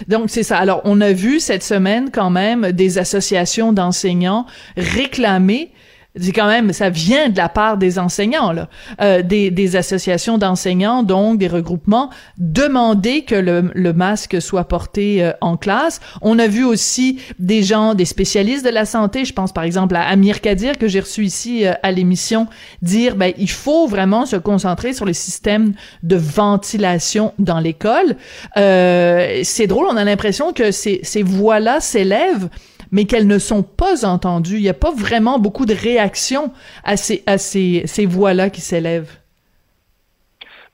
Donc 0.07 0.29
c'est 0.29 0.43
ça. 0.43 0.57
Alors 0.57 0.81
on 0.85 1.01
a 1.01 1.11
vu 1.11 1.39
cette 1.39 1.63
semaine 1.63 2.11
quand 2.11 2.29
même 2.29 2.71
des 2.71 2.97
associations 2.97 3.73
d'enseignants 3.73 4.45
réclamer 4.77 5.71
c'est 6.19 6.31
quand 6.31 6.47
même, 6.47 6.73
ça 6.73 6.89
vient 6.89 7.29
de 7.29 7.37
la 7.37 7.49
part 7.49 7.77
des 7.77 7.99
enseignants, 7.99 8.51
là, 8.51 8.67
euh, 9.01 9.21
des, 9.21 9.51
des, 9.51 9.75
associations 9.75 10.37
d'enseignants, 10.37 11.03
donc 11.03 11.37
des 11.37 11.47
regroupements, 11.47 12.09
demander 12.37 13.23
que 13.23 13.35
le, 13.35 13.71
le 13.73 13.93
masque 13.93 14.41
soit 14.41 14.65
porté 14.65 15.23
euh, 15.23 15.31
en 15.41 15.57
classe. 15.57 15.99
On 16.21 16.39
a 16.39 16.47
vu 16.47 16.63
aussi 16.63 17.19
des 17.39 17.63
gens, 17.63 17.93
des 17.93 18.05
spécialistes 18.05 18.65
de 18.65 18.69
la 18.69 18.85
santé, 18.85 19.25
je 19.25 19.33
pense 19.33 19.51
par 19.51 19.63
exemple 19.63 19.95
à 19.95 20.07
Amir 20.07 20.41
Kadir 20.41 20.77
que 20.77 20.87
j'ai 20.87 20.99
reçu 20.99 21.25
ici 21.25 21.65
euh, 21.65 21.73
à 21.83 21.91
l'émission, 21.91 22.47
dire 22.81 23.15
ben 23.15 23.33
il 23.37 23.49
faut 23.49 23.87
vraiment 23.87 24.25
se 24.25 24.35
concentrer 24.35 24.93
sur 24.93 25.05
les 25.05 25.13
systèmes 25.13 25.73
de 26.03 26.15
ventilation 26.15 27.33
dans 27.39 27.59
l'école. 27.59 28.15
c'est 28.55 29.67
drôle, 29.67 29.87
on 29.89 29.97
a 29.97 30.03
l'impression 30.03 30.53
que 30.53 30.71
ces, 30.71 30.99
ces 31.03 31.23
voix-là 31.23 31.79
s'élèvent 31.79 32.49
mais 32.91 33.05
qu'elles 33.05 33.27
ne 33.27 33.39
sont 33.39 33.63
pas 33.63 34.05
entendues. 34.05 34.57
Il 34.57 34.63
n'y 34.63 34.69
a 34.69 34.73
pas 34.73 34.91
vraiment 34.91 35.39
beaucoup 35.39 35.65
de 35.65 35.73
réaction 35.73 36.51
à 36.83 36.97
ces, 36.97 37.23
à 37.25 37.37
ces, 37.37 37.83
ces 37.85 38.05
voix-là 38.05 38.49
qui 38.49 38.61
s'élèvent. 38.61 39.17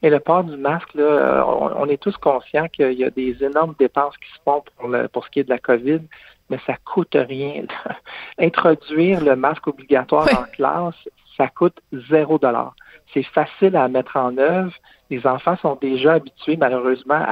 Mais 0.03 0.09
le 0.09 0.19
port 0.19 0.43
du 0.43 0.57
masque, 0.57 0.93
là, 0.95 1.45
on, 1.47 1.87
est 1.87 2.01
tous 2.01 2.17
conscients 2.17 2.67
qu'il 2.67 2.91
y 2.91 3.05
a 3.05 3.09
des 3.09 3.41
énormes 3.41 3.73
dépenses 3.79 4.17
qui 4.17 4.29
se 4.33 4.39
font 4.43 4.61
pour, 4.75 4.89
le, 4.89 5.07
pour 5.07 5.23
ce 5.23 5.29
qui 5.29 5.39
est 5.39 5.45
de 5.45 5.49
la 5.49 5.59
COVID, 5.59 6.01
mais 6.49 6.59
ça 6.67 6.75
coûte 6.83 7.15
rien. 7.15 7.63
Introduire 8.37 9.23
le 9.23 9.37
masque 9.37 9.65
obligatoire 9.65 10.27
en 10.37 10.43
classe, 10.51 10.95
ça 11.37 11.47
coûte 11.47 11.79
zéro 12.09 12.37
dollar. 12.37 12.75
C'est 13.13 13.23
facile 13.23 13.77
à 13.77 13.87
mettre 13.87 14.17
en 14.17 14.37
œuvre. 14.37 14.73
Les 15.09 15.25
enfants 15.25 15.55
sont 15.61 15.77
déjà 15.81 16.13
habitués, 16.13 16.57
malheureusement, 16.57 17.25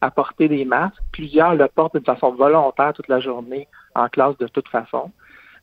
à 0.00 0.10
porter 0.10 0.48
des 0.48 0.64
masques. 0.64 0.96
Plusieurs 1.12 1.54
le 1.54 1.68
portent 1.68 1.94
d'une 1.94 2.04
façon 2.04 2.32
volontaire 2.32 2.92
toute 2.92 3.08
la 3.08 3.20
journée 3.20 3.68
en 3.96 4.08
classe 4.08 4.36
de 4.38 4.46
toute 4.46 4.68
façon. 4.68 5.10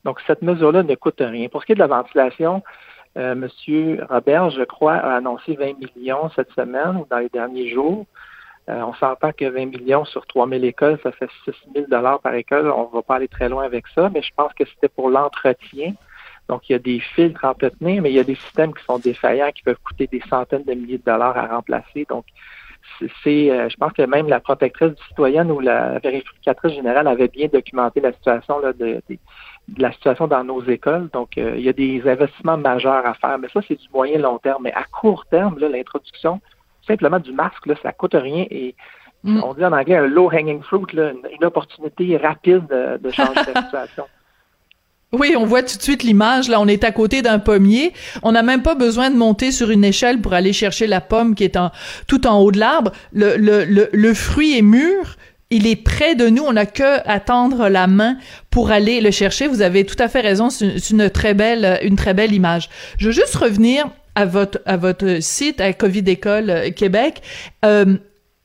Donc, 0.03 0.19
cette 0.27 0.41
mesure-là 0.41 0.83
ne 0.83 0.95
coûte 0.95 1.19
rien. 1.21 1.47
Pour 1.47 1.61
ce 1.61 1.67
qui 1.67 1.71
est 1.71 1.75
de 1.75 1.79
la 1.79 1.87
ventilation, 1.87 2.61
euh, 3.17 3.33
M. 3.33 4.05
Robert, 4.09 4.49
je 4.49 4.63
crois, 4.63 4.95
a 4.95 5.15
annoncé 5.15 5.55
20 5.55 5.73
millions 5.79 6.29
cette 6.35 6.51
semaine 6.51 6.97
ou 6.97 7.07
dans 7.09 7.19
les 7.19 7.29
derniers 7.29 7.69
jours. 7.69 8.05
Euh, 8.69 8.81
on 8.81 8.93
s'entend 8.93 9.31
que 9.33 9.45
20 9.45 9.65
millions 9.65 10.05
sur 10.05 10.25
3 10.25 10.47
000 10.47 10.63
écoles, 10.63 10.97
ça 11.03 11.11
fait 11.11 11.29
6 11.45 11.51
000 11.75 11.87
par 12.19 12.33
école. 12.33 12.71
On 12.71 12.87
ne 12.87 12.93
va 12.93 13.01
pas 13.01 13.15
aller 13.15 13.27
très 13.27 13.49
loin 13.49 13.63
avec 13.63 13.85
ça, 13.93 14.09
mais 14.13 14.21
je 14.21 14.31
pense 14.35 14.53
que 14.53 14.63
c'était 14.65 14.89
pour 14.89 15.09
l'entretien. 15.09 15.93
Donc, 16.49 16.69
il 16.69 16.73
y 16.73 16.75
a 16.75 16.79
des 16.79 16.99
filtres 16.99 17.43
à 17.45 17.51
entretenir, 17.51 18.01
mais 18.01 18.11
il 18.11 18.15
y 18.15 18.19
a 18.19 18.23
des 18.23 18.35
systèmes 18.35 18.73
qui 18.73 18.83
sont 18.83 18.99
défaillants, 18.99 19.51
qui 19.51 19.63
peuvent 19.63 19.79
coûter 19.83 20.07
des 20.07 20.21
centaines 20.29 20.63
de 20.63 20.73
milliers 20.73 20.97
de 20.97 21.03
dollars 21.03 21.37
à 21.37 21.47
remplacer. 21.47 22.05
Donc, 22.09 22.25
c'est, 23.23 23.51
euh, 23.51 23.69
je 23.69 23.77
pense 23.77 23.93
que 23.93 24.03
même 24.03 24.27
la 24.27 24.39
protectrice 24.39 24.93
du 24.93 25.03
citoyen 25.07 25.49
ou 25.49 25.59
la 25.59 25.99
vérificatrice 25.99 26.73
générale 26.73 27.07
avait 27.07 27.27
bien 27.27 27.47
documenté 27.51 28.01
la 28.01 28.13
situation 28.13 28.59
là, 28.59 28.73
de, 28.73 29.01
la 29.77 29.91
situation 29.91 30.27
dans 30.27 30.43
nos 30.43 30.63
écoles. 30.63 31.09
Donc, 31.13 31.37
euh, 31.37 31.55
il 31.57 31.63
y 31.63 31.69
a 31.69 31.73
des 31.73 32.01
investissements 32.07 32.57
majeurs 32.57 33.05
à 33.05 33.13
faire, 33.13 33.37
mais 33.39 33.47
ça, 33.49 33.61
c'est 33.67 33.79
du 33.79 33.87
moyen 33.93 34.19
long 34.19 34.37
terme. 34.37 34.63
Mais 34.63 34.73
à 34.73 34.83
court 34.83 35.25
terme, 35.27 35.57
l'introduction 35.59 36.41
simplement 36.85 37.19
du 37.19 37.31
masque, 37.31 37.65
là, 37.65 37.75
ça 37.81 37.93
coûte 37.93 38.13
rien 38.13 38.45
et 38.49 38.75
mm. 39.23 39.41
on 39.43 39.53
dit 39.53 39.63
en 39.63 39.71
anglais 39.71 39.95
un 39.95 40.07
low 40.07 40.29
hanging 40.29 40.61
fruit, 40.61 40.85
là, 40.93 41.11
une, 41.11 41.45
opportunité 41.45 42.17
rapide 42.17 42.67
de, 42.67 42.97
de 42.97 43.09
changer 43.11 43.53
la 43.53 43.61
situation. 43.63 44.05
Oui, 45.13 45.35
on 45.37 45.45
voit 45.45 45.61
tout 45.61 45.77
de 45.77 45.83
suite 45.83 46.03
l'image. 46.03 46.49
Là, 46.49 46.59
on 46.59 46.67
est 46.67 46.83
à 46.83 46.91
côté 46.91 47.21
d'un 47.21 47.37
pommier. 47.37 47.93
On 48.23 48.31
n'a 48.31 48.41
même 48.41 48.63
pas 48.63 48.73
besoin 48.73 49.11
de 49.11 49.15
monter 49.15 49.51
sur 49.51 49.69
une 49.69 49.85
échelle 49.85 50.19
pour 50.19 50.33
aller 50.33 50.53
chercher 50.53 50.87
la 50.87 51.01
pomme 51.01 51.35
qui 51.35 51.43
est 51.43 51.55
en, 51.55 51.71
tout 52.07 52.25
en 52.25 52.39
haut 52.39 52.51
de 52.51 52.59
l'arbre. 52.59 52.91
Le, 53.13 53.37
le, 53.37 53.63
le, 53.63 53.89
le 53.93 54.13
fruit 54.15 54.57
est 54.57 54.63
mûr. 54.63 55.15
Il 55.51 55.67
est 55.67 55.75
près 55.75 56.15
de 56.15 56.29
nous. 56.29 56.41
On 56.41 56.53
n'a 56.53 56.65
que 56.65 57.07
à 57.07 57.19
tendre 57.19 57.69
la 57.69 57.85
main 57.85 58.17
pour 58.49 58.71
aller 58.71 59.01
le 59.01 59.11
chercher. 59.11 59.47
Vous 59.47 59.61
avez 59.61 59.85
tout 59.85 59.95
à 59.99 60.07
fait 60.07 60.21
raison. 60.21 60.49
C'est 60.49 60.89
une 60.89 61.09
très 61.11 61.35
belle, 61.35 61.79
une 61.83 61.95
très 61.95 62.15
belle 62.15 62.33
image. 62.33 62.69
Je 62.97 63.05
veux 63.07 63.11
juste 63.11 63.35
revenir 63.35 63.85
à 64.15 64.25
votre, 64.25 64.59
à 64.65 64.77
votre 64.77 65.21
site, 65.21 65.61
à 65.61 65.73
Covid 65.73 66.03
École 66.07 66.49
euh, 66.49 66.71
Québec. 66.71 67.21
Euh, 67.65 67.97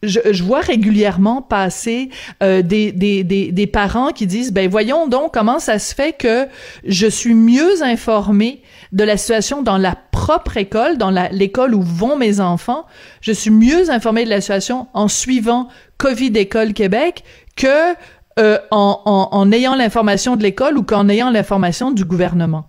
je, 0.02 0.42
vois 0.42 0.60
régulièrement 0.60 1.42
passer 1.42 2.10
euh, 2.42 2.62
des, 2.62 2.92
des, 2.92 3.24
des, 3.24 3.66
parents 3.66 4.10
qui 4.10 4.26
disent 4.26 4.52
ben 4.52 4.68
voyons 4.70 5.08
donc 5.08 5.34
comment 5.34 5.58
ça 5.58 5.78
se 5.78 5.94
fait 5.94 6.12
que 6.12 6.46
je 6.84 7.06
suis 7.06 7.34
mieux 7.34 7.82
informé 7.82 8.62
de 8.92 9.04
la 9.04 9.16
situation 9.16 9.62
dans 9.62 9.78
la 9.78 9.96
propre 10.12 10.56
école, 10.56 10.98
dans 10.98 11.10
l'école 11.32 11.74
où 11.74 11.82
vont 11.82 12.16
mes 12.16 12.40
enfants, 12.40 12.86
je 13.20 13.32
suis 13.32 13.50
mieux 13.50 13.90
informé 13.90 14.24
de 14.24 14.30
la 14.30 14.40
situation 14.40 14.86
en 14.94 15.08
suivant 15.08 15.68
Covid 15.98 16.32
École 16.36 16.72
Québec 16.72 17.24
que 17.56 17.94
euh, 18.38 18.58
en, 18.70 19.28
en 19.32 19.52
ayant 19.52 19.74
l'information 19.74 20.36
de 20.36 20.44
l'école 20.44 20.78
ou 20.78 20.84
qu'en 20.84 21.08
ayant 21.08 21.30
l'information 21.30 21.90
du 21.90 22.04
gouvernement. 22.04 22.66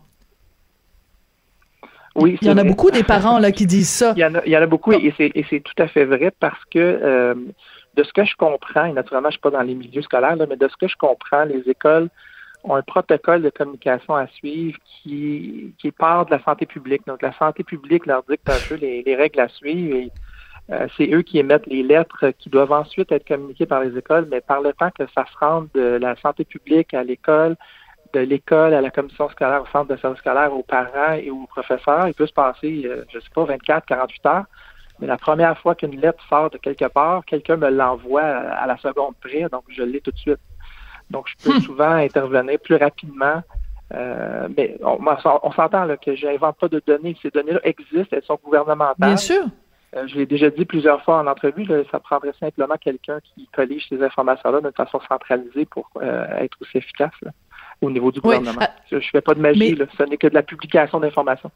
Oui, 2.20 2.38
il 2.42 2.48
y 2.48 2.52
en 2.52 2.58
a 2.58 2.64
beaucoup 2.64 2.92
des 2.92 3.04
parents 3.04 3.40
là 3.40 3.52
qui 3.52 3.66
disent 3.66 3.90
ça. 3.90 4.14
Il 4.18 4.20
y 4.20 4.26
en 4.26 4.36
a, 4.36 4.42
il 4.46 4.52
y 4.52 4.58
en 4.58 4.62
a 4.62 4.66
beaucoup 4.66 4.92
et 4.92 5.14
c'est 5.18 5.60
tout 5.62 5.82
à 5.82 5.88
fait 5.88 6.06
vrai 6.06 6.32
parce 6.40 6.64
que 6.66 6.80
euh, 6.80 7.36
de 7.96 8.04
ce 8.04 8.14
que 8.14 8.26
je 8.26 8.36
comprends, 8.36 8.86
et 8.86 8.94
naturellement 8.94 9.30
je 9.30 9.34
suis 9.34 9.42
pas 9.42 9.52
dans 9.52 9.62
les 9.62 9.76
milieux 9.76 10.02
scolaires, 10.02 10.36
là, 10.36 10.46
mais 10.48 10.58
de 10.58 10.68
ce 10.68 10.76
que 10.78 10.88
je 10.88 10.96
comprends, 10.96 11.44
les 11.44 11.62
écoles 11.70 12.10
ont 12.64 12.76
un 12.76 12.82
protocole 12.82 13.42
de 13.42 13.50
communication 13.50 14.16
à 14.16 14.28
suivre 14.28 14.78
qui, 14.86 15.74
qui 15.80 15.92
part 15.92 16.26
de 16.26 16.32
la 16.32 16.44
santé 16.44 16.66
publique. 16.66 17.04
Donc 17.08 17.22
la 17.22 17.34
santé 17.34 17.64
publique 17.64 18.06
leur 18.06 18.24
dicte 18.24 18.50
un 18.50 18.68
peu 18.68 18.76
les, 18.76 19.02
les 19.04 19.16
règles 19.16 19.40
à 19.40 19.48
suivre 19.48 19.96
et 19.96 20.12
euh, 20.72 20.88
c'est 20.98 21.12
eux 21.12 21.24
qui 21.24 21.40
émettent 21.40 21.66
les 21.68 21.84
lettres 21.84 22.32
qui 22.38 22.50
doivent 22.50 22.72
ensuite 22.72 23.12
être 23.12 23.28
communiquées 23.28 23.66
par 23.66 23.82
les 23.82 23.98
écoles, 23.98 24.28
mais 24.30 24.42
par 24.42 24.62
le 24.62 24.74
temps 24.74 24.92
que 24.92 25.06
ça 25.16 25.26
se 25.26 25.38
rende 25.40 25.68
de 25.74 25.98
la 26.00 26.16
santé 26.18 26.46
publique 26.46 26.94
à 26.94 27.04
l'école, 27.04 27.56
de 28.14 28.20
l'école 28.20 28.74
à 28.74 28.82
la 28.82 28.90
commission 28.90 29.30
scolaire, 29.30 29.62
au 29.62 29.68
centre 29.68 29.94
de 29.94 30.00
service 30.00 30.20
scolaire, 30.20 30.54
aux 30.54 30.64
parents 30.64 31.14
et 31.14 31.30
aux 31.30 31.46
professeurs. 31.48 32.08
Il 32.08 32.14
peut 32.14 32.28
se 32.28 32.34
passer, 32.34 32.84
euh, 32.86 33.04
je 33.10 33.18
ne 33.18 33.22
sais 33.22 33.30
pas, 33.34 33.44
24, 33.46 33.86
48 33.86 34.26
heures. 34.26 34.46
Mais 35.00 35.08
la 35.08 35.18
première 35.18 35.58
fois 35.60 35.76
qu'une 35.76 36.00
lettre 36.00 36.22
sort 36.28 36.50
de 36.50 36.58
quelque 36.58 36.86
part, 36.86 37.24
quelqu'un 37.26 37.56
me 37.56 37.70
l'envoie 37.70 38.22
à 38.22 38.68
la 38.68 38.78
seconde 38.78 39.16
près, 39.22 39.48
donc 39.50 39.64
je 39.70 39.84
l'ai 39.84 40.02
tout 40.02 40.12
de 40.12 40.18
suite. 40.18 40.40
Donc, 41.10 41.28
je 41.28 41.44
peux 41.44 41.58
hmm. 41.58 41.62
souvent 41.62 41.92
intervenir 41.92 42.60
plus 42.60 42.76
rapidement. 42.76 43.42
Euh, 43.94 44.48
mais 44.56 44.78
on, 44.84 45.00
on 45.02 45.52
s'entend 45.52 45.88
que 45.98 46.16
je 46.16 46.28
n'invente 46.28 46.58
pas 46.58 46.68
de 46.68 46.82
données. 46.86 47.16
Ces 47.22 47.32
données-là 47.32 47.62
existent, 47.64 48.16
elles 48.16 48.24
sont 48.24 48.40
gouvernementales. 48.44 48.96
Bien 48.98 49.18
sûr. 49.18 49.44
Euh, 49.96 50.06
je 50.06 50.16
l'ai 50.16 50.28
déjà 50.28 50.52
dit 50.52 50.66
plusieurs 50.66 51.04
fois 51.04 51.18
en 51.18 51.26
entrevue, 51.26 51.66
ça 51.90 52.00
prendrait 52.00 52.34
simplement 52.40 52.76
quelqu'un 52.80 53.20
qui 53.24 53.48
collige 53.48 53.88
ces 53.90 54.04
informations-là 54.04 54.62
de 54.62 54.70
façon 54.70 55.00
centralisée 55.10 55.66
pour 55.66 55.90
être 56.02 56.58
aussi 56.62 56.78
efficace 56.78 57.14
au 57.82 57.90
niveau 57.90 58.12
du 58.12 58.20
gouvernement. 58.20 58.60
Ah, 58.62 58.72
je 58.92 59.00
fais 59.12 59.22
pas 59.22 59.34
de 59.34 59.40
magie, 59.40 59.78
ce 59.98 60.04
n'est 60.04 60.18
que 60.18 60.28
de 60.28 60.34
la 60.34 60.44
publication 60.44 61.00
d'informations. 61.00 61.52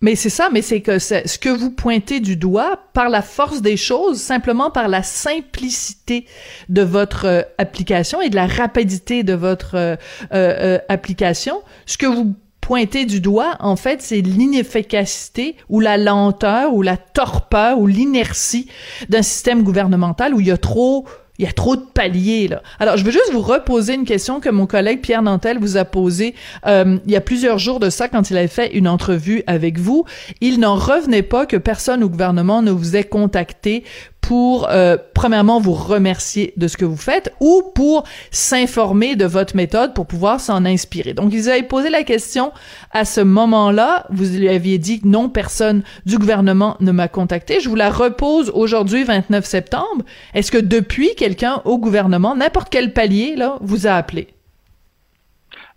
Mais 0.00 0.16
c'est 0.16 0.28
ça, 0.28 0.50
mais 0.52 0.60
c'est 0.60 0.82
que 0.82 0.98
ce 0.98 1.38
que 1.38 1.48
vous 1.48 1.70
pointez 1.70 2.20
du 2.20 2.36
doigt, 2.36 2.78
par 2.92 3.08
la 3.08 3.22
force 3.22 3.62
des 3.62 3.78
choses, 3.78 4.20
simplement 4.20 4.70
par 4.70 4.88
la 4.88 5.02
simplicité 5.02 6.26
de 6.68 6.82
votre 6.82 7.26
euh, 7.26 7.42
application 7.56 8.20
et 8.20 8.28
de 8.28 8.34
la 8.34 8.46
rapidité 8.46 9.22
de 9.22 9.32
votre 9.32 9.76
euh, 9.76 9.96
euh, 10.34 10.78
application, 10.90 11.62
ce 11.86 11.96
que 11.96 12.04
vous 12.04 12.34
pointez 12.60 13.06
du 13.06 13.20
doigt, 13.20 13.56
en 13.60 13.76
fait, 13.76 14.02
c'est 14.02 14.20
l'inefficacité 14.20 15.56
ou 15.70 15.80
la 15.80 15.96
lenteur 15.96 16.74
ou 16.74 16.82
la 16.82 16.96
torpeur 16.96 17.78
ou 17.78 17.86
l'inertie 17.86 18.68
d'un 19.08 19.22
système 19.22 19.62
gouvernemental 19.62 20.34
où 20.34 20.40
il 20.40 20.48
y 20.48 20.50
a 20.50 20.58
trop 20.58 21.06
il 21.38 21.44
y 21.44 21.48
a 21.48 21.52
trop 21.52 21.74
de 21.74 21.82
paliers, 21.82 22.46
là. 22.46 22.62
Alors, 22.78 22.96
je 22.96 23.04
veux 23.04 23.10
juste 23.10 23.32
vous 23.32 23.40
reposer 23.40 23.94
une 23.94 24.04
question 24.04 24.40
que 24.40 24.48
mon 24.48 24.66
collègue 24.66 25.00
Pierre 25.00 25.22
Nantel 25.22 25.58
vous 25.58 25.76
a 25.76 25.84
posée 25.84 26.34
euh, 26.66 26.98
il 27.06 27.10
y 27.10 27.16
a 27.16 27.20
plusieurs 27.20 27.58
jours 27.58 27.80
de 27.80 27.90
ça 27.90 28.08
quand 28.08 28.30
il 28.30 28.36
avait 28.36 28.46
fait 28.46 28.76
une 28.76 28.86
entrevue 28.86 29.42
avec 29.46 29.78
vous. 29.78 30.04
Il 30.40 30.60
n'en 30.60 30.76
revenait 30.76 31.22
pas 31.22 31.46
que 31.46 31.56
personne 31.56 32.04
au 32.04 32.08
gouvernement 32.08 32.62
ne 32.62 32.70
vous 32.70 32.94
ait 32.94 33.04
contacté 33.04 33.82
pour, 34.26 34.70
euh, 34.70 34.96
premièrement, 35.12 35.60
vous 35.60 35.74
remercier 35.74 36.54
de 36.56 36.66
ce 36.66 36.78
que 36.78 36.86
vous 36.86 36.96
faites 36.96 37.34
ou 37.40 37.62
pour 37.74 38.04
s'informer 38.30 39.16
de 39.16 39.26
votre 39.26 39.54
méthode 39.54 39.92
pour 39.92 40.06
pouvoir 40.06 40.40
s'en 40.40 40.64
inspirer. 40.64 41.12
Donc, 41.12 41.34
ils 41.34 41.50
avaient 41.50 41.62
posé 41.62 41.90
la 41.90 42.04
question 42.04 42.50
à 42.90 43.04
ce 43.04 43.20
moment-là. 43.20 44.06
Vous 44.08 44.24
lui 44.38 44.48
aviez 44.48 44.78
dit 44.78 45.02
que 45.02 45.06
non, 45.06 45.28
personne 45.28 45.82
du 46.06 46.16
gouvernement 46.16 46.78
ne 46.80 46.90
m'a 46.90 47.06
contacté. 47.06 47.60
Je 47.60 47.68
vous 47.68 47.74
la 47.74 47.90
repose 47.90 48.50
aujourd'hui, 48.54 49.04
29 49.04 49.44
septembre. 49.44 50.04
Est-ce 50.32 50.50
que 50.50 50.58
depuis, 50.58 51.14
quelqu'un 51.16 51.60
au 51.66 51.76
gouvernement, 51.76 52.34
n'importe 52.34 52.68
quel 52.70 52.94
palier, 52.94 53.36
là, 53.36 53.58
vous 53.60 53.86
a 53.86 53.92
appelé? 53.92 54.28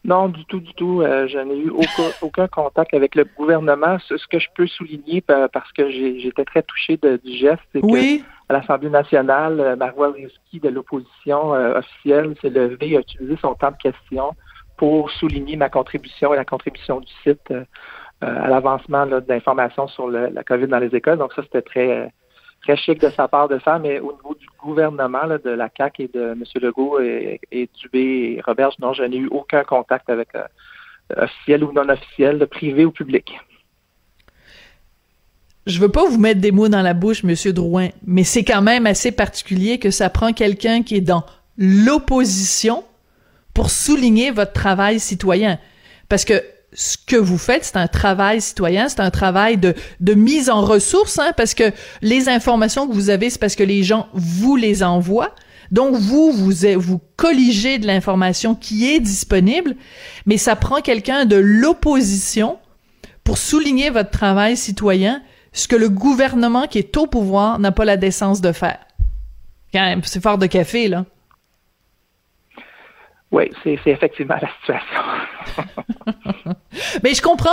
Non, 0.05 0.29
du 0.29 0.45
tout, 0.45 0.62
du 0.62 0.73
tout. 0.75 1.01
Euh, 1.01 1.27
je 1.27 1.38
n'ai 1.38 1.57
eu 1.57 1.69
aucun, 2.21 2.47
contact 2.51 2.93
avec 2.93 3.13
le 3.15 3.25
gouvernement. 3.38 3.97
Ce, 4.07 4.15
que 4.29 4.39
je 4.39 4.47
peux 4.55 4.67
souligner, 4.67 5.19
parce 5.19 5.69
que 5.73 5.91
j'étais 5.91 6.45
très 6.45 6.63
touché 6.63 6.97
du 6.97 7.38
geste, 7.38 7.60
c'est 7.73 7.81
que 7.81 8.21
à 8.49 8.53
l'Assemblée 8.53 8.89
nationale, 8.89 9.60
euh, 9.60 9.75
Marois 9.75 10.12
Risky 10.12 10.60
de 10.60 10.69
l'opposition 10.69 11.53
euh, 11.53 11.79
officielle 11.79 12.33
s'est 12.41 12.49
levé 12.49 12.91
et 12.91 12.97
a 12.97 13.01
utilisé 13.01 13.38
son 13.41 13.55
temps 13.55 13.71
de 13.71 13.77
question 13.77 14.31
pour 14.77 15.10
souligner 15.12 15.57
ma 15.57 15.69
contribution 15.69 16.33
et 16.33 16.38
la 16.38 16.45
contribution 16.45 17.01
du 17.01 17.12
site 17.23 17.51
euh, 17.51 17.65
à 18.21 18.47
l'avancement 18.47 19.05
d'informations 19.05 19.88
sur 19.88 20.10
la 20.10 20.43
COVID 20.43 20.67
dans 20.67 20.79
les 20.79 20.95
écoles. 20.95 21.19
Donc 21.19 21.33
ça, 21.33 21.43
c'était 21.43 21.62
très 21.62 22.12
très 22.62 22.75
chic 22.75 22.99
de 22.99 23.10
sa 23.12 23.27
part 23.27 23.47
de 23.47 23.60
faire, 23.60 23.79
mais 23.79 23.99
au 23.99 24.12
niveau 24.13 24.33
du 24.33 24.47
gouvernement, 24.60 25.27
de 25.27 25.51
la 25.51 25.69
CAC 25.69 25.99
et 25.99 26.07
de 26.07 26.31
M. 26.31 26.43
Legault 26.60 26.99
et, 26.99 27.69
Dubé 27.79 28.38
et 28.38 28.41
Robert, 28.43 28.71
non, 28.79 28.93
je 28.93 29.03
n'ai 29.03 29.17
eu 29.17 29.27
aucun 29.27 29.63
contact 29.63 30.10
avec 30.10 30.29
officiel 31.15 31.63
ou 31.63 31.71
non 31.71 31.88
officiel, 31.89 32.47
privé 32.47 32.86
ou 32.86 32.91
public 32.91 33.39
je 35.67 35.80
veux 35.80 35.89
pas 35.89 36.06
vous 36.08 36.17
mettre 36.17 36.39
des 36.39 36.51
mots 36.51 36.69
dans 36.69 36.82
la 36.82 36.93
bouche, 36.93 37.23
Monsieur 37.23 37.53
Drouin, 37.53 37.89
mais 38.06 38.23
c'est 38.23 38.43
quand 38.43 38.62
même 38.62 38.88
assez 38.88 39.12
particulier 39.12 39.77
que 39.77 39.91
ça 39.91 40.10
prend 40.10 40.34
quelqu'un 40.34 40.82
qui 40.82 40.95
est 40.95 41.01
dans 41.01 41.25
l'opposition 41.58 42.84
pour 43.53 43.69
souligner 43.69 44.32
votre 44.32 44.53
travail 44.53 44.99
citoyen. 44.99 45.60
Parce 46.10 46.23
que 46.23 46.41
ce 46.73 46.95
que 46.97 47.15
vous 47.15 47.38
faites, 47.38 47.65
c'est 47.65 47.77
un 47.77 47.88
travail 47.88 48.39
citoyen, 48.39 48.88
c'est 48.88 49.01
un 49.01 49.12
travail 49.12 49.58
de, 49.58 50.13
mise 50.13 50.49
en 50.49 50.62
ressources, 50.62 51.19
hein, 51.19 51.32
parce 51.36 51.53
que 51.53 51.71
les 52.01 52.30
informations 52.30 52.88
que 52.88 52.93
vous 52.93 53.10
avez, 53.10 53.30
c'est 53.30 53.39
parce 53.39 53.56
que 53.56 53.63
les 53.63 53.84
gens 53.84 54.08
vous 54.13 54.56
les 54.56 54.84
envoient. 54.84 55.36
Donc 55.71 55.95
vous, 55.95 56.32
vous, 56.32 56.53
vous 56.77 57.01
colligez 57.17 57.77
de 57.77 57.88
l'information 57.88 58.56
qui 58.56 58.89
est 58.89 59.01
disponible, 59.01 59.75
mais 60.25 60.38
ça 60.38 60.56
prend 60.56 60.82
quelqu'un 60.82 61.25
de 61.25 61.36
l'opposition 61.36 62.58
pour 63.25 63.38
souligner 63.38 63.89
votre 63.89 64.12
travail 64.12 64.56
citoyen 64.56 65.21
ce 65.53 65.67
que 65.67 65.75
le 65.75 65.89
gouvernement 65.89 66.67
qui 66.67 66.79
est 66.79 66.97
au 66.97 67.07
pouvoir 67.07 67.60
n'a 67.60 67.71
pas 67.71 67.86
la 67.86 67.97
décence 67.97 68.41
de 68.41 68.51
faire. 68.51 68.79
Quand 69.73 69.81
même, 69.81 70.01
c'est 70.03 70.21
fort 70.21 70.38
de 70.38 70.45
café, 70.45 70.88
là. 70.88 71.05
Oui, 73.30 73.52
c'est 73.62 73.78
effectivement 73.88 74.36
la 74.42 74.48
situation. 74.60 75.02
mais 77.04 77.13
je 77.13 77.21
comprends. 77.21 77.50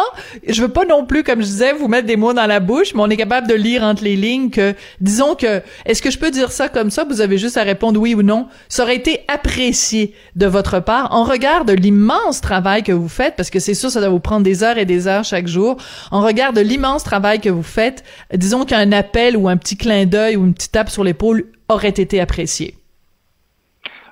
Je 0.47 0.63
veux 0.63 0.69
pas 0.69 0.85
non 0.85 1.05
plus, 1.05 1.25
comme 1.25 1.41
je 1.41 1.47
disais, 1.47 1.73
vous 1.73 1.89
mettre 1.89 2.07
des 2.07 2.17
mots 2.17 2.33
dans 2.33 2.47
la 2.47 2.61
bouche, 2.61 2.95
mais 2.95 3.01
on 3.03 3.11
est 3.11 3.17
capable 3.17 3.49
de 3.49 3.55
lire 3.55 3.83
entre 3.83 4.05
les 4.05 4.15
lignes 4.15 4.51
que, 4.51 4.75
disons 5.01 5.35
que, 5.35 5.63
est-ce 5.85 6.01
que 6.01 6.13
je 6.13 6.19
peux 6.19 6.31
dire 6.31 6.53
ça 6.53 6.69
comme 6.69 6.91
ça? 6.91 7.05
Vous 7.05 7.21
avez 7.21 7.39
juste 7.39 7.57
à 7.57 7.65
répondre 7.65 8.01
oui 8.01 8.15
ou 8.15 8.23
non. 8.23 8.47
Ça 8.69 8.85
aurait 8.85 8.95
été 8.95 9.25
apprécié 9.27 10.15
de 10.37 10.47
votre 10.47 10.79
part 10.79 11.13
en 11.13 11.25
regard 11.25 11.65
de 11.65 11.73
l'immense 11.73 12.41
travail 12.41 12.85
que 12.85 12.93
vous 12.93 13.09
faites, 13.09 13.35
parce 13.35 13.51
que 13.51 13.59
c'est 13.59 13.75
sûr, 13.75 13.91
ça 13.91 13.99
doit 13.99 14.11
vous 14.11 14.21
prendre 14.21 14.45
des 14.45 14.63
heures 14.63 14.79
et 14.79 14.85
des 14.85 15.09
heures 15.09 15.25
chaque 15.25 15.49
jour. 15.49 15.77
En 16.13 16.21
regard 16.21 16.53
de 16.53 16.61
l'immense 16.61 17.03
travail 17.03 17.41
que 17.41 17.51
vous 17.51 17.65
faites, 17.65 18.05
disons 18.33 18.65
qu'un 18.65 18.93
appel 18.93 19.37
ou 19.37 19.49
un 19.49 19.57
petit 19.57 19.77
clin 19.77 20.07
d'œil 20.07 20.37
ou 20.37 20.45
une 20.45 20.55
petite 20.55 20.73
tape 20.73 20.91
sur 20.91 21.03
l'épaule 21.03 21.47
aurait 21.69 21.89
été 21.89 22.21
apprécié. 22.21 22.77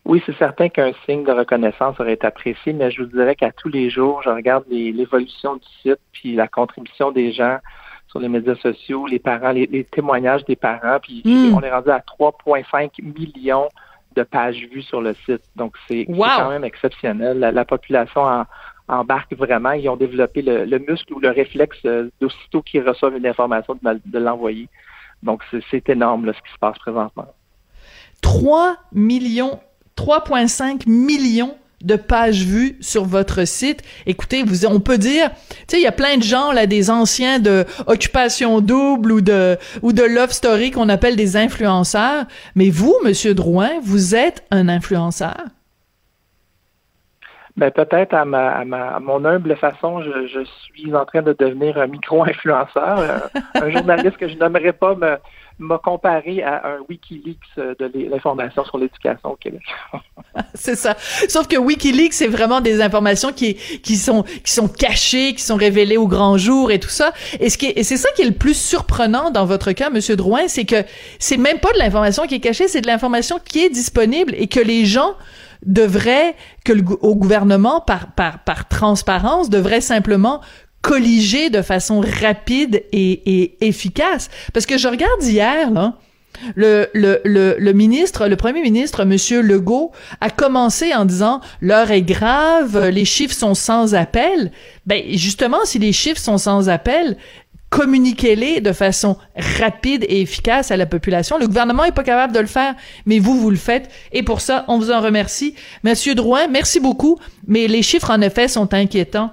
Oui, 0.05 0.23
c'est 0.27 0.37
certain 0.37 0.69
qu'un 0.69 0.93
signe 1.07 1.25
de 1.25 1.31
reconnaissance 1.31 1.99
aurait 2.01 2.15
été 2.15 2.27
apprécié, 2.27 2.73
mais 2.73 2.91
je 2.91 3.03
vous 3.03 3.09
dirais 3.09 3.37
qu'à 3.37 3.53
tous 3.53 3.69
les 3.69 3.89
jours, 3.89 4.21
je 4.23 4.31
regarde 4.31 4.65
l'évolution 4.69 5.57
du 5.57 5.69
site, 5.83 6.01
puis 6.13 6.35
la 6.35 6.49
contribution 6.49 7.13
des 7.13 7.33
gens 7.33 7.59
sur 8.09 8.19
les 8.19 8.29
médias 8.29 8.57
sociaux, 8.57 9.07
les 9.07 9.21
parents, 9.21 9.53
les, 9.53 9.85
témoignages 9.85 10.45
des 10.45 10.57
parents, 10.57 10.99
puis 11.01 11.23
hmm. 11.25 11.55
on 11.55 11.61
est 11.61 11.71
rendu 11.71 11.91
à 11.91 12.01
3,5 12.01 12.91
millions 13.01 13.69
de 14.15 14.23
pages 14.23 14.67
vues 14.71 14.83
sur 14.83 15.01
le 15.01 15.15
site. 15.27 15.43
Donc, 15.57 15.77
c'est 15.89 16.05
quand 16.07 16.51
même 16.51 16.65
exceptionnel. 16.65 17.39
La, 17.39 17.65
population 17.65 18.45
embarque 18.89 19.35
vraiment. 19.35 19.73
Ils 19.73 19.89
ont 19.89 19.97
développé 19.97 20.43
le, 20.43 20.79
muscle 20.79 21.15
ou 21.15 21.21
le 21.21 21.31
réflexe 21.31 21.79
euh, 21.87 22.11
d'aussitôt 22.21 22.63
qu'ils 22.63 22.87
reçoivent 22.87 23.17
une 23.17 23.27
information 23.27 23.79
de, 23.83 24.19
l'envoyer. 24.19 24.69
Donc, 25.23 25.43
c'est 25.71 25.89
énorme 25.89 26.27
ce 26.27 26.43
qui 26.43 26.53
se 26.53 26.59
passe 26.59 26.79
présentement. 26.79 27.27
3 28.21 28.77
millions, 28.93 29.61
3,5 29.97 30.89
millions 30.89 31.55
de 31.83 31.97
pages 31.97 32.45
vues 32.45 32.77
sur 32.81 33.05
votre 33.05 33.47
site. 33.47 33.83
Écoutez, 34.07 34.43
vous, 34.43 34.67
on 34.67 34.81
peut 34.81 34.99
dire, 34.99 35.31
tu 35.31 35.57
sais, 35.69 35.79
il 35.79 35.83
y 35.83 35.87
a 35.87 35.93
plein 35.93 36.17
de 36.17 36.23
gens 36.23 36.53
là, 36.53 36.67
des 36.67 36.91
anciens 36.91 37.39
de 37.39 37.65
Occupation 37.87 38.61
Double 38.61 39.13
ou 39.13 39.21
de 39.21 39.57
ou 39.83 39.93
de 39.93 40.03
Love 40.03 40.31
Story 40.31 40.71
qu'on 40.71 40.89
appelle 40.89 41.17
des 41.17 41.37
influenceurs. 41.37 42.25
Mais 42.55 42.71
vous, 42.71 42.95
Monsieur 43.05 43.35
Drouin, 43.35 43.71
vous 43.83 44.15
êtes 44.15 44.45
un 44.51 44.69
influenceur. 44.69 45.37
Ben 47.57 47.71
peut-être 47.71 48.15
à, 48.15 48.25
ma, 48.25 48.65
mon 49.01 49.27
humble 49.27 49.57
façon, 49.57 50.03
je, 50.03 50.45
suis 50.45 50.95
en 50.95 51.05
train 51.05 51.21
de 51.21 51.37
devenir 51.39 51.77
un 51.77 51.87
micro-influenceur, 51.87 52.99
euh, 52.99 53.19
un 53.55 53.71
journaliste 53.71 54.17
que 54.17 54.27
je 54.27 54.37
n'aimerais 54.37 54.73
pas 54.73 54.95
m'a 55.63 55.79
comparé 55.79 56.43
à 56.43 56.67
un 56.67 56.79
Wikileaks 56.89 57.39
euh, 57.59 57.75
de 57.79 57.91
l'information 58.11 58.65
sur 58.65 58.79
l'éducation 58.79 59.33
au 59.33 59.37
Québec. 59.37 59.63
c'est 60.55 60.75
ça. 60.75 60.97
Sauf 61.29 61.47
que 61.49 61.57
Wikileaks, 61.57 62.13
c'est 62.13 62.29
vraiment 62.29 62.61
des 62.61 62.81
informations 62.81 63.33
qui, 63.33 63.55
qui 63.55 63.97
sont, 63.97 64.23
qui 64.23 64.53
sont 64.53 64.69
cachées, 64.69 65.35
qui 65.35 65.43
sont 65.43 65.57
révélées 65.57 65.97
au 65.97 66.09
grand 66.09 66.37
jour 66.37 66.71
et 66.71 66.81
tout 66.81 66.89
ça. 66.89 67.13
Et 67.41 67.49
ce 67.51 67.59
c'est 67.83 67.97
ça 67.97 68.09
qui 68.15 68.23
est 68.23 68.27
le 68.27 68.35
plus 68.35 68.57
surprenant 68.57 69.31
dans 69.31 69.45
votre 69.45 69.73
cas, 69.73 69.91
Monsieur 69.91 70.17
Drouin, 70.17 70.49
c'est 70.49 70.65
que 70.65 70.85
c'est 71.19 71.37
même 71.37 71.59
pas 71.59 71.73
de 71.73 71.79
l'information 71.79 72.27
qui 72.27 72.35
est 72.35 72.41
cachée, 72.41 72.69
c'est 72.69 72.81
de 72.81 72.87
l'information 72.87 73.39
qui 73.43 73.61
est 73.61 73.71
disponible 73.71 74.35
et 74.37 74.49
que 74.49 74.61
les 74.61 74.85
gens 74.85 75.15
devraient, 75.65 76.35
que 76.65 76.73
le, 76.73 76.83
au 77.01 77.15
gouvernement, 77.15 77.81
par, 77.81 78.13
par, 78.13 78.41
par 78.41 78.69
transparence, 78.69 79.49
devraient 79.51 79.81
simplement 79.81 80.41
colliger 80.83 81.49
de 81.49 81.63
façon 81.63 82.01
rapide 82.21 82.83
et, 82.93 83.57
efficace. 83.67 84.29
Parce 84.53 84.67
que 84.67 84.77
je 84.77 84.89
regarde 84.89 85.23
hier, 85.23 85.71
là, 85.71 85.97
le, 86.57 86.89
le, 86.93 87.21
le, 87.25 87.73
ministre, 87.73 88.27
le 88.27 88.37
premier 88.37 88.63
ministre, 88.63 89.05
Monsieur 89.05 89.43
Legault, 89.43 89.93
a 90.21 90.29
commencé 90.31 90.93
en 90.95 91.05
disant 91.05 91.41
l'heure 91.61 91.91
est 91.91 92.03
grave, 92.03 92.89
les 92.89 93.05
chiffres 93.05 93.35
sont 93.35 93.55
sans 93.55 93.95
appel. 93.95 94.51
Ben 94.87 95.03
justement, 95.11 95.65
si 95.65 95.79
les 95.79 95.93
chiffres 95.93 96.21
sont 96.21 96.39
sans 96.39 96.69
appel, 96.69 97.17
communiquez-les 97.71 98.61
de 98.61 98.73
façon 98.73 99.17
rapide 99.37 100.05
et 100.09 100.21
efficace 100.21 100.71
à 100.71 100.77
la 100.77 100.87
population. 100.87 101.39
Le 101.39 101.47
gouvernement 101.47 101.85
est 101.85 101.93
pas 101.93 102.03
capable 102.03 102.35
de 102.35 102.41
le 102.41 102.47
faire, 102.47 102.75
mais 103.07 103.19
vous, 103.19 103.39
vous 103.39 103.51
le 103.51 103.57
faites. 103.57 103.91
Et 104.13 104.23
pour 104.23 104.41
ça, 104.41 104.65
on 104.69 104.79
vous 104.79 104.91
en 104.91 105.01
remercie. 105.01 105.55
Monsieur 105.85 106.15
Drouin, 106.15 106.49
merci 106.49 106.81
beaucoup. 106.81 107.19
Mais 107.47 107.69
les 107.69 107.83
chiffres, 107.83 108.11
en 108.11 108.21
effet, 108.21 108.49
sont 108.49 108.75
inquiétants. 108.75 109.31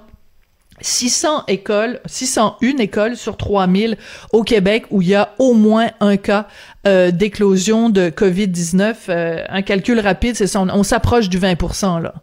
600 0.80 1.44
écoles, 1.48 2.00
601 2.06 2.78
écoles 2.78 3.16
sur 3.16 3.36
3000 3.36 3.96
au 4.32 4.42
Québec 4.42 4.86
où 4.90 5.02
il 5.02 5.08
y 5.08 5.14
a 5.14 5.34
au 5.38 5.54
moins 5.54 5.88
un 6.00 6.16
cas 6.16 6.46
euh, 6.86 7.10
d'éclosion 7.10 7.90
de 7.90 8.10
COVID-19. 8.10 8.94
Euh, 9.08 9.44
un 9.48 9.62
calcul 9.62 10.00
rapide, 10.00 10.34
c'est 10.36 10.46
ça, 10.46 10.60
on, 10.60 10.82
s'approche 10.82 11.28
du 11.28 11.38
20% 11.38 12.02
là. 12.02 12.14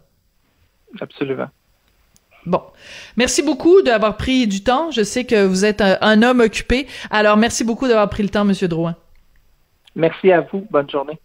Absolument. 1.00 1.48
Bon. 2.46 2.62
Merci 3.16 3.42
beaucoup 3.42 3.82
d'avoir 3.82 4.16
pris 4.16 4.46
du 4.46 4.62
temps. 4.62 4.90
Je 4.90 5.02
sais 5.02 5.24
que 5.24 5.44
vous 5.44 5.64
êtes 5.64 5.82
un, 5.82 6.22
homme 6.22 6.40
occupé. 6.40 6.86
Alors, 7.10 7.36
merci 7.36 7.62
beaucoup 7.62 7.86
d'avoir 7.86 8.08
pris 8.08 8.22
le 8.22 8.30
temps, 8.30 8.44
Monsieur 8.44 8.68
Drouin. 8.68 8.96
Merci 9.94 10.32
à 10.32 10.40
vous. 10.40 10.66
Bonne 10.70 10.88
journée. 10.88 11.18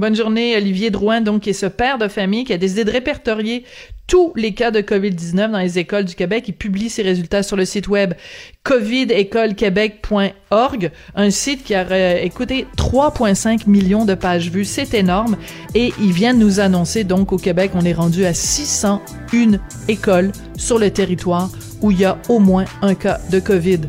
Bonne 0.00 0.16
journée, 0.16 0.56
Olivier 0.56 0.88
Drouin, 0.88 1.20
donc, 1.20 1.42
qui 1.42 1.50
est 1.50 1.52
ce 1.52 1.66
père 1.66 1.98
de 1.98 2.08
famille 2.08 2.44
qui 2.44 2.54
a 2.54 2.56
décidé 2.56 2.84
de 2.84 2.90
répertorier 2.90 3.66
tous 4.06 4.32
les 4.34 4.54
cas 4.54 4.70
de 4.70 4.80
COVID-19 4.80 5.50
dans 5.50 5.58
les 5.58 5.78
écoles 5.78 6.06
du 6.06 6.14
Québec. 6.14 6.44
Il 6.48 6.54
publie 6.54 6.88
ses 6.88 7.02
résultats 7.02 7.42
sur 7.42 7.54
le 7.54 7.66
site 7.66 7.86
web 7.86 8.14
covidécolequebec.org, 8.62 10.90
un 11.14 11.30
site 11.30 11.64
qui 11.64 11.74
a 11.74 12.22
écouté 12.22 12.66
3,5 12.78 13.68
millions 13.68 14.06
de 14.06 14.14
pages 14.14 14.50
vues. 14.50 14.64
C'est 14.64 14.94
énorme. 14.94 15.36
Et 15.74 15.92
il 16.00 16.12
vient 16.12 16.32
de 16.32 16.38
nous 16.38 16.60
annoncer, 16.60 17.04
donc, 17.04 17.34
au 17.34 17.36
Québec, 17.36 17.72
on 17.74 17.84
est 17.84 17.92
rendu 17.92 18.24
à 18.24 18.32
601 18.32 19.60
écoles 19.86 20.32
sur 20.56 20.78
le 20.78 20.90
territoire 20.90 21.50
où 21.82 21.90
il 21.90 22.00
y 22.00 22.06
a 22.06 22.16
au 22.30 22.38
moins 22.38 22.64
un 22.80 22.94
cas 22.94 23.20
de 23.30 23.38
COVID. 23.38 23.80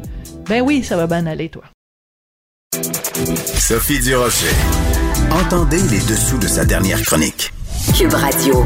Ben 0.49 0.61
oui, 0.61 0.83
ça 0.83 0.97
va 0.97 1.07
bien 1.07 1.25
aller, 1.25 1.47
toi. 1.47 1.63
Sophie 3.55 4.01
Durocher. 4.01 4.47
Entendez 5.29 5.81
les 5.89 5.99
dessous 5.99 6.37
de 6.37 6.47
sa 6.47 6.65
dernière 6.65 7.01
chronique. 7.01 7.53
Cube 7.95 8.13
Radio. 8.13 8.65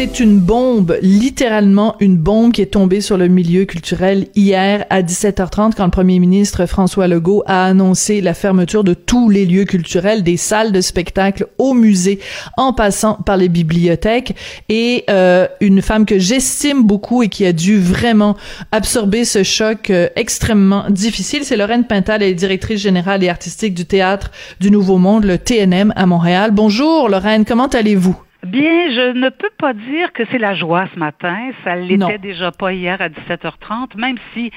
C'est 0.00 0.20
une 0.20 0.38
bombe, 0.38 0.96
littéralement 1.02 1.96
une 1.98 2.16
bombe 2.16 2.52
qui 2.52 2.62
est 2.62 2.66
tombée 2.66 3.00
sur 3.00 3.16
le 3.16 3.26
milieu 3.26 3.64
culturel 3.64 4.28
hier 4.36 4.86
à 4.90 5.02
17h30 5.02 5.72
quand 5.76 5.84
le 5.86 5.90
premier 5.90 6.20
ministre 6.20 6.66
François 6.66 7.08
Legault 7.08 7.42
a 7.46 7.64
annoncé 7.64 8.20
la 8.20 8.32
fermeture 8.32 8.84
de 8.84 8.94
tous 8.94 9.28
les 9.28 9.44
lieux 9.44 9.64
culturels, 9.64 10.22
des 10.22 10.36
salles 10.36 10.70
de 10.70 10.80
spectacle 10.80 11.48
au 11.58 11.74
musée, 11.74 12.20
en 12.56 12.72
passant 12.72 13.14
par 13.14 13.36
les 13.36 13.48
bibliothèques. 13.48 14.36
Et 14.68 15.02
euh, 15.10 15.48
une 15.60 15.82
femme 15.82 16.06
que 16.06 16.20
j'estime 16.20 16.84
beaucoup 16.84 17.24
et 17.24 17.28
qui 17.28 17.44
a 17.44 17.52
dû 17.52 17.80
vraiment 17.80 18.36
absorber 18.70 19.24
ce 19.24 19.42
choc 19.42 19.90
euh, 19.90 20.08
extrêmement 20.14 20.84
difficile, 20.90 21.42
c'est 21.42 21.56
Lorraine 21.56 21.88
Pintal, 21.88 22.22
elle 22.22 22.30
est 22.30 22.34
directrice 22.34 22.80
générale 22.80 23.24
et 23.24 23.28
artistique 23.28 23.74
du 23.74 23.84
théâtre 23.84 24.30
du 24.60 24.70
Nouveau 24.70 24.98
Monde, 24.98 25.24
le 25.24 25.38
TNM 25.38 25.92
à 25.96 26.06
Montréal. 26.06 26.52
Bonjour 26.52 27.08
Lorraine, 27.08 27.44
comment 27.44 27.66
allez-vous? 27.66 28.27
Bien, 28.44 28.90
je 28.90 29.12
ne 29.12 29.30
peux 29.30 29.50
pas 29.58 29.74
dire 29.74 30.12
que 30.12 30.22
c'est 30.30 30.38
la 30.38 30.54
joie 30.54 30.86
ce 30.94 30.98
matin. 30.98 31.50
Ça 31.64 31.74
l'était 31.74 32.18
déjà 32.18 32.52
pas 32.52 32.72
hier 32.72 33.00
à 33.00 33.08
17h30, 33.08 33.96
même 33.96 34.16
si 34.32 34.52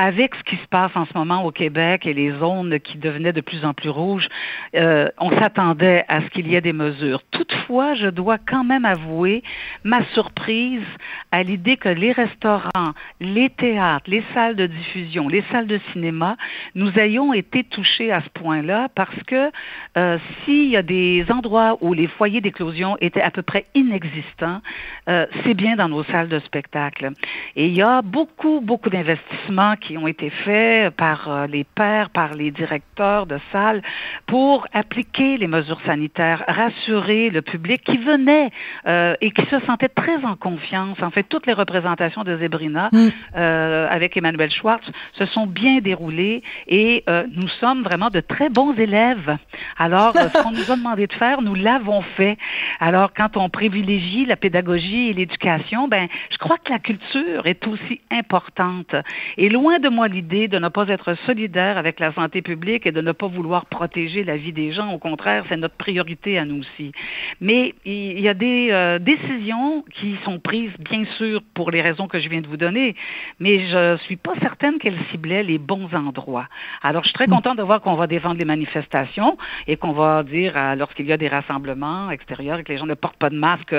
avec 0.00 0.34
ce 0.34 0.42
qui 0.44 0.56
se 0.56 0.66
passe 0.68 0.92
en 0.94 1.04
ce 1.04 1.12
moment 1.14 1.44
au 1.44 1.50
Québec 1.50 2.06
et 2.06 2.14
les 2.14 2.32
zones 2.38 2.80
qui 2.80 2.96
devenaient 2.96 3.34
de 3.34 3.42
plus 3.42 3.66
en 3.66 3.74
plus 3.74 3.90
rouges, 3.90 4.30
euh, 4.74 5.10
on 5.18 5.30
s'attendait 5.38 6.06
à 6.08 6.22
ce 6.22 6.28
qu'il 6.28 6.48
y 6.48 6.54
ait 6.54 6.62
des 6.62 6.72
mesures. 6.72 7.20
Toutefois, 7.30 7.92
je 7.96 8.06
dois 8.06 8.38
quand 8.38 8.64
même 8.64 8.86
avouer 8.86 9.42
ma 9.84 10.02
surprise 10.14 10.86
à 11.32 11.42
l'idée 11.42 11.76
que 11.76 11.90
les 11.90 12.12
restaurants, 12.12 12.94
les 13.20 13.50
théâtres, 13.50 14.08
les 14.08 14.24
salles 14.32 14.56
de 14.56 14.66
diffusion, 14.66 15.28
les 15.28 15.44
salles 15.52 15.66
de 15.66 15.78
cinéma, 15.92 16.38
nous 16.74 16.98
ayons 16.98 17.34
été 17.34 17.62
touchés 17.62 18.10
à 18.10 18.22
ce 18.22 18.30
point-là 18.30 18.88
parce 18.94 19.22
que 19.26 19.50
euh, 19.98 20.16
s'il 20.44 20.70
y 20.70 20.78
a 20.78 20.82
des 20.82 21.26
endroits 21.28 21.76
où 21.82 21.92
les 21.92 22.06
foyers 22.06 22.40
d'éclosion 22.40 22.96
étaient 23.02 23.20
à 23.20 23.30
peu 23.30 23.42
près 23.42 23.66
inexistants, 23.74 24.62
euh, 25.10 25.26
c'est 25.44 25.52
bien 25.52 25.76
dans 25.76 25.90
nos 25.90 26.04
salles 26.04 26.30
de 26.30 26.38
spectacle. 26.38 27.10
Et 27.54 27.66
il 27.66 27.74
y 27.74 27.82
a 27.82 28.00
beaucoup, 28.00 28.62
beaucoup 28.62 28.88
d'investissements 28.88 29.76
qui 29.76 29.89
ont 29.98 30.06
été 30.06 30.30
faits 30.30 30.94
par 30.94 31.28
euh, 31.28 31.46
les 31.46 31.64
pairs, 31.64 32.10
par 32.10 32.34
les 32.34 32.50
directeurs 32.50 33.26
de 33.26 33.38
salles 33.52 33.82
pour 34.26 34.66
appliquer 34.72 35.36
les 35.36 35.46
mesures 35.46 35.80
sanitaires, 35.86 36.44
rassurer 36.46 37.30
le 37.30 37.42
public 37.42 37.82
qui 37.84 37.96
venait 37.98 38.50
euh, 38.86 39.14
et 39.20 39.30
qui 39.30 39.44
se 39.46 39.60
sentait 39.60 39.88
très 39.88 40.24
en 40.24 40.36
confiance. 40.36 41.02
En 41.02 41.10
fait, 41.10 41.24
toutes 41.24 41.46
les 41.46 41.52
représentations 41.52 42.24
de 42.24 42.36
Zebrina 42.36 42.90
mm. 42.92 43.08
euh, 43.36 43.88
avec 43.90 44.16
Emmanuel 44.16 44.50
Schwartz 44.50 44.86
se 45.14 45.26
sont 45.26 45.46
bien 45.46 45.78
déroulées 45.80 46.42
et 46.66 47.04
nous 47.34 47.48
sommes 47.48 47.82
vraiment 47.82 48.10
de 48.10 48.20
très 48.20 48.48
bons 48.48 48.74
élèves. 48.74 49.36
Alors, 49.78 50.12
ce 50.14 50.42
qu'on 50.42 50.52
nous 50.52 50.70
a 50.70 50.76
demandé 50.76 51.06
de 51.06 51.12
faire, 51.12 51.42
nous 51.42 51.54
l'avons 51.54 52.02
fait. 52.02 52.36
Alors, 52.78 53.12
quand 53.12 53.36
on 53.36 53.48
privilégie 53.48 54.26
la 54.26 54.36
pédagogie 54.36 55.08
et 55.08 55.12
l'éducation, 55.12 55.88
ben, 55.88 56.08
je 56.30 56.38
crois 56.38 56.58
que 56.58 56.72
la 56.72 56.78
culture 56.78 57.46
est 57.46 57.66
aussi 57.66 58.00
importante. 58.10 58.94
Et 59.36 59.48
loin 59.48 59.79
de 59.80 59.88
moi 59.88 60.08
l'idée 60.08 60.48
de 60.48 60.58
ne 60.58 60.68
pas 60.68 60.88
être 60.88 61.14
solidaire 61.26 61.78
avec 61.78 61.98
la 62.00 62.12
santé 62.12 62.42
publique 62.42 62.86
et 62.86 62.92
de 62.92 63.00
ne 63.00 63.12
pas 63.12 63.26
vouloir 63.26 63.66
protéger 63.66 64.24
la 64.24 64.36
vie 64.36 64.52
des 64.52 64.72
gens. 64.72 64.92
Au 64.92 64.98
contraire, 64.98 65.44
c'est 65.48 65.56
notre 65.56 65.76
priorité 65.76 66.38
à 66.38 66.44
nous 66.44 66.60
aussi. 66.60 66.92
Mais 67.40 67.74
il 67.84 68.20
y 68.20 68.28
a 68.28 68.34
des 68.34 68.68
euh, 68.70 68.98
décisions 68.98 69.84
qui 69.94 70.16
sont 70.24 70.38
prises, 70.38 70.72
bien 70.78 71.04
sûr, 71.16 71.42
pour 71.54 71.70
les 71.70 71.82
raisons 71.82 72.06
que 72.06 72.20
je 72.20 72.28
viens 72.28 72.40
de 72.40 72.46
vous 72.46 72.56
donner, 72.56 72.94
mais 73.38 73.66
je 73.68 73.96
suis 74.04 74.16
pas 74.16 74.34
certaine 74.40 74.78
qu'elles 74.78 74.98
ciblaient 75.10 75.42
les 75.42 75.58
bons 75.58 75.88
endroits. 75.94 76.46
Alors, 76.82 77.02
je 77.02 77.08
suis 77.08 77.14
très 77.14 77.26
mm. 77.26 77.30
contente 77.30 77.58
de 77.58 77.62
voir 77.62 77.80
qu'on 77.80 77.94
va 77.94 78.06
défendre 78.06 78.38
les 78.38 78.44
manifestations 78.44 79.36
et 79.66 79.76
qu'on 79.76 79.92
va 79.92 80.22
dire, 80.22 80.54
lorsqu'il 80.76 81.06
y 81.06 81.12
a 81.12 81.16
des 81.16 81.28
rassemblements 81.28 82.10
extérieurs 82.10 82.58
et 82.58 82.64
que 82.64 82.72
les 82.72 82.78
gens 82.78 82.86
ne 82.86 82.94
portent 82.94 83.16
pas 83.16 83.30
de 83.30 83.36
masque, 83.36 83.74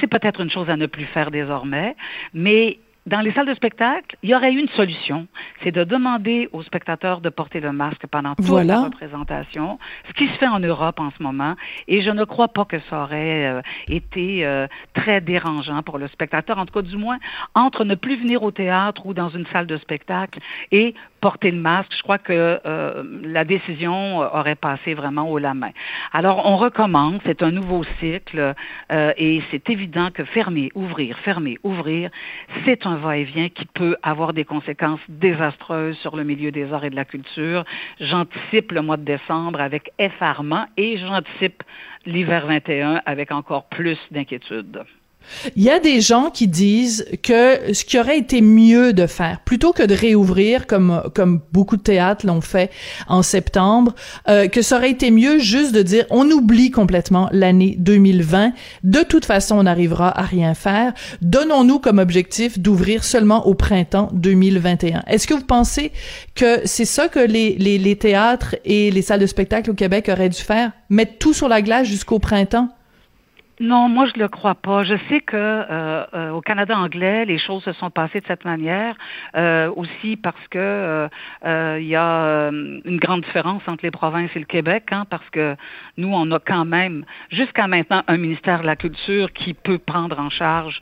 c'est 0.00 0.06
peut-être 0.06 0.40
une 0.40 0.50
chose 0.50 0.68
à 0.68 0.76
ne 0.76 0.86
plus 0.86 1.04
faire 1.06 1.30
désormais, 1.30 1.96
mais 2.32 2.78
dans 3.06 3.20
les 3.20 3.32
salles 3.32 3.46
de 3.46 3.54
spectacle, 3.54 4.16
il 4.22 4.30
y 4.30 4.34
aurait 4.34 4.52
eu 4.52 4.58
une 4.58 4.68
solution. 4.68 5.26
C'est 5.62 5.72
de 5.72 5.84
demander 5.84 6.48
aux 6.52 6.62
spectateurs 6.62 7.20
de 7.20 7.28
porter 7.28 7.60
le 7.60 7.72
masque 7.72 8.06
pendant 8.10 8.34
toute 8.34 8.64
la 8.64 8.84
représentation, 8.84 9.78
ce 10.08 10.12
qui 10.14 10.26
se 10.28 10.32
fait 10.38 10.48
en 10.48 10.60
Europe 10.60 10.98
en 11.00 11.10
ce 11.10 11.22
moment. 11.22 11.54
Et 11.86 12.00
je 12.00 12.10
ne 12.10 12.24
crois 12.24 12.48
pas 12.48 12.64
que 12.64 12.78
ça 12.88 13.02
aurait 13.02 13.46
euh, 13.46 13.62
été 13.88 14.46
euh, 14.46 14.66
très 14.94 15.20
dérangeant 15.20 15.82
pour 15.82 15.98
le 15.98 16.08
spectateur, 16.08 16.58
en 16.58 16.64
tout 16.64 16.72
cas 16.72 16.82
du 16.82 16.96
moins, 16.96 17.18
entre 17.54 17.84
ne 17.84 17.94
plus 17.94 18.16
venir 18.16 18.42
au 18.42 18.50
théâtre 18.50 19.04
ou 19.04 19.12
dans 19.12 19.28
une 19.28 19.46
salle 19.46 19.66
de 19.66 19.76
spectacle 19.76 20.38
et 20.72 20.94
porter 21.20 21.50
le 21.50 21.58
masque. 21.58 21.92
Je 21.94 22.02
crois 22.02 22.18
que 22.18 22.60
euh, 22.64 23.02
la 23.22 23.44
décision 23.44 24.18
aurait 24.18 24.54
passé 24.54 24.94
vraiment 24.94 25.30
haut 25.30 25.38
la 25.38 25.52
main. 25.52 25.70
Alors, 26.12 26.46
on 26.46 26.56
recommence, 26.56 27.20
c'est 27.26 27.42
un 27.42 27.50
nouveau 27.50 27.84
cycle 28.00 28.54
et 28.90 29.42
c'est 29.50 29.70
évident 29.70 30.10
que 30.12 30.24
fermer, 30.24 30.70
ouvrir, 30.74 31.18
fermer, 31.18 31.58
ouvrir, 31.62 32.10
c'est 32.64 32.86
un 32.86 32.93
va-et-vient 32.96 33.48
qui 33.48 33.66
peut 33.66 33.96
avoir 34.02 34.32
des 34.32 34.44
conséquences 34.44 35.00
désastreuses 35.08 35.96
sur 35.98 36.16
le 36.16 36.24
milieu 36.24 36.50
des 36.50 36.72
arts 36.72 36.84
et 36.84 36.90
de 36.90 36.96
la 36.96 37.04
culture. 37.04 37.64
J'anticipe 38.00 38.72
le 38.72 38.82
mois 38.82 38.96
de 38.96 39.04
décembre 39.04 39.60
avec 39.60 39.92
effarement 39.98 40.66
et 40.76 40.98
j'anticipe 40.98 41.62
l'hiver 42.06 42.46
21 42.46 43.02
avec 43.06 43.32
encore 43.32 43.68
plus 43.68 43.98
d'inquiétude. 44.10 44.84
Il 45.56 45.62
y 45.62 45.70
a 45.70 45.78
des 45.78 46.00
gens 46.00 46.30
qui 46.30 46.48
disent 46.48 47.06
que 47.22 47.72
ce 47.72 47.84
qui 47.84 47.98
aurait 47.98 48.18
été 48.18 48.40
mieux 48.40 48.92
de 48.92 49.06
faire, 49.06 49.40
plutôt 49.44 49.72
que 49.72 49.82
de 49.82 49.94
réouvrir 49.94 50.66
comme 50.66 51.02
comme 51.14 51.40
beaucoup 51.52 51.76
de 51.76 51.82
théâtres 51.82 52.26
l'ont 52.26 52.40
fait 52.40 52.70
en 53.08 53.22
septembre, 53.22 53.94
euh, 54.28 54.48
que 54.48 54.62
ça 54.62 54.76
aurait 54.76 54.90
été 54.90 55.10
mieux 55.10 55.38
juste 55.38 55.72
de 55.72 55.82
dire 55.82 56.04
on 56.10 56.30
oublie 56.30 56.70
complètement 56.70 57.28
l'année 57.32 57.76
2020. 57.78 58.52
De 58.82 59.02
toute 59.02 59.24
façon, 59.24 59.56
on 59.56 59.62
n'arrivera 59.64 60.18
à 60.18 60.22
rien 60.22 60.54
faire. 60.54 60.92
Donnons-nous 61.22 61.78
comme 61.78 61.98
objectif 61.98 62.58
d'ouvrir 62.58 63.04
seulement 63.04 63.46
au 63.46 63.54
printemps 63.54 64.10
2021. 64.12 65.02
Est-ce 65.06 65.26
que 65.26 65.34
vous 65.34 65.44
pensez 65.44 65.92
que 66.34 66.60
c'est 66.64 66.84
ça 66.84 67.08
que 67.08 67.20
les, 67.20 67.56
les, 67.56 67.78
les 67.78 67.96
théâtres 67.96 68.56
et 68.64 68.90
les 68.90 69.02
salles 69.02 69.20
de 69.20 69.26
spectacle 69.26 69.70
au 69.70 69.74
Québec 69.74 70.08
auraient 70.08 70.28
dû 70.28 70.40
faire, 70.40 70.72
mettre 70.90 71.18
tout 71.18 71.32
sur 71.32 71.48
la 71.48 71.62
glace 71.62 71.86
jusqu'au 71.86 72.18
printemps? 72.18 72.68
Non, 73.64 73.88
moi 73.88 74.04
je 74.14 74.20
le 74.20 74.28
crois 74.28 74.54
pas. 74.54 74.84
Je 74.84 74.94
sais 75.08 75.20
que 75.20 75.36
euh, 75.36 76.04
euh, 76.12 76.30
au 76.30 76.42
Canada 76.42 76.76
anglais, 76.76 77.24
les 77.24 77.38
choses 77.38 77.64
se 77.64 77.72
sont 77.72 77.90
passées 77.90 78.20
de 78.20 78.26
cette 78.26 78.44
manière 78.44 78.94
euh, 79.36 79.70
aussi 79.74 80.16
parce 80.16 80.48
que 80.50 81.08
il 81.44 81.86
y 81.86 81.96
a 81.96 82.50
une 82.50 82.98
grande 82.98 83.22
différence 83.22 83.62
entre 83.66 83.84
les 83.84 83.90
provinces 83.90 84.30
et 84.34 84.38
le 84.38 84.44
Québec, 84.44 84.84
hein, 84.90 85.06
parce 85.08 85.28
que 85.30 85.56
nous 85.96 86.12
on 86.12 86.30
a 86.30 86.38
quand 86.38 86.66
même 86.66 87.04
jusqu'à 87.30 87.66
maintenant 87.66 88.02
un 88.06 88.18
ministère 88.18 88.60
de 88.60 88.66
la 88.66 88.76
Culture 88.76 89.32
qui 89.32 89.54
peut 89.54 89.78
prendre 89.78 90.18
en 90.18 90.28
charge 90.28 90.80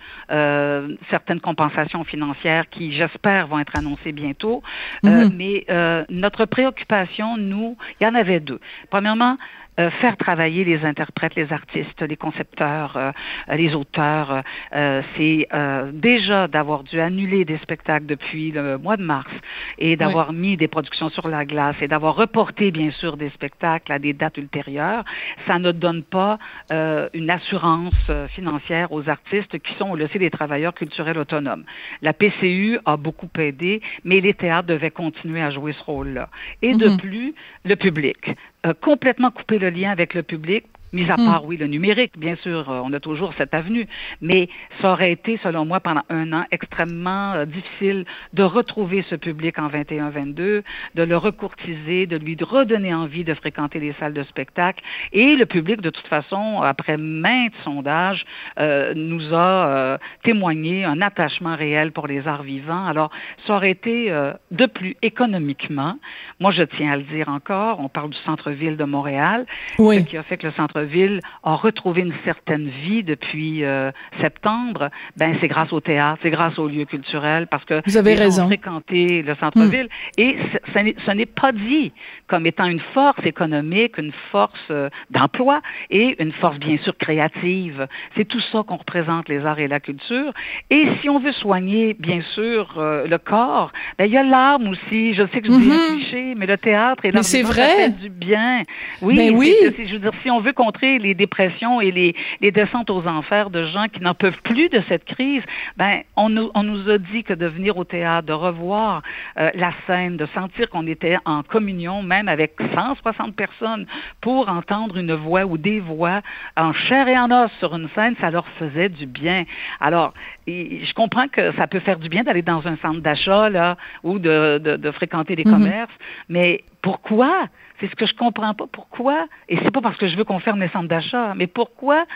certaines 1.11 1.41
compensations 1.41 2.05
financières 2.05 2.69
qui, 2.69 2.93
j'espère, 2.93 3.47
vont 3.47 3.61
être 3.61 3.77
annoncées 3.77 4.13
bientôt. 4.13 4.63
Mm-hmm. 5.05 5.33
mais 5.37 6.05
notre 6.09 6.47
préoccupation, 6.47 7.37
nous, 7.37 7.77
il 8.01 8.05
y 8.05 8.07
en 8.07 8.15
avait 8.15 8.41
deux. 8.41 8.61
Premièrement, 8.91 9.37
euh, 9.81 9.89
faire 10.03 10.19
travailler 10.19 10.65
les 10.65 10.85
interprètes, 10.85 11.35
les 11.35 11.51
artistes, 11.51 12.03
les 12.03 12.17
concepteurs, 12.17 12.95
euh, 12.99 13.11
les 13.57 13.75
auteurs. 13.75 14.43
Euh, 14.75 15.01
c'est 15.17 15.49
déjà 15.93 16.47
d'avoir 16.47 16.83
dû 16.85 17.01
annuler 17.01 17.45
des 17.45 17.57
spectacles 17.59 18.07
depuis 18.07 18.51
le 18.51 18.77
mois 18.77 18.97
de 18.97 19.03
mars 19.03 19.31
et 19.79 19.97
d'avoir 19.97 20.33
mis 20.33 20.57
des 20.57 20.69
productions 20.69 21.09
sur 21.09 21.29
la 21.29 21.45
glace 21.45 21.77
et 21.81 21.89
d'avoir 21.89 22.17
reporté 22.17 22.71
bien 22.71 22.91
sûr 22.91 23.17
des 23.17 23.31
spectacles 23.31 23.93
à 23.93 23.99
des 23.99 24.13
dates 24.13 24.37
ultérieures. 24.37 25.05
Ça 25.47 25.59
ne 25.59 25.73
donne 25.73 26.03
pas 26.03 26.39
une 26.71 27.31
assurance 27.31 27.95
financière 28.29 28.93
aux 28.93 29.09
artistes 29.09 29.59
qui 29.59 29.75
sont, 29.75 29.91
on 29.91 29.95
le 29.95 30.09
sait, 30.09 30.19
des 30.19 30.31
travailleurs 30.31 30.75
culturels 30.75 31.19
autonomes. 31.19 31.65
La 32.03 32.13
PCU 32.13 32.79
a 32.85 32.97
beaucoup 32.97 33.29
aidé, 33.39 33.81
mais 34.05 34.21
les 34.21 34.35
théâtres 34.35 34.69
devaient 34.69 34.91
continuer 34.91 35.41
à 35.41 35.51
jouer 35.51 35.73
ce 35.73 35.85
rôle-là. 35.85 36.29
Et 36.61 36.75
de 36.75 36.89
mhm. 36.89 36.97
plus, 36.99 37.35
le 37.65 37.77
public. 37.77 38.35
Complètement 38.81 39.31
couper 39.31 39.59
le 39.59 39.71
lien 39.71 39.91
avec 39.91 40.15
le 40.15 40.23
public 40.23 40.67
Mis 40.93 41.11
à 41.11 41.17
hmm. 41.17 41.25
part, 41.25 41.45
oui, 41.47 41.57
le 41.57 41.67
numérique, 41.69 42.19
bien 42.19 42.37
sûr, 42.37 42.71
euh, 42.71 42.83
on 42.85 42.93
a 42.93 43.01
toujours 43.01 43.33
cette 43.39 43.55
avenue, 43.55 43.87
mais 44.21 44.51
ça 44.83 44.93
aurait 44.93 45.13
été, 45.13 45.39
selon 45.43 45.65
moi, 45.65 45.81
pendant 45.81 46.03
un 46.11 46.35
an, 46.35 46.45
extrêmement 46.51 47.33
euh, 47.33 47.47
difficile 47.47 48.05
de 48.35 48.43
retrouver 48.43 49.03
ce 49.09 49.15
public 49.15 49.59
en 49.59 49.69
21-22, 49.69 50.63
de 50.95 51.03
le 51.03 51.17
recourtiser, 51.17 52.07
de 52.07 52.19
lui 52.19 52.37
redonner 52.39 52.93
envie 52.93 53.25
de 53.25 53.33
fréquenter 53.33 53.81
les 53.81 53.95
salles 53.95 54.13
de 54.13 54.23
spectacle. 54.25 54.85
Et 55.13 55.35
le 55.35 55.47
public, 55.47 55.81
de 55.81 55.89
toute 55.89 56.07
façon, 56.09 56.61
après 56.61 56.99
maintes 56.99 57.55
sondages, 57.65 58.27
euh, 58.59 58.93
nous 58.95 59.35
a 59.35 59.99
témoigné 60.23 60.85
un 60.85 61.01
attachement 61.01 61.57
réel 61.57 61.93
pour 61.93 62.07
les 62.07 62.29
arts 62.29 62.43
vivants. 62.43 62.85
Alors, 62.85 63.11
ça 63.47 63.55
aurait 63.55 63.71
été 63.71 64.13
de 64.51 64.67
plus 64.67 64.97
économiquement. 65.03 65.97
Moi, 66.41 66.51
je 66.51 66.63
tiens 66.63 66.93
à 66.93 66.97
le 66.97 67.03
dire 67.05 67.29
encore, 67.29 67.81
on 67.81 67.89
parle 67.89 68.11
du 68.11 68.19
centre-ville 68.19 68.77
de 68.77 68.85
Montréal, 68.85 69.47
ce 69.79 70.01
qui 70.01 70.17
a 70.17 70.23
fait 70.23 70.37
que 70.37 70.47
le 70.47 70.53
centre 70.53 70.82
ville 70.85 71.21
a 71.43 71.55
retrouvé 71.55 72.03
une 72.03 72.15
certaine 72.25 72.69
vie 72.69 73.03
depuis 73.03 73.65
euh, 73.65 73.91
septembre, 74.21 74.91
ben 75.17 75.37
c'est 75.41 75.49
grâce 75.49 75.73
au 75.73 75.81
théâtre, 75.81 76.21
c'est 76.23 76.31
grâce 76.31 76.59
aux 76.59 76.69
lieux 76.69 76.85
culturels, 76.85 77.47
parce 77.47 77.65
que 77.65 77.83
vous 77.87 77.97
avez 77.97 78.15
raison. 78.15 78.47
fréquenté 78.47 79.23
le 79.23 79.35
centre-ville 79.37 79.87
hmm. 79.87 80.21
et 80.21 80.37
ce 80.75 81.11
n'est 81.11 81.27
pas 81.27 81.53
dit 81.53 81.93
comme 82.27 82.47
étant 82.47 82.67
une 82.67 82.81
force 82.95 83.25
économique, 83.25 83.99
une 83.99 84.13
force 84.31 84.59
euh, 84.71 84.89
d'emploi 85.11 85.61
et 85.91 86.21
une 86.23 86.33
force 86.33 86.59
bien 86.59 86.79
sûr 86.79 86.97
créative. 86.97 87.87
C'est 88.17 88.27
tout 88.27 88.41
ça 88.53 88.63
qu'on 88.67 88.77
représente 88.77 89.29
les 89.29 89.45
arts 89.45 89.59
et 89.59 89.69
la 89.69 89.81
culture. 89.81 90.33
Et 90.71 90.89
si 91.01 91.09
on 91.09 91.19
veut 91.19 91.33
soigner 91.33 91.95
bien 91.95 92.21
sûr 92.35 92.75
euh, 92.79 93.07
le 93.07 93.19
corps, 93.19 93.73
ben 93.99 94.07
il 94.07 94.13
y 94.13 94.17
a 94.17 94.23
l'âme 94.23 94.69
aussi. 94.69 95.15
Je 95.15 95.23
sais 95.29 95.41
que 95.41 95.49
je 95.49 95.53
dis 95.53 95.69
mm-hmm. 95.69 95.95
cliché, 95.95 96.35
mais 96.37 96.47
le 96.47 96.59
théâtre 96.59 97.05
et 97.05 97.13
l'art 97.13 97.25
fait 97.25 97.91
du 97.91 98.11
bien. 98.11 98.63
Oui, 99.01 99.17
ben 99.17 99.37
oui. 99.37 99.55
je 99.63 99.93
veux 99.93 99.99
dire 99.99 100.13
si 100.23 100.31
on 100.31 100.41
veut 100.41 100.53
qu'on 100.53 100.72
les 100.81 101.15
dépressions 101.15 101.81
et 101.81 101.91
les, 101.91 102.15
les 102.41 102.51
descentes 102.51 102.91
aux 102.91 103.07
enfers 103.07 103.51
de 103.51 103.65
gens 103.65 103.87
qui 103.89 104.01
n'en 104.01 104.15
peuvent 104.15 104.41
plus 104.43 104.69
de 104.69 104.83
cette 104.89 105.05
crise, 105.05 105.43
ben 105.77 106.03
on 106.17 106.29
nous, 106.29 106.51
on 106.55 106.63
nous 106.63 106.89
a 106.91 106.99
dit 106.99 107.25
que 107.25 107.35
de 107.35 107.47
venir 107.47 107.77
au 107.77 107.85
théâtre, 107.85 108.27
de 108.27 108.33
revoir 108.33 109.03
euh, 109.39 109.51
la 109.55 109.73
scène, 109.87 110.17
de 110.17 110.27
sentir 110.35 110.69
qu'on 110.71 110.87
était 110.87 111.17
en 111.25 111.43
communion 111.43 112.03
même 112.03 112.29
avec 112.29 112.55
160 112.75 113.35
personnes 113.37 113.87
pour 114.21 114.49
entendre 114.49 114.97
une 114.97 115.15
voix 115.15 115.45
ou 115.45 115.59
des 115.59 115.81
voix 115.81 116.21
en 116.57 116.73
chair 116.73 117.09
et 117.09 117.19
en 117.19 117.31
os 117.31 117.51
sur 117.59 117.75
une 117.75 117.89
scène, 117.95 118.15
ça 118.21 118.31
leur 118.31 118.47
faisait 118.59 118.89
du 118.89 119.07
bien. 119.07 119.45
Alors, 119.81 120.15
je 120.47 120.93
comprends 120.95 121.29
que 121.29 121.53
ça 121.53 121.67
peut 121.67 121.81
faire 121.81 121.99
du 121.99 122.09
bien 122.09 122.23
d'aller 122.23 122.43
dans 122.43 122.67
un 122.67 122.77
centre 122.79 123.01
d'achat 123.01 123.49
là 123.49 123.77
ou 124.03 124.19
de, 124.19 124.59
de, 124.59 124.91
fréquenter 124.91 125.37
des 125.37 125.45
mm-hmm. 125.45 125.51
commerces, 125.51 125.93
mais 126.29 126.65
pourquoi 126.83 127.47
c'est 127.83 127.91
ce 127.91 127.97
que 127.97 128.07
je 128.07 128.15
comprends 128.15 128.55
pas. 128.55 128.67
Pourquoi? 128.71 129.27
Et 129.49 129.59
c'est 129.63 129.71
pas 129.71 129.81
parce 129.81 129.97
que 129.97 130.07
je 130.07 130.17
veux 130.17 130.25
qu'on 130.25 130.39
ferme 130.39 130.61
les 130.61 130.69
centres 130.69 130.89
d'achat, 130.89 131.35
mais 131.37 131.49
pourquoi 131.49 132.07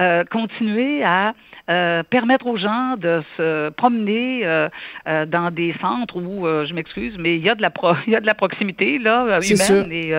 euh, 0.00 0.24
continuer 0.24 1.04
à 1.04 1.34
euh, 1.70 2.02
permettre 2.02 2.46
aux 2.46 2.56
gens 2.56 2.96
de 2.96 3.22
se 3.36 3.68
promener 3.70 4.40
euh, 4.44 4.68
dans 5.26 5.52
des 5.52 5.74
centres 5.80 6.16
où, 6.16 6.46
je 6.46 6.74
m'excuse, 6.74 7.16
mais 7.18 7.36
il 7.36 7.42
y 7.42 7.50
a 7.50 7.54
de 7.54 7.62
la 7.62 7.70
il 8.06 8.12
y 8.12 8.16
a 8.16 8.20
de 8.20 8.26
la 8.26 8.34
proximité 8.34 8.98
là 8.98 9.38
humaine. 9.40 9.92
Et, 9.92 10.14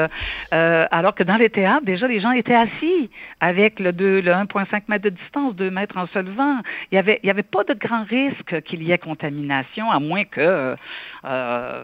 alors 0.51 1.15
que 1.15 1.23
dans 1.23 1.35
les 1.35 1.49
théâtres, 1.49 1.85
déjà 1.85 2.07
les 2.07 2.19
gens 2.19 2.31
étaient 2.31 2.55
assis 2.55 3.09
avec 3.39 3.79
le, 3.79 3.91
2, 3.91 4.21
le 4.21 4.31
1,5 4.31 4.83
mètre 4.87 5.03
de 5.03 5.09
distance, 5.09 5.55
2 5.55 5.69
mètres 5.69 5.97
en 5.97 6.07
se 6.07 6.19
levant. 6.19 6.59
Il 6.91 6.95
y 6.95 6.97
avait 6.97 7.19
il 7.23 7.27
y 7.27 7.29
avait 7.29 7.43
pas 7.43 7.63
de 7.63 7.73
grand 7.73 8.03
risque 8.03 8.61
qu'il 8.61 8.83
y 8.83 8.91
ait 8.91 8.97
contamination, 8.97 9.91
à 9.91 9.99
moins 9.99 10.23
que 10.23 10.75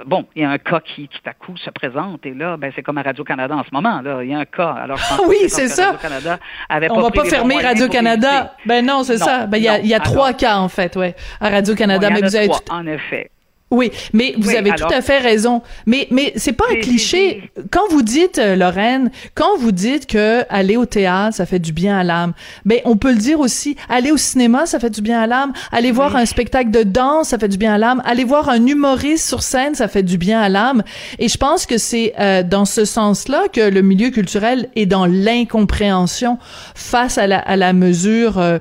bon, 0.05 0.27
il 0.35 0.43
y 0.43 0.45
a 0.45 0.51
un 0.51 0.57
cas 0.57 0.79
qui 0.79 1.07
tout 1.07 1.19
à 1.25 1.33
coup 1.33 1.57
se 1.57 1.69
présente 1.69 2.25
et 2.25 2.33
là, 2.33 2.55
ben 2.55 2.71
c'est 2.75 2.83
comme 2.83 2.97
à 2.97 3.03
Radio 3.09 3.23
Canada 3.23 3.55
en 3.55 3.63
ce 3.63 3.69
moment 3.71 4.01
là, 4.01 4.23
il 4.23 4.29
y 4.29 4.33
a 4.33 4.39
un 4.39 4.45
cas. 4.45 4.75
Alors 4.83 4.99
oui, 5.27 5.37
c'est 5.47 5.67
ça. 5.67 5.85
Radio-Canada 5.87 6.39
avait 6.69 6.91
On 6.91 7.01
va 7.01 7.09
pas 7.11 7.25
fermer 7.25 7.55
Radio 7.55 7.67
Radio-Canada. 7.67 8.53
Ben 8.65 8.85
non, 8.85 9.03
c'est 9.03 9.17
ça. 9.17 9.47
Ben 9.47 9.57
il 9.57 9.63
y 9.63 9.67
a, 9.67 9.79
y 9.79 9.93
a 9.93 9.99
trois 9.99 10.33
cas 10.33 10.57
en 10.57 10.69
fait, 10.69 10.95
ouais, 10.95 11.15
à 11.41 11.49
Radio-Canada. 11.49 12.09
mais 12.11 12.21
vous 12.21 12.35
avez 12.35 12.47
tout... 12.47 12.59
en 12.69 12.85
effet. 12.85 13.31
Oui, 13.71 13.91
mais 14.13 14.33
vous 14.37 14.49
avez 14.49 14.71
tout 14.71 14.91
à 14.91 15.01
fait 15.01 15.19
raison. 15.19 15.61
Mais 15.85 16.07
mais 16.09 16.33
c'est 16.37 16.53
pas 16.53 16.65
un 16.71 16.79
cliché. 16.79 17.51
Quand 17.69 17.87
vous 17.91 18.01
dites 18.01 18.39
euh, 18.39 18.55
Lorraine, 18.55 19.11
quand 19.35 19.57
vous 19.59 19.71
dites 19.71 20.07
que 20.07 20.43
aller 20.49 20.75
au 20.75 20.87
théâtre 20.87 21.35
ça 21.35 21.45
fait 21.45 21.59
du 21.59 21.71
bien 21.71 21.99
à 21.99 22.03
l'âme, 22.03 22.33
ben 22.65 22.79
on 22.85 22.97
peut 22.97 23.11
le 23.11 23.19
dire 23.19 23.39
aussi. 23.39 23.75
Aller 23.87 24.11
au 24.11 24.17
cinéma 24.17 24.65
ça 24.65 24.79
fait 24.79 24.89
du 24.89 25.01
bien 25.01 25.21
à 25.21 25.27
l'âme. 25.27 25.53
Aller 25.71 25.91
voir 25.91 26.15
un 26.15 26.25
spectacle 26.25 26.71
de 26.71 26.81
danse 26.81 27.29
ça 27.29 27.37
fait 27.37 27.47
du 27.47 27.57
bien 27.57 27.75
à 27.75 27.77
l'âme. 27.77 28.01
Aller 28.05 28.23
voir 28.23 28.49
un 28.49 28.65
humoriste 28.65 29.27
sur 29.27 29.43
scène 29.43 29.75
ça 29.75 29.87
fait 29.87 30.03
du 30.03 30.17
bien 30.17 30.41
à 30.41 30.49
l'âme. 30.49 30.81
Et 31.19 31.27
je 31.27 31.37
pense 31.37 31.67
que 31.67 31.77
c'est 31.77 32.13
euh, 32.19 32.41
dans 32.41 32.65
ce 32.65 32.85
sens-là 32.85 33.49
que 33.53 33.61
le 33.61 33.83
milieu 33.83 34.09
culturel 34.09 34.69
est 34.75 34.87
dans 34.87 35.05
l'incompréhension 35.05 36.39
face 36.73 37.19
à 37.19 37.27
la 37.27 37.37
à 37.37 37.55
la 37.55 37.73
mesure 37.73 38.39
euh, 38.39 38.57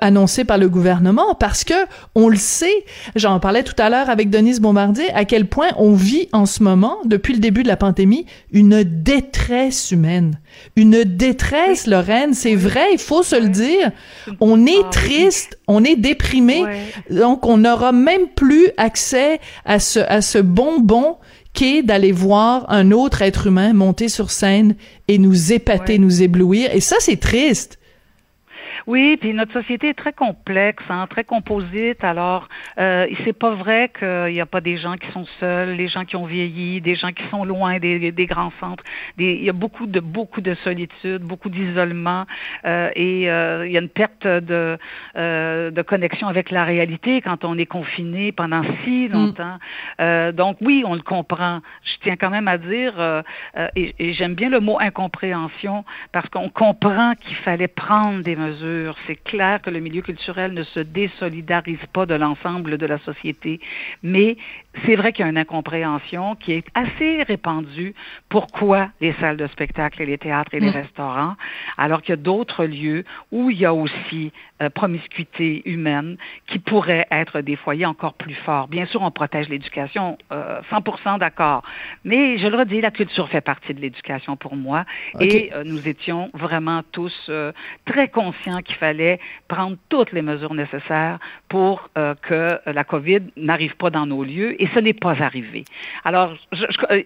annoncée 0.00 0.44
par 0.44 0.58
le 0.58 0.68
gouvernement 0.68 1.36
parce 1.36 1.62
que 1.62 1.74
on 2.16 2.28
le 2.28 2.36
sait. 2.36 2.84
J'en 3.14 3.38
parlais 3.38 3.62
tout 3.62 3.80
à 3.80 3.88
l'heure 3.88 4.10
avec 4.10 4.30
Denis 4.30 4.47
Bombardier, 4.54 5.10
à 5.12 5.24
quel 5.24 5.46
point 5.46 5.68
on 5.76 5.92
vit 5.92 6.28
en 6.32 6.46
ce 6.46 6.62
moment, 6.62 6.98
depuis 7.04 7.34
le 7.34 7.40
début 7.40 7.62
de 7.62 7.68
la 7.68 7.76
pandémie, 7.76 8.26
une 8.52 8.82
détresse 8.82 9.90
humaine. 9.90 10.40
Une 10.76 11.04
détresse, 11.04 11.86
Lorraine, 11.86 12.34
c'est 12.34 12.54
vrai, 12.54 12.86
il 12.92 12.98
faut 12.98 13.22
se 13.22 13.36
le 13.36 13.48
dire. 13.48 13.92
On 14.40 14.66
est 14.66 14.90
triste, 14.90 15.58
on 15.68 15.84
est 15.84 15.96
déprimé, 15.96 16.64
donc 17.10 17.46
on 17.46 17.58
n'aura 17.58 17.92
même 17.92 18.28
plus 18.34 18.68
accès 18.76 19.40
à 19.64 19.78
ce, 19.78 20.00
à 20.00 20.20
ce 20.20 20.38
bonbon 20.38 21.16
qu'est 21.52 21.82
d'aller 21.82 22.12
voir 22.12 22.66
un 22.68 22.90
autre 22.92 23.22
être 23.22 23.46
humain 23.46 23.72
monter 23.72 24.08
sur 24.08 24.30
scène 24.30 24.74
et 25.08 25.18
nous 25.18 25.52
épater, 25.52 25.98
nous 25.98 26.22
éblouir. 26.22 26.70
Et 26.74 26.80
ça, 26.80 26.96
c'est 27.00 27.18
triste. 27.18 27.77
Oui, 28.88 29.18
puis 29.20 29.34
notre 29.34 29.52
société 29.52 29.90
est 29.90 29.98
très 29.98 30.14
complexe, 30.14 30.82
hein, 30.88 31.06
très 31.10 31.22
composite. 31.22 32.02
Alors, 32.02 32.48
euh, 32.78 33.06
c'est 33.22 33.38
pas 33.38 33.50
vrai 33.50 33.90
qu'il 33.98 34.32
n'y 34.32 34.40
a 34.40 34.46
pas 34.46 34.62
des 34.62 34.78
gens 34.78 34.96
qui 34.96 35.12
sont 35.12 35.26
seuls, 35.40 35.72
les 35.72 35.88
gens 35.88 36.06
qui 36.06 36.16
ont 36.16 36.24
vieilli, 36.24 36.80
des 36.80 36.94
gens 36.94 37.12
qui 37.12 37.22
sont 37.30 37.44
loin 37.44 37.78
des, 37.80 38.10
des 38.12 38.26
grands 38.26 38.50
centres. 38.60 38.82
Des, 39.18 39.34
il 39.34 39.44
y 39.44 39.50
a 39.50 39.52
beaucoup 39.52 39.86
de 39.86 40.00
beaucoup 40.00 40.40
de 40.40 40.54
solitude, 40.64 41.20
beaucoup 41.20 41.50
d'isolement, 41.50 42.24
euh, 42.64 42.88
et 42.96 43.30
euh, 43.30 43.66
il 43.66 43.72
y 43.72 43.76
a 43.76 43.80
une 43.82 43.90
perte 43.90 44.26
de 44.26 44.78
euh, 45.16 45.70
de 45.70 45.82
connexion 45.82 46.26
avec 46.26 46.50
la 46.50 46.64
réalité 46.64 47.20
quand 47.20 47.44
on 47.44 47.58
est 47.58 47.66
confiné 47.66 48.32
pendant 48.32 48.62
si 48.84 49.06
mm. 49.06 49.12
longtemps. 49.12 49.58
Euh, 50.00 50.32
donc 50.32 50.56
oui, 50.62 50.82
on 50.86 50.94
le 50.94 51.02
comprend. 51.02 51.60
Je 51.84 51.92
tiens 52.04 52.16
quand 52.16 52.30
même 52.30 52.48
à 52.48 52.56
dire, 52.56 52.94
euh, 52.96 53.20
et, 53.76 53.94
et 53.98 54.14
j'aime 54.14 54.34
bien 54.34 54.48
le 54.48 54.60
mot 54.60 54.78
incompréhension 54.80 55.84
parce 56.10 56.30
qu'on 56.30 56.48
comprend 56.48 57.12
qu'il 57.16 57.36
fallait 57.36 57.68
prendre 57.68 58.22
des 58.22 58.34
mesures 58.34 58.77
c'est 59.06 59.16
clair 59.16 59.60
que 59.62 59.70
le 59.70 59.80
milieu 59.80 60.02
culturel 60.02 60.52
ne 60.52 60.62
se 60.62 60.80
désolidarise 60.80 61.84
pas 61.92 62.06
de 62.06 62.14
l'ensemble 62.14 62.78
de 62.78 62.86
la 62.86 62.98
société, 62.98 63.60
mais 64.02 64.36
c'est 64.84 64.96
vrai 64.96 65.12
qu'il 65.12 65.24
y 65.24 65.28
a 65.28 65.30
une 65.30 65.38
incompréhension 65.38 66.34
qui 66.34 66.52
est 66.52 66.64
assez 66.74 67.22
répandue. 67.22 67.94
Pourquoi 68.28 68.88
les 69.00 69.12
salles 69.14 69.36
de 69.36 69.46
spectacle 69.48 70.02
et 70.02 70.06
les 70.06 70.18
théâtres 70.18 70.54
et 70.54 70.60
les 70.60 70.70
mm. 70.70 70.74
restaurants, 70.82 71.34
alors 71.76 72.02
qu'il 72.02 72.10
y 72.10 72.12
a 72.14 72.16
d'autres 72.16 72.64
lieux 72.64 73.04
où 73.32 73.50
il 73.50 73.58
y 73.58 73.64
a 73.64 73.74
aussi 73.74 74.32
euh, 74.62 74.70
promiscuité 74.70 75.62
humaine 75.70 76.16
qui 76.48 76.58
pourraient 76.58 77.06
être 77.10 77.40
des 77.40 77.56
foyers 77.56 77.86
encore 77.86 78.14
plus 78.14 78.34
forts. 78.34 78.68
Bien 78.68 78.86
sûr, 78.86 79.02
on 79.02 79.10
protège 79.10 79.48
l'éducation, 79.48 80.18
euh, 80.32 80.60
100% 80.70 81.18
d'accord. 81.18 81.62
Mais 82.04 82.38
je 82.38 82.46
le 82.46 82.56
redis, 82.56 82.80
la 82.80 82.90
culture 82.90 83.28
fait 83.28 83.40
partie 83.40 83.74
de 83.74 83.80
l'éducation 83.80 84.36
pour 84.36 84.56
moi. 84.56 84.84
Et 85.20 85.50
euh, 85.54 85.64
nous 85.64 85.86
étions 85.88 86.30
vraiment 86.34 86.82
tous 86.92 87.14
euh, 87.28 87.52
très 87.84 88.08
conscients 88.08 88.60
qu'il 88.62 88.76
fallait 88.76 89.20
prendre 89.48 89.76
toutes 89.88 90.12
les 90.12 90.22
mesures 90.22 90.54
nécessaires 90.54 91.18
pour 91.48 91.88
que 92.22 92.60
la 92.66 92.84
COVID 92.84 93.20
n'arrive 93.36 93.76
pas 93.76 93.90
dans 93.90 94.06
nos 94.06 94.22
lieux. 94.22 94.60
Et 94.60 94.66
ce 94.74 94.80
n'est 94.80 94.94
pas 94.94 95.14
arrivé. 95.20 95.64
Alors, 96.04 96.34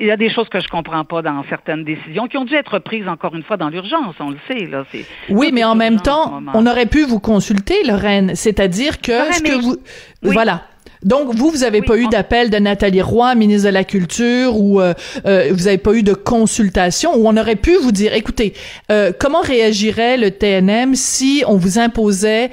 il 0.00 0.06
y 0.06 0.10
a 0.10 0.16
des 0.16 0.30
choses 0.30 0.48
que 0.48 0.60
je 0.60 0.68
comprends 0.68 1.04
pas 1.04 1.22
dans 1.22 1.44
certaines 1.48 1.84
décisions 1.84 2.26
qui 2.26 2.36
ont 2.36 2.44
dû 2.44 2.54
être 2.54 2.78
prises 2.78 3.08
encore 3.08 3.34
une 3.34 3.42
fois 3.42 3.56
dans 3.56 3.68
l'urgence, 3.68 4.14
on 4.20 4.30
le 4.30 4.38
sait. 4.48 4.66
Là, 4.66 4.84
oui, 5.28 5.50
mais 5.52 5.64
en 5.64 5.74
même 5.74 6.00
temps, 6.00 6.42
on 6.54 6.66
aurait 6.66 6.86
pu 6.86 7.02
vous 7.02 7.20
consulter, 7.20 7.84
Lorraine. 7.84 8.34
C'est-à-dire 8.34 9.00
que 9.00 9.32
ce 9.32 9.42
que 9.42 9.60
vous... 9.60 9.76
Voilà. 10.22 10.62
Donc, 11.04 11.34
vous, 11.34 11.50
vous 11.50 11.58
n'avez 11.58 11.82
pas 11.82 11.96
eu 11.96 12.06
d'appel 12.08 12.50
de 12.50 12.58
Nathalie 12.58 13.02
Roy, 13.02 13.34
ministre 13.34 13.68
de 13.68 13.74
la 13.74 13.84
Culture, 13.84 14.58
ou 14.58 14.80
euh, 14.80 14.94
euh, 15.26 15.48
vous 15.50 15.64
n'avez 15.64 15.78
pas 15.78 15.94
eu 15.94 16.02
de 16.02 16.14
consultation, 16.14 17.16
où 17.16 17.26
on 17.26 17.36
aurait 17.36 17.56
pu 17.56 17.76
vous 17.76 17.92
dire, 17.92 18.14
écoutez, 18.14 18.54
euh, 18.90 19.12
comment 19.18 19.40
réagirait 19.40 20.16
le 20.16 20.30
TNM 20.30 20.94
si 20.94 21.42
on 21.46 21.56
vous 21.56 21.78
imposait 21.78 22.50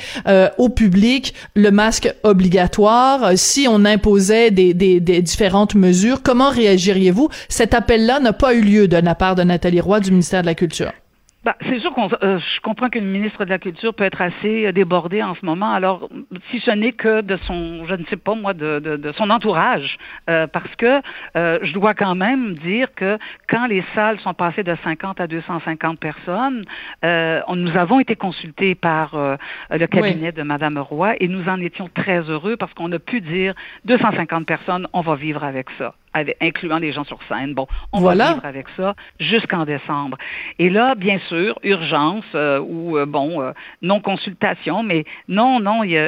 au 0.58 0.70
public 0.70 1.34
le 1.56 1.72
masque 1.72 2.14
obligatoire, 2.24 3.32
si 3.36 3.68
on 3.70 3.86
imposait 3.86 4.52
des, 4.52 4.74
des, 4.74 5.00
des 5.00 5.22
différentes 5.22 5.76
mesures, 5.76 6.22
comment 6.24 6.50
réagiriez-vous? 6.50 7.30
Cet 7.50 7.74
appel-là 7.74 8.20
n'a 8.20 8.34
pas 8.34 8.54
eu 8.54 8.62
lieu 8.62 8.88
de 8.88 8.97
la 8.97 9.16
part 9.16 9.36
de 9.36 9.43
Nathalie 9.43 9.82
Roy 9.82 10.00
du 10.00 10.12
ministère 10.12 10.41
de 10.41 10.47
la 10.47 10.56
Culture. 10.56 10.91
Bah, 11.46 11.56
c'est 11.62 11.80
sûr 11.80 11.94
qu'on 11.94 12.10
euh, 12.22 12.38
je 12.38 12.60
comprends 12.60 12.90
qu'une 12.90 13.06
ministre 13.06 13.46
de 13.46 13.50
la 13.50 13.60
Culture 13.60 13.94
peut 13.94 14.04
être 14.04 14.22
assez 14.22 14.66
euh, 14.66 14.72
débordée 14.74 15.24
en 15.24 15.36
ce 15.36 15.46
moment. 15.46 15.72
Alors, 15.72 16.10
si 16.52 16.60
ce 16.60 16.72
n'est 16.72 16.92
que 16.92 17.22
de 17.22 17.38
son, 17.48 17.86
je 17.88 17.96
ne 17.96 18.04
sais 18.08 18.18
pas 18.18 18.36
moi, 18.36 18.54
de, 18.54 18.80
de, 18.80 18.98
de 18.98 19.12
son 19.14 19.30
entourage, 19.30 19.98
euh, 20.30 20.48
parce 20.48 20.76
que 20.76 21.02
je 21.36 21.74
dois 21.74 21.94
quand 21.94 22.16
même 22.16 22.56
dire 22.56 22.94
que 22.94 23.18
quand 23.48 23.68
les 23.68 23.84
salles 23.96 24.20
sont 24.20 24.34
passées 24.34 24.64
de 24.64 24.76
50 24.84 25.22
à 25.22 25.28
250 25.28 25.98
personnes, 26.00 26.66
on, 27.04 27.56
nous 27.56 27.78
avons 27.78 28.00
été 28.00 28.16
consultés 28.16 28.76
par 28.76 29.16
le 29.70 29.88
cabinet 29.88 30.32
de 30.32 30.44
Madame 30.44 30.78
Roy 30.78 31.16
et 31.20 31.28
nous 31.28 31.48
en 31.48 31.60
étions 31.62 31.90
très 31.94 32.20
heureux 32.30 32.58
parce 32.58 32.74
qu'on 32.74 32.92
a 32.92 33.00
pu 33.00 33.22
dire 33.22 33.54
250 33.86 34.46
personnes, 34.46 34.88
on 34.94 35.02
va 35.02 35.16
vivre 35.16 35.44
avec 35.44 35.68
ça 35.78 35.96
incluant 36.41 36.80
les 36.80 36.91
gens 36.91 37.03
sur 37.03 37.20
scène. 37.28 37.53
Bon, 37.53 37.68
on 37.93 38.01
va 38.01 38.14
vivre 38.14 38.45
avec 38.45 38.68
ça 38.76 38.95
jusqu'en 39.20 39.66
décembre. 39.66 40.18
Et 40.57 40.70
là, 40.70 40.95
bien 40.95 41.20
sûr, 41.28 41.57
urgence 41.64 42.26
euh, 42.36 42.60
ou 42.60 42.97
euh, 42.97 43.05
bon, 43.05 43.41
euh, 43.41 43.51
non 43.82 43.99
consultation, 43.99 44.84
mais 44.84 45.05
non, 45.28 45.60
non, 45.60 45.84
il 45.84 45.99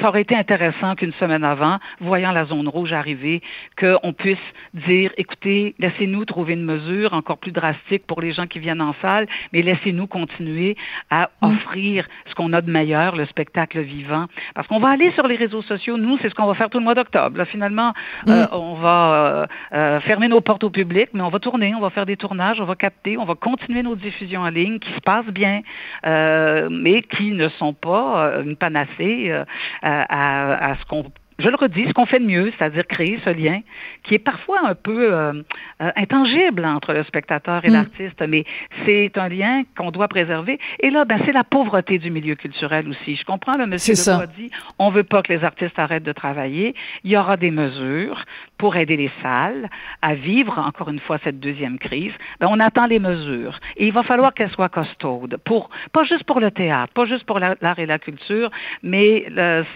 ça 0.00 0.08
aurait 0.08 0.22
été 0.22 0.34
intéressant 0.34 0.94
qu'une 0.94 1.12
semaine 1.14 1.44
avant, 1.44 1.78
voyant 2.00 2.32
la 2.32 2.44
zone 2.44 2.68
rouge 2.68 2.92
arriver, 2.92 3.40
qu'on 3.78 4.12
puisse 4.12 4.38
dire, 4.74 5.12
écoutez, 5.16 5.74
laissez-nous 5.78 6.24
trouver 6.24 6.54
une 6.54 6.64
mesure 6.64 7.12
encore 7.12 7.38
plus 7.38 7.52
drastique 7.52 8.06
pour 8.06 8.20
les 8.20 8.32
gens 8.32 8.46
qui 8.46 8.58
viennent 8.58 8.80
en 8.80 8.94
salle, 9.00 9.26
mais 9.52 9.62
laissez-nous 9.62 10.06
continuer 10.06 10.76
à 11.10 11.30
mm. 11.40 11.46
offrir 11.46 12.08
ce 12.26 12.34
qu'on 12.34 12.52
a 12.52 12.60
de 12.60 12.70
meilleur, 12.70 13.16
le 13.16 13.26
spectacle 13.26 13.80
vivant, 13.80 14.26
parce 14.54 14.66
qu'on 14.68 14.80
va 14.80 14.90
aller 14.90 15.10
sur 15.12 15.26
les 15.26 15.36
réseaux 15.36 15.62
sociaux. 15.62 15.96
Nous, 15.96 16.18
c'est 16.20 16.28
ce 16.28 16.34
qu'on 16.34 16.46
va 16.46 16.54
faire 16.54 16.70
tout 16.70 16.78
le 16.78 16.84
mois 16.84 16.94
d'octobre. 16.94 17.44
finalement, 17.44 17.92
mm. 18.26 18.46
on 18.52 18.74
va 18.74 19.37
euh, 19.38 19.46
euh, 19.72 20.00
fermer 20.00 20.28
nos 20.28 20.40
portes 20.40 20.64
au 20.64 20.70
public, 20.70 21.10
mais 21.12 21.22
on 21.22 21.28
va 21.28 21.38
tourner, 21.38 21.74
on 21.74 21.80
va 21.80 21.90
faire 21.90 22.06
des 22.06 22.16
tournages, 22.16 22.60
on 22.60 22.64
va 22.64 22.76
capter, 22.76 23.16
on 23.18 23.24
va 23.24 23.34
continuer 23.34 23.82
nos 23.82 23.96
diffusions 23.96 24.42
en 24.42 24.50
ligne 24.50 24.78
qui 24.78 24.92
se 24.92 25.00
passent 25.00 25.26
bien, 25.26 25.62
euh, 26.06 26.68
mais 26.70 27.02
qui 27.02 27.32
ne 27.32 27.48
sont 27.48 27.72
pas 27.72 28.40
une 28.44 28.56
panacée 28.56 29.32
à, 29.82 30.70
à 30.70 30.76
ce 30.76 30.84
qu'on 30.86 31.04
je 31.38 31.48
le 31.48 31.54
redis, 31.54 31.86
ce 31.86 31.92
qu'on 31.92 32.06
fait 32.06 32.18
de 32.18 32.24
mieux, 32.24 32.52
c'est-à-dire 32.58 32.86
créer 32.86 33.20
ce 33.24 33.30
lien 33.30 33.60
qui 34.02 34.14
est 34.14 34.18
parfois 34.18 34.58
un 34.64 34.74
peu 34.74 35.14
euh, 35.14 35.32
euh, 35.80 35.92
intangible 35.94 36.64
entre 36.64 36.92
le 36.92 37.04
spectateur 37.04 37.64
et 37.64 37.70
mm. 37.70 37.72
l'artiste, 37.72 38.24
mais 38.28 38.44
c'est 38.84 39.16
un 39.16 39.28
lien 39.28 39.62
qu'on 39.76 39.92
doit 39.92 40.08
préserver. 40.08 40.58
Et 40.80 40.90
là, 40.90 41.04
ben, 41.04 41.20
c'est 41.24 41.32
la 41.32 41.44
pauvreté 41.44 41.98
du 41.98 42.10
milieu 42.10 42.34
culturel 42.34 42.88
aussi. 42.88 43.14
Je 43.14 43.24
comprends, 43.24 43.56
le 43.56 43.66
monsieur 43.66 43.94
dit, 44.36 44.50
on 44.80 44.90
veut 44.90 45.04
pas 45.04 45.22
que 45.22 45.32
les 45.32 45.44
artistes 45.44 45.78
arrêtent 45.78 46.02
de 46.02 46.12
travailler. 46.12 46.74
Il 47.04 47.12
y 47.12 47.16
aura 47.16 47.36
des 47.36 47.52
mesures 47.52 48.24
pour 48.58 48.76
aider 48.76 48.96
les 48.96 49.10
salles 49.22 49.70
à 50.02 50.14
vivre, 50.14 50.58
encore 50.58 50.88
une 50.90 50.98
fois, 50.98 51.18
cette 51.22 51.40
deuxième 51.40 51.78
crise. 51.78 52.12
Ben, 52.40 52.48
on 52.50 52.58
attend 52.60 52.86
les 52.86 52.98
mesures. 52.98 53.58
Et 53.76 53.86
il 53.86 53.92
va 53.92 54.02
falloir 54.02 54.34
qu'elles 54.34 54.50
soient 54.50 54.68
costaudes, 54.68 55.38
pour, 55.44 55.70
pas 55.92 56.02
juste 56.04 56.24
pour 56.24 56.40
le 56.40 56.50
théâtre, 56.50 56.92
pas 56.92 57.06
juste 57.06 57.24
pour 57.24 57.38
l'art 57.38 57.78
et 57.78 57.86
la 57.86 57.98
culture, 57.98 58.50
mais 58.82 59.26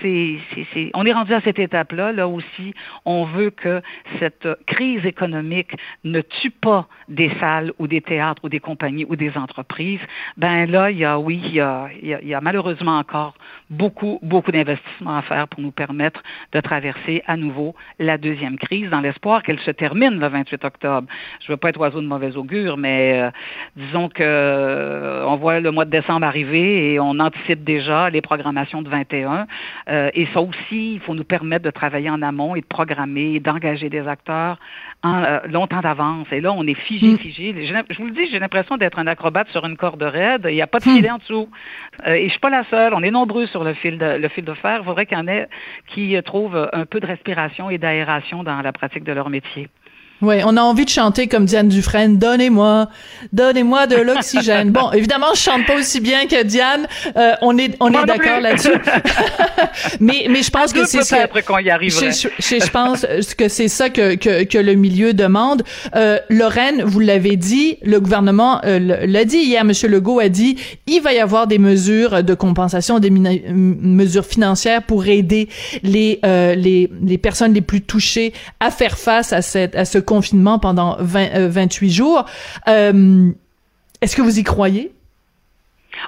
c'est, 0.01 0.39
c'est, 0.75 0.91
on 0.95 1.07
est 1.07 1.13
rendu 1.13 1.33
à 1.33 1.41
cette 1.41 1.59
étape-là, 1.59 2.13
là 2.13 2.27
aussi, 2.29 2.75
on 3.05 3.25
veut 3.25 3.51
que 3.51 3.81
cette 4.19 4.49
crise 4.67 5.07
économique 5.07 5.77
ne 6.05 6.21
tue 6.21 6.51
pas 6.51 6.89
des 7.09 7.31
salles 7.39 7.73
ou 7.79 7.87
des 7.87 8.01
théâtres 8.01 8.45
ou 8.45 8.49
des 8.49 8.61
compagnies 8.61 9.07
ou 9.09 9.17
des 9.17 9.37
entreprises. 9.37 10.01
Ben 10.37 10.69
là, 10.69 10.91
il 10.91 10.99
y 10.99 11.05
a, 11.05 11.19
oui, 11.19 11.41
il 11.45 11.55
y 11.55 11.61
a, 11.61 11.89
il 12.03 12.29
y 12.29 12.35
a 12.35 12.41
malheureusement 12.41 12.99
encore 12.99 13.35
beaucoup, 13.71 14.19
beaucoup 14.23 14.51
d'investissements 14.51 15.17
à 15.17 15.23
faire 15.23 15.47
pour 15.49 15.61
nous 15.61 15.71
permettre 15.71 16.23
de 16.53 16.61
traverser 16.61 17.23
à 17.27 17.37
nouveau 17.37 17.75
la 17.99 18.19
deuxième 18.19 18.59
crise 18.59 18.72
dans 18.81 19.01
l'espoir 19.01 19.43
qu'elle 19.43 19.61
se 19.61 19.71
termine 19.71 20.19
le 20.19 20.29
28 20.29 20.65
octobre. 20.65 21.07
Je 21.41 21.47
ne 21.47 21.53
veux 21.53 21.57
pas 21.57 21.69
être 21.69 21.81
oiseau 21.81 22.01
de 22.01 22.07
mauvais 22.07 22.37
augure, 22.37 22.77
mais 22.77 23.21
euh, 23.21 23.31
disons 23.77 24.09
que 24.09 24.23
euh, 24.23 25.25
on 25.27 25.37
voit 25.37 25.61
le 25.61 25.71
mois 25.71 25.85
de 25.85 25.91
décembre 25.91 26.27
arriver 26.27 26.93
et 26.93 27.01
on 27.01 27.19
anticipe 27.21 27.65
déjà 27.65 28.11
les 28.11 28.21
programmations 28.21 28.83
de 28.83 28.89
21. 28.89 29.47
Euh, 29.89 30.11
et 30.15 30.27
ça 30.33 30.41
aussi, 30.41 30.95
il 30.95 31.01
faut 31.01 31.15
nous 31.15 31.25
permettre 31.25 31.65
de 31.65 31.71
travailler 31.71 32.11
en 32.11 32.23
amont 32.23 32.55
et 32.55 32.61
de 32.61 32.67
programmer 32.67 33.35
et 33.35 33.41
d'engager 33.41 33.91
des 33.91 34.07
acteurs 34.09 34.59
en, 35.03 35.23
euh, 35.23 35.41
longtemps 35.49 35.81
d'avance. 35.81 36.27
Et 36.33 36.41
là, 36.41 36.53
on 36.53 36.67
est 36.67 36.75
figé, 36.75 37.09
mm. 37.09 37.19
figé. 37.19 37.55
Je 37.91 37.99
vous 37.99 38.07
le 38.07 38.13
dis, 38.13 38.27
j'ai 38.31 38.39
l'impression 38.39 38.77
d'être 38.77 38.99
un 38.99 39.07
acrobate 39.07 39.49
sur 39.51 39.67
une 39.67 39.77
corde 39.77 40.03
raide. 40.03 40.47
Il 40.49 40.55
n'y 40.55 40.63
a 40.63 40.67
pas 40.67 40.79
de 40.79 40.85
filet 40.85 41.09
mm. 41.09 41.15
en 41.15 41.19
dessous. 41.19 41.49
Et 42.07 42.25
je 42.25 42.31
suis 42.31 42.41
pas 42.41 42.51
la 42.51 42.65
seule. 42.65 42.95
On 42.95 43.03
est 43.03 43.11
nombreux 43.11 43.47
sur 43.47 43.65
le 43.65 43.75
fil 43.75 43.99
de, 43.99 44.17
le 44.17 44.29
fil 44.29 44.45
de 44.45 44.55
fer. 44.55 44.79
Il 44.81 44.85
faudrait 44.85 45.07
qu'il 45.07 45.19
y 45.19 45.21
en 45.21 45.29
ait 45.29 45.49
qui 45.89 46.17
trouvent 46.25 46.69
un 46.73 46.87
peu 46.87 47.01
de 47.01 47.07
respiration 47.07 47.69
et 47.69 47.79
d'aération 47.79 48.43
dans 48.45 48.62
la 48.63 48.73
pratique 48.73 49.05
de 49.05 49.13
leur 49.13 49.31
métier. 49.31 49.69
Oui, 50.23 50.37
on 50.45 50.57
a 50.57 50.61
envie 50.61 50.85
de 50.85 50.91
chanter 50.91 51.27
comme 51.27 51.47
Diane 51.47 51.69
Dufresne, 51.69 52.17
donnez-moi, 52.17 52.89
donnez-moi 53.33 53.89
de 53.89 53.97
l'oxygène. 54.03 54.71
bon, 54.71 54.93
évidemment, 54.93 55.35
je 55.35 55.41
chante 55.41 55.67
pas 55.67 55.77
aussi 55.77 55.99
bien 56.01 56.27
que 56.27 56.45
Diane. 56.45 56.87
Euh, 57.17 57.33
on 57.43 57.59
est, 57.59 57.77
on 57.81 57.89
est 57.93 58.07
d'accord 58.07 58.41
là-dessus. 58.41 58.71
mais, 60.01 60.27
mais 60.31 60.43
je 60.43 60.51
pense 60.51 60.73
que 60.73 60.87
c'est 60.87 61.03
ça. 61.03 61.27
qu'on 61.27 61.59
y 61.59 61.71
arriverait. 61.71 62.13
Je, 62.13 62.29
je, 62.39 62.71
pense 62.71 63.05
que 63.37 63.49
c'est 63.49 63.67
ça 63.67 63.91
que, 63.91 64.15
que, 64.15 64.45
que, 64.45 64.59
le 64.59 64.75
milieu 64.75 65.13
demande. 65.13 65.65
Euh, 65.97 66.19
Lorraine, 66.29 66.83
vous 66.85 67.01
l'avez 67.01 67.37
dit, 67.37 67.79
le 67.83 67.99
gouvernement 67.99 68.61
euh, 68.65 68.79
l'a 68.79 69.25
dit 69.25 69.39
hier. 69.39 69.65
Monsieur 69.65 69.89
Legault 69.89 70.21
a 70.21 70.29
dit, 70.29 70.57
il 70.87 71.01
va 71.01 71.13
y 71.13 71.19
avoir 71.19 71.49
des 71.49 71.59
mesures 71.59 72.23
de 72.23 72.35
compensation, 72.35 73.01
des 73.01 73.11
mesures 73.11 74.27
financières 74.27 74.85
pour 74.85 75.07
aider 75.07 75.49
les, 75.83 76.21
euh, 76.25 76.55
les, 76.55 76.89
les 77.05 77.19
personnes 77.19 77.55
les 77.55 77.61
plus 77.61 77.81
touchées 77.81 78.33
à 78.61 78.71
faire 78.71 78.99
face 78.99 79.33
à 79.33 79.43
cette, 79.43 79.75
à 79.75 79.85
ce 79.85 79.99
confinement 80.13 80.59
pendant 80.59 80.97
20, 80.99 81.49
28 81.49 81.87
euh, 81.87 81.91
jours. 81.91 82.27
Euh, 82.69 83.31
est-ce 84.03 84.15
que 84.15 84.21
vous 84.21 84.39
y 84.39 84.43
croyez? 84.43 84.93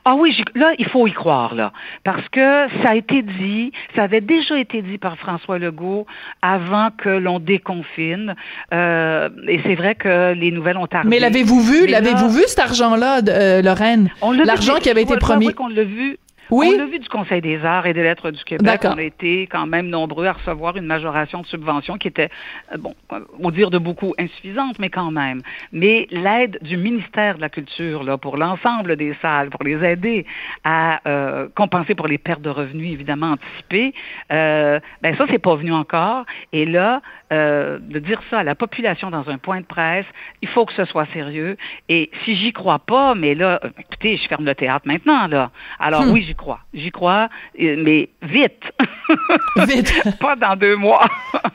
Ah 0.04 0.14
oui, 0.14 0.36
là, 0.54 0.72
il 0.78 0.86
faut 0.86 1.06
y 1.06 1.12
croire, 1.12 1.54
là. 1.54 1.72
Parce 2.04 2.26
que 2.28 2.66
ça 2.82 2.90
a 2.90 2.94
été 2.96 3.22
dit, 3.22 3.72
ça 3.94 4.02
avait 4.02 4.20
déjà 4.20 4.58
été 4.58 4.82
dit 4.82 4.98
par 4.98 5.16
François 5.16 5.58
Legault 5.58 6.06
avant 6.42 6.88
que 6.90 7.08
l'on 7.08 7.38
déconfine. 7.38 8.34
Euh, 8.74 9.30
et 9.48 9.60
c'est 9.64 9.74
vrai 9.74 9.94
que 9.94 10.34
les 10.34 10.50
nouvelles 10.50 10.76
ont 10.76 10.86
tardé. 10.86 11.08
Mais 11.08 11.18
l'avez-vous 11.18 11.60
vu? 11.60 11.86
L'avez-vous 11.86 12.28
vu, 12.28 12.42
cet 12.46 12.58
argent-là, 12.58 13.20
Lorraine? 13.62 14.10
L'argent 14.44 14.76
qui 14.82 14.90
avait 14.90 15.02
été 15.02 15.16
promis. 15.16 15.54
qu'on 15.54 15.68
l'a 15.68 15.84
vu 15.84 16.18
oui. 16.50 16.72
On 16.74 16.78
l'a 16.78 16.86
vu 16.86 16.98
du 16.98 17.08
Conseil 17.08 17.40
des 17.40 17.64
arts 17.64 17.86
et 17.86 17.92
des 17.92 18.02
lettres 18.02 18.30
du 18.30 18.42
Québec. 18.44 18.80
On 18.84 18.98
a 18.98 19.02
été 19.02 19.46
quand 19.46 19.66
même 19.66 19.88
nombreux 19.88 20.26
à 20.26 20.32
recevoir 20.32 20.76
une 20.76 20.86
majoration 20.86 21.42
de 21.42 21.46
subvention 21.46 21.98
qui 21.98 22.08
était, 22.08 22.30
euh, 22.72 22.78
bon, 22.78 22.94
au 23.40 23.50
dire 23.50 23.70
de 23.70 23.78
beaucoup, 23.78 24.14
insuffisante, 24.18 24.78
mais 24.78 24.90
quand 24.90 25.10
même. 25.10 25.42
Mais 25.72 26.06
l'aide 26.10 26.58
du 26.62 26.76
ministère 26.76 27.36
de 27.36 27.40
la 27.40 27.48
Culture, 27.48 28.02
là, 28.02 28.18
pour 28.18 28.36
l'ensemble 28.36 28.96
des 28.96 29.14
salles, 29.22 29.50
pour 29.50 29.62
les 29.64 29.82
aider 29.84 30.26
à 30.64 31.00
euh, 31.08 31.48
compenser 31.54 31.94
pour 31.94 32.08
les 32.08 32.18
pertes 32.18 32.42
de 32.42 32.50
revenus, 32.50 32.92
évidemment, 32.92 33.32
anticipées, 33.32 33.94
euh, 34.32 34.80
ben 35.02 35.16
ça, 35.16 35.26
c'est 35.30 35.38
pas 35.38 35.56
venu 35.56 35.72
encore. 35.72 36.24
Et 36.52 36.64
là, 36.64 37.00
euh, 37.32 37.78
de 37.80 37.98
dire 37.98 38.20
ça 38.30 38.40
à 38.40 38.42
la 38.42 38.54
population 38.54 39.10
dans 39.10 39.28
un 39.28 39.38
point 39.38 39.60
de 39.60 39.66
presse, 39.66 40.06
il 40.42 40.48
faut 40.48 40.66
que 40.66 40.72
ce 40.74 40.84
soit 40.84 41.06
sérieux. 41.06 41.56
Et 41.88 42.10
si 42.24 42.36
j'y 42.36 42.52
crois 42.52 42.78
pas, 42.78 43.14
mais 43.14 43.34
là, 43.34 43.60
euh, 43.64 43.70
écoutez, 43.78 44.18
je 44.18 44.28
ferme 44.28 44.44
le 44.44 44.54
théâtre 44.54 44.86
maintenant, 44.86 45.26
là. 45.26 45.50
Alors 45.80 46.04
hmm. 46.04 46.10
oui, 46.12 46.22
j'y 46.34 46.36
crois. 46.36 46.60
J'y 46.72 46.90
crois, 46.90 47.28
euh, 47.60 47.76
mais 47.78 48.10
vite. 48.22 48.62
Vite. 49.66 49.92
pas 50.20 50.34
dans 50.34 50.56
deux 50.56 50.76
mois. 50.76 51.06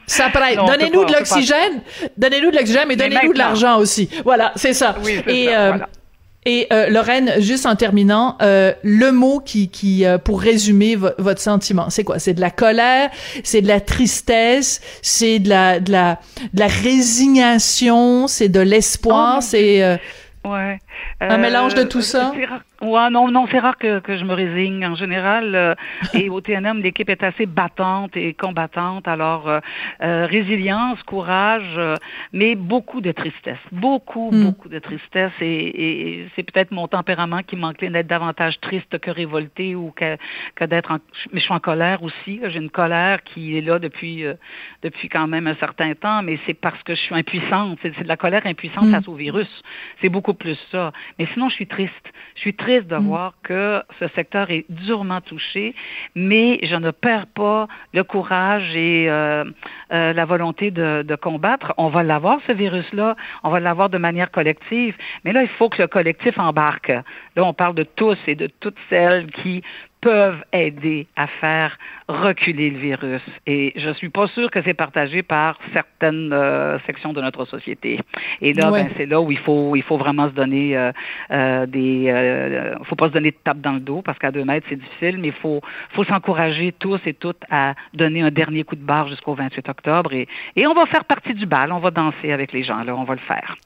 ça 0.06 0.30
prête. 0.30 0.58
Donnez-nous 0.58 1.06
de 1.06 1.14
l'oxygène. 1.14 1.82
Donnez-nous 2.18 2.52
de 2.52 2.56
l'oxygène, 2.58 2.88
mais, 2.88 2.96
donnez-nous 2.96 3.34
de 3.34 3.38
l'argent 3.38 3.78
aussi. 3.78 4.10
Voilà, 4.24 4.52
c'est 4.56 4.74
ça. 4.74 4.96
Oui, 5.04 5.22
Et 5.28 5.48
ça, 5.48 5.68
voilà. 5.70 5.90
Et 6.46 6.68
euh, 6.72 6.90
Lorraine, 6.90 7.34
juste 7.40 7.66
en 7.66 7.76
terminant, 7.76 8.38
euh, 8.42 8.74
le 8.82 9.12
mot 9.12 9.40
qui, 9.40 9.70
qui 9.70 10.06
euh, 10.06 10.18
pour 10.18 10.42
résumer 10.42 10.96
votre 10.96 11.42
sentiment, 11.42 11.90
c'est 11.90 12.06
quoi? 12.06 12.18
C'est 12.18 12.34
de 12.34 12.40
la 12.40 12.50
colère, 12.50 13.10
c'est 13.44 13.62
de 13.62 13.68
la 13.68 13.82
tristesse, 13.82 14.80
c'est 15.02 15.40
de 15.40 15.50
la 15.50 15.82
de 15.82 15.92
la 15.92 16.20
de 16.54 16.60
la 16.60 16.68
résignation, 16.68 18.28
c'est 18.28 18.48
de 18.48 18.62
l'espoir, 18.62 19.40
oh, 19.40 19.42
c'est 19.42 20.00
ouais. 20.46 20.80
Un 21.22 21.38
mélange 21.38 21.74
de 21.74 21.84
tout 21.84 22.02
ça? 22.02 22.32
Ouais, 22.82 23.10
non, 23.10 23.30
non, 23.30 23.45
c'est 23.52 23.60
rare 23.60 23.78
que, 23.78 24.00
que 24.00 24.18
je 24.18 24.24
me 24.24 24.34
résigne. 24.34 24.86
En 24.86 24.95
général, 24.95 25.54
euh, 25.54 25.76
et 26.14 26.30
au 26.30 26.39
TNM, 26.39 26.82
l'équipe 26.82 27.10
est 27.10 27.24
assez 27.24 27.45
battante 27.45 28.16
et 28.16 28.34
combattante. 28.34 29.08
Alors, 29.08 29.50
euh, 29.50 29.60
euh 30.02 30.26
résilience, 30.26 31.02
courage, 31.04 31.76
euh, 31.78 31.95
mais 32.32 32.56
beaucoup 32.56 33.02
de 33.02 33.12
tristesse. 33.12 33.60
Beaucoup, 33.74 34.32
hmm. 34.32 34.45
beaucoup 34.45 34.70
de 34.70 34.80
tristesse. 34.80 35.34
Et, 35.41 36.22
et 36.22 36.30
c'est 36.36 36.43
peut-être 36.43 36.72
mon 36.72 36.88
tempérament 36.88 37.43
qui 37.43 37.58
m'encline 37.58 37.91
d'être 37.91 38.08
davantage 38.08 38.60
triste 38.62 38.97
que 39.00 39.12
révolté 39.12 39.76
ou 39.76 39.91
que, 39.91 40.16
que 40.56 40.64
d'être 40.64 40.91
en... 40.91 41.00
Mais 41.34 41.41
je 41.41 41.45
suis 41.45 41.54
en 41.54 41.60
colère 41.60 42.02
aussi. 42.02 42.39
J'ai 42.45 42.60
une 42.60 42.70
colère 42.70 43.24
qui 43.24 43.58
est 43.58 43.62
là 43.62 43.80
depuis, 43.80 44.24
depuis 44.84 45.10
quand 45.10 45.28
même 45.28 45.47
un 45.47 45.56
certain 45.56 45.95
temps, 45.95 46.24
mais 46.24 46.39
c'est 46.45 46.54
parce 46.54 46.82
que 46.84 46.95
je 46.95 47.02
suis 47.02 47.16
impuissante. 47.16 47.78
C'est 47.82 48.04
de 48.04 48.08
la 48.08 48.18
colère 48.18 48.45
impuissante 48.45 48.86
hmm. 48.86 48.91
face 48.91 49.08
au 49.10 49.16
virus. 49.16 49.50
C'est 50.02 50.10
beaucoup 50.10 50.34
plus 50.34 50.58
ça. 50.72 50.89
Mais 51.18 51.28
sinon, 51.34 51.50
je 51.50 51.56
suis 51.56 51.68
triste. 51.68 51.94
Je 52.36 52.42
suis 52.42 52.54
triste 52.54 52.88
de 52.88 52.98
mm. 52.98 53.06
voir 53.06 53.34
que 53.44 53.82
ce 54.00 54.08
secteur 54.10 54.50
est 54.52 54.66
durement 54.70 55.22
touché, 55.22 55.76
mais 56.16 56.60
je 56.64 56.76
ne 56.76 56.92
perds 56.92 57.28
pas 57.28 57.68
le 57.94 58.04
courage 58.04 58.76
et 58.76 59.10
euh, 59.10 59.44
euh, 59.92 60.14
la 60.14 60.26
volonté 60.26 60.72
de, 60.72 61.04
de, 61.08 61.16
combattre. 61.16 61.74
On 61.78 61.90
va 61.90 62.04
l'avoir, 62.04 62.40
ce 62.48 62.52
virus-là, 62.52 63.16
on 63.44 63.50
va 63.50 63.60
l'avoir 63.60 63.90
de 63.90 63.98
manière 63.98 64.32
collective, 64.32 64.96
mais 65.24 65.34
là, 65.34 65.44
il 65.44 65.50
faut 65.50 65.70
que 65.70 65.82
le 65.82 65.88
collectif 65.88 66.38
embarque. 66.38 66.90
Là, 66.90 67.44
on 67.44 67.54
parle 67.54 67.76
de 67.76 67.84
tous 67.84 68.18
et 68.28 68.36
de 68.36 68.48
toutes 68.48 68.78
celles 68.90 69.32
qui 69.32 69.64
peuvent 70.02 70.43
aider 70.54 71.08
à 71.16 71.28
faire 71.28 71.78
reculer 72.08 72.70
le 72.70 72.80
virus. 72.80 73.22
Et 73.45 73.74
je 73.76 73.89
suis 73.91 74.10
pas 74.10 74.28
sûre 74.28 74.50
que 74.50 74.62
c'est 74.64 74.74
partagé 74.74 75.24
par 75.24 75.60
certaines 75.74 76.32
euh, 76.34 76.80
sections 76.88 77.14
de 77.14 77.22
notre 77.22 77.45
société. 77.45 78.00
Et 78.41 78.54
là, 78.54 78.72
ben, 78.72 78.89
c'est 78.97 79.06
là 79.06 79.22
où 79.22 79.32
il 79.32 79.38
faut, 79.38 79.76
il 79.76 79.84
faut 79.84 79.97
vraiment 79.97 80.30
se 80.30 80.34
donner 80.34 80.78
euh, 80.78 80.91
euh, 81.32 81.66
des, 81.66 82.06
euh, 82.10 82.76
faut 82.84 82.95
pas 82.95 83.10
se 83.10 83.14
donner 83.14 83.32
de 83.32 83.38
tape 83.43 83.62
dans 83.62 83.74
le 83.74 83.80
dos 83.80 84.02
parce 84.02 84.18
qu'à 84.18 84.32
deux 84.32 84.45
mètres 84.45 84.66
c'est 84.70 84.80
difficile, 84.80 85.18
mais 85.20 85.28
il 85.30 85.34
faut, 85.34 85.62
faut 85.91 86.04
s'encourager 86.04 86.74
tous 86.78 87.00
et 87.06 87.14
toutes 87.14 87.43
à 87.50 87.76
donner 87.93 88.22
un 88.22 88.32
dernier 88.32 88.64
coup 88.64 88.76
de 88.76 88.86
barre 88.86 89.08
jusqu'au 89.10 89.34
28 89.34 89.70
octobre. 89.70 90.14
Et, 90.14 90.28
et 90.56 90.66
on 90.66 90.74
va 90.74 90.86
faire 90.86 91.06
partie 91.06 91.34
du 91.34 91.45
bal, 91.45 91.72
on 91.72 91.80
va 91.80 91.91
danser 91.91 92.32
avec 92.32 92.54
les 92.54 92.64
gens. 92.64 92.84
Là, 92.84 92.95
on 92.95 93.04
va 93.04 93.16
le 93.16 93.22
faire. 93.22 93.58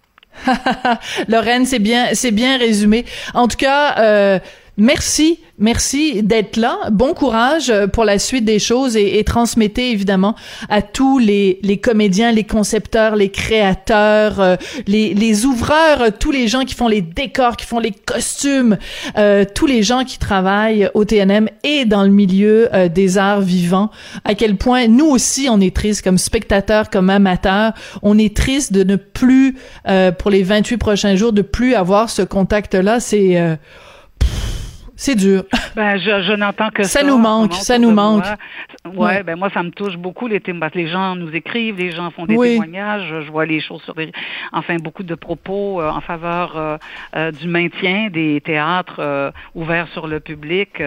Lorraine, 1.28 1.66
c'est 1.66 1.80
bien, 1.80 2.08
c'est 2.14 2.32
bien 2.32 2.58
résumé. 2.58 3.06
En 3.34 3.48
tout 3.48 3.58
cas, 3.58 4.00
euh, 4.00 4.40
Merci, 4.78 5.40
merci 5.60 6.24
d'être 6.24 6.58
là. 6.58 6.80
Bon 6.92 7.14
courage 7.14 7.70
euh, 7.70 7.86
pour 7.86 8.06
la 8.06 8.18
suite 8.18 8.44
des 8.44 8.58
choses 8.58 8.98
et, 8.98 9.20
et 9.20 9.24
transmettez 9.24 9.92
évidemment 9.92 10.34
à 10.68 10.82
tous 10.82 11.20
les, 11.20 11.60
les, 11.62 11.78
comédiens, 11.78 12.32
les 12.32 12.44
concepteurs, 12.44 13.16
les 13.16 13.30
créateurs, 13.30 14.40
euh, 14.40 14.56
les, 14.88 15.14
les, 15.14 15.46
ouvreurs, 15.46 16.02
euh, 16.02 16.10
tous 16.18 16.32
les 16.32 16.48
gens 16.48 16.66
qui 16.66 16.74
font 16.74 16.88
les 16.88 17.02
décors, 17.02 17.56
qui 17.56 17.68
font 17.68 17.78
les 17.78 17.92
costumes, 17.92 18.80
euh, 19.16 19.46
tous 19.46 19.68
les 19.68 19.84
gens 19.84 20.06
qui 20.06 20.18
travaillent 20.18 20.90
au 20.96 21.06
TNM 21.06 21.50
et 21.64 21.86
dans 21.86 22.02
le 22.02 22.10
milieu 22.10 22.68
des 22.94 23.20
arts 23.20 23.42
vivants. 23.42 23.92
À 24.26 24.34
quel 24.34 24.58
point 24.58 24.88
nous 24.88 25.06
aussi 25.06 25.50
on 25.52 25.62
est 25.62 25.76
triste 25.76 26.04
comme 26.04 26.18
spectateurs, 26.18 26.90
comme 26.90 27.12
amateurs, 27.12 27.74
on 28.02 28.18
est 28.18 28.36
triste 28.36 28.74
de 28.74 28.84
ne 28.84 28.96
plus 28.96 29.56
pour 30.18 30.32
les 30.32 30.42
28 30.42 30.78
prochains 30.78 31.16
jours 31.16 31.32
de 31.32 31.44
plus 31.44 31.76
avoir 31.76 32.10
ce 32.10 32.24
contact 32.24 32.74
là. 32.74 33.00
C'est 33.00 33.38
c'est 34.96 35.16
dur. 35.16 35.44
Ben, 35.76 35.98
je, 35.98 36.22
je 36.22 36.34
n'entends 36.34 36.70
que 36.70 36.84
ça. 36.84 37.00
Ça 37.00 37.06
nous 37.06 37.18
manque, 37.18 37.54
ça 37.56 37.80
nous 37.80 37.92
manque. 37.92 38.26
Ouais, 38.96 39.24
ben 39.24 39.38
moi, 39.38 39.50
ça 39.54 39.64
me 39.64 39.72
touche 39.72 39.98
beaucoup. 39.98 40.28
Les, 40.28 40.42
les 40.76 40.88
gens 40.88 41.16
nous 41.16 41.34
écrivent, 41.36 41.78
les 41.78 41.92
gens 41.92 42.12
font 42.12 42.26
des 42.26 42.38
témoignages. 42.38 43.08
Je 43.26 43.32
vois 43.32 43.46
les 43.46 43.60
choses 43.60 43.82
sur 43.84 43.96
des... 43.96 44.12
Enfin, 44.52 44.76
beaucoup 44.78 45.04
de 45.04 45.16
propos 45.16 45.82
euh, 45.82 45.90
en 45.90 46.02
faveur 46.02 46.58
euh, 46.58 46.78
euh, 47.16 47.32
du 47.32 47.48
maintien 47.48 48.10
des 48.12 48.42
théâtres 48.42 49.34
ouverts 49.56 49.88
sur 49.94 50.08
le 50.08 50.20
public 50.20 50.82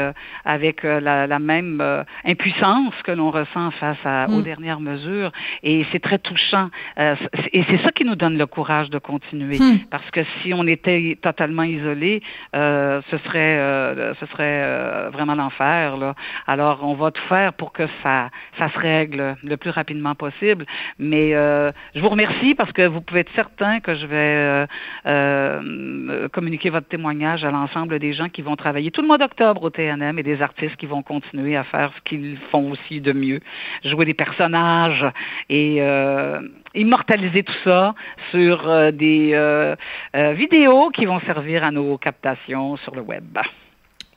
avec 0.45 0.83
la, 0.83 1.27
la, 1.27 1.39
même 1.39 1.83
impuissance 2.25 2.95
que 3.05 3.13
l'on 3.13 3.31
ressent 3.31 3.71
face 3.73 3.99
à, 4.05 4.27
aux 4.29 4.41
mm. 4.41 4.43
dernières 4.43 4.81
mesures. 4.81 5.33
Et 5.63 5.85
c'est 5.91 6.01
très 6.01 6.19
touchant. 6.19 6.71
et 6.99 7.65
c'est 7.69 7.83
ça 7.83 7.93
qui 7.93 8.05
nous 8.05 8.17
donne 8.17 8.39
le 8.39 8.47
courage 8.47 8.91
de 8.91 8.99
continuer. 8.99 9.59
Mm. 9.59 9.79
Parce 9.91 10.11
que 10.11 10.21
si 10.43 10.53
on 10.55 10.67
était 10.67 11.19
totalement 11.21 11.63
isolé, 11.65 12.23
ce 12.53 13.19
serait 13.25 14.06
euh, 14.07 14.15
ce 14.21 14.27
serait 14.27 14.63
euh, 14.63 15.11
vraiment 15.13 15.35
l'enfer. 15.35 16.15
Alors, 16.47 16.81
on 16.83 16.95
va 16.95 17.11
tout 17.11 17.23
faire 17.29 17.53
pour 17.53 17.73
que 17.73 17.87
ça, 18.03 18.31
ça 18.59 18.69
se 18.71 18.79
règle 18.79 19.37
le 19.43 19.57
plus 19.57 19.71
rapidement 19.71 20.15
possible. 20.15 20.65
Mais 20.99 21.35
euh, 21.35 21.73
je 21.95 22.01
vous 22.01 22.09
remercie 22.09 22.55
parce 22.55 22.73
que 22.73 22.87
vous 22.87 23.01
pouvez 23.01 23.21
être 23.21 23.35
certain 23.35 23.81
que 23.81 23.95
je 23.95 24.07
vais 24.07 24.67
communiquer 26.33 26.71
votre 26.71 26.89
témoignage 26.89 27.45
à 27.45 27.51
l'ensemble 27.51 27.99
des 27.99 28.13
gens 28.13 28.29
qui 28.29 28.43
vont 28.43 28.57
travailler 28.57 28.91
tout 28.91 29.03
le 29.03 29.07
mois 29.07 29.19
d'octobre 29.19 29.63
au 29.63 29.71
TNM 29.71 30.19
et 30.19 30.23
des 30.23 30.43
artistes 30.43 30.77
qui 30.77 30.87
vont 30.87 31.03
continuer 31.03 31.57
à 31.57 31.65
faire 31.65 31.93
ce 31.97 32.01
qu'ils 32.03 32.39
font 32.51 32.71
aussi 32.71 33.01
de 33.01 33.13
mieux, 33.13 33.41
jouer 33.85 34.05
des 34.05 34.15
personnages 34.15 35.07
et 35.49 35.83
immortaliser 36.75 37.43
tout 37.43 37.61
ça 37.65 37.95
sur 38.31 38.93
des 38.93 39.75
vidéos 40.35 40.91
qui 40.91 41.07
vont 41.07 41.21
servir 41.21 41.65
à 41.65 41.71
nos 41.71 41.99
captations 41.99 42.77
sur 42.77 42.95
le 42.95 43.03
web. 43.03 43.39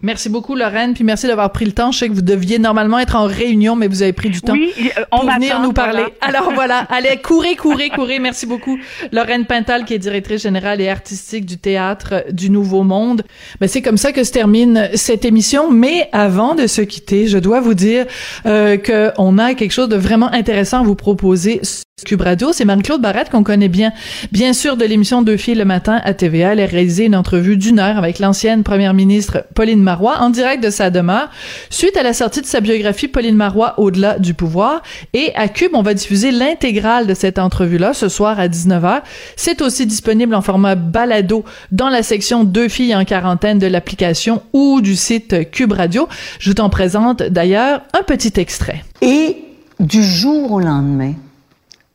Merci 0.02 0.30
beaucoup, 0.30 0.56
Lorraine, 0.56 0.94
puis 0.94 1.04
merci 1.04 1.28
d'avoir 1.28 1.52
pris 1.52 1.66
le 1.66 1.74
temps. 1.74 1.92
Je 1.92 2.00
sais 2.00 2.08
que 2.08 2.14
vous 2.14 2.22
deviez 2.22 2.58
normalement 2.58 3.00
être 3.00 3.18
en 3.18 3.26
réunion, 3.26 3.76
mais 3.76 3.90
vous 3.90 4.02
avez 4.02 4.14
pris 4.14 4.30
du 4.30 4.40
temps 4.40 4.56
euh, 4.56 5.04
pour 5.12 5.30
venir 5.30 5.60
nous 5.62 5.74
parler. 5.74 6.06
Alors 6.22 6.54
voilà, 6.54 6.88
allez, 6.90 7.18
courez, 7.22 7.58
courez, 7.58 7.90
courez. 7.90 8.20
Merci 8.20 8.46
beaucoup, 8.46 8.80
Lorraine 9.12 9.46
Pintal, 9.46 9.84
qui 9.84 9.94
est 9.94 10.00
directrice 10.00 10.44
générale 10.44 10.80
et 10.80 10.88
artistique 10.88 11.46
du 11.46 11.58
théâtre 11.58 12.24
du 12.32 12.50
Nouveau 12.50 12.84
Monde. 12.84 13.24
Ben, 13.60 13.68
c'est 13.68 13.82
comme 13.82 13.98
ça 13.98 14.14
que 14.14 14.24
se 14.24 14.32
termine 14.32 14.90
cette 14.94 15.26
émission. 15.26 15.70
Mais 15.70 16.08
avant 16.14 16.56
de 16.56 16.66
se 16.66 16.82
quitter, 16.82 17.28
je 17.28 17.38
dois 17.38 17.60
vous 17.60 17.74
dire 17.74 18.06
euh, 18.46 18.78
qu'on 18.78 19.38
a 19.38 19.54
quelque 19.54 19.74
chose 19.74 19.90
de 19.90 19.98
vraiment 19.98 20.32
intéressant 20.32 20.80
à 20.80 20.84
vous 20.84 20.96
proposer 20.96 21.60
Cube 22.04 22.22
Radio, 22.22 22.52
c'est 22.54 22.66
Marie-Claude 22.66 23.02
Barrette 23.02 23.30
qu'on 23.30 23.44
connaît 23.44 23.68
bien, 23.68 23.92
bien 24.32 24.54
sûr 24.54 24.78
de 24.78 24.86
l'émission 24.86 25.22
Deux 25.22 25.38
filles 25.38 25.56
le 25.56 25.66
matin 25.66 26.02
à 26.04 26.14
TVA. 26.14 26.54
Elle 26.54 26.60
a 26.60 26.66
réalisé 26.66 27.06
une 27.06 27.16
entrevue 27.16 27.58
d'une 27.58 27.80
heure 27.80 27.98
avec 27.98 28.20
l'ancienne 28.20 28.64
première 28.64 28.94
ministre 28.94 29.46
Pauline 29.56 29.82
Marois 29.82 30.18
en 30.20 30.30
direct 30.30 30.64
de 30.64 30.70
sa 30.70 30.90
demeure 30.90 31.30
suite 31.70 31.98
à 31.98 32.04
la 32.04 32.14
sortie 32.14 32.42
de 32.42 32.46
sa 32.46 32.62
biographie 32.62 33.08
Pauline 33.08 33.36
Marois 33.36 33.76
au-delà 33.78 34.20
du 34.20 34.34
pouvoir. 34.34 34.82
Et 35.14 35.32
à 35.36 35.48
Cube, 35.48 35.72
on 35.74 35.82
va 35.82 35.94
diffuser 35.94 36.32
l'intégrale 36.32 37.08
de 37.08 37.14
cette 37.14 37.40
entrevue-là 37.40 37.94
ce 37.94 38.10
soir 38.10 38.40
à 38.40 38.48
19h. 38.48 39.02
C'est 39.36 39.62
aussi 39.62 39.86
disponible 39.86 40.36
en 40.36 40.42
format 40.42 40.76
balado 40.76 41.44
dans 41.72 41.90
la 41.90 42.04
section 42.04 42.44
Deux 42.44 42.70
filles 42.70 42.96
en 42.96 43.06
quarantaine 43.06 43.60
de 43.60 43.68
l'application 43.68 44.42
ou 44.54 44.82
du 44.82 44.96
site 44.96 45.52
Cube 45.52 45.74
Radio. 45.74 46.08
Je 46.40 46.52
t'en 46.52 46.70
présente 46.70 47.24
d'ailleurs 47.24 47.82
un 47.94 48.04
petit 48.04 48.34
extrait. 48.40 48.84
Et 49.02 49.38
du 49.80 50.04
jour 50.04 50.52
au 50.52 50.60
lendemain, 50.60 51.14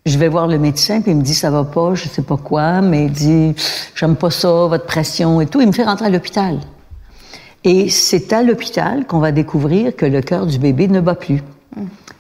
je 0.07 0.19
vais 0.19 0.29
voir 0.29 0.47
le 0.47 0.59
médecin, 0.59 1.01
puis 1.01 1.13
il 1.13 1.17
me 1.17 1.23
dit 1.23 1.35
ça 1.35 1.51
va 1.51 1.65
pas, 1.65 1.95
je 1.95 2.09
sais 2.09 2.23
pas 2.23 2.37
quoi, 2.37 2.83
mais 2.83 3.07
il 3.07 3.13
dit 3.13 3.55
j'aime 3.95 4.17
pas 4.17 4.31
ça, 4.31 4.49
votre 4.67 4.85
pression 4.85 5.41
et 5.41 5.47
tout. 5.47 5.63
Il 5.63 5.67
me 5.67 5.73
fait 5.73 5.85
rentrer 5.85 6.07
à 6.07 6.11
l'hôpital. 6.11 6.59
Et 7.65 7.89
c'est 7.89 8.33
à 8.35 8.43
l'hôpital 8.43 9.07
qu'on 9.07 9.19
va 9.19 9.33
découvrir 9.33 9.97
que 9.97 10.05
le 10.05 10.21
cœur 10.21 10.47
du 10.47 10.59
bébé 10.59 10.89
ne 10.89 11.01
bat 11.01 11.15
plus. 11.15 11.43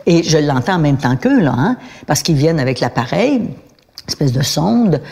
Et 0.07 0.23
je 0.23 0.39
l'entends 0.39 0.77
en 0.77 0.79
même 0.79 0.97
temps 0.97 1.17
qu'eux, 1.17 1.41
là, 1.41 1.55
hein, 1.55 1.77
parce 2.07 2.23
qu'ils 2.23 2.37
viennent 2.37 2.59
avec 2.59 2.81
l'appareil, 2.81 3.43
espèce 4.09 4.33
de 4.33 4.43
sonde. 4.43 5.03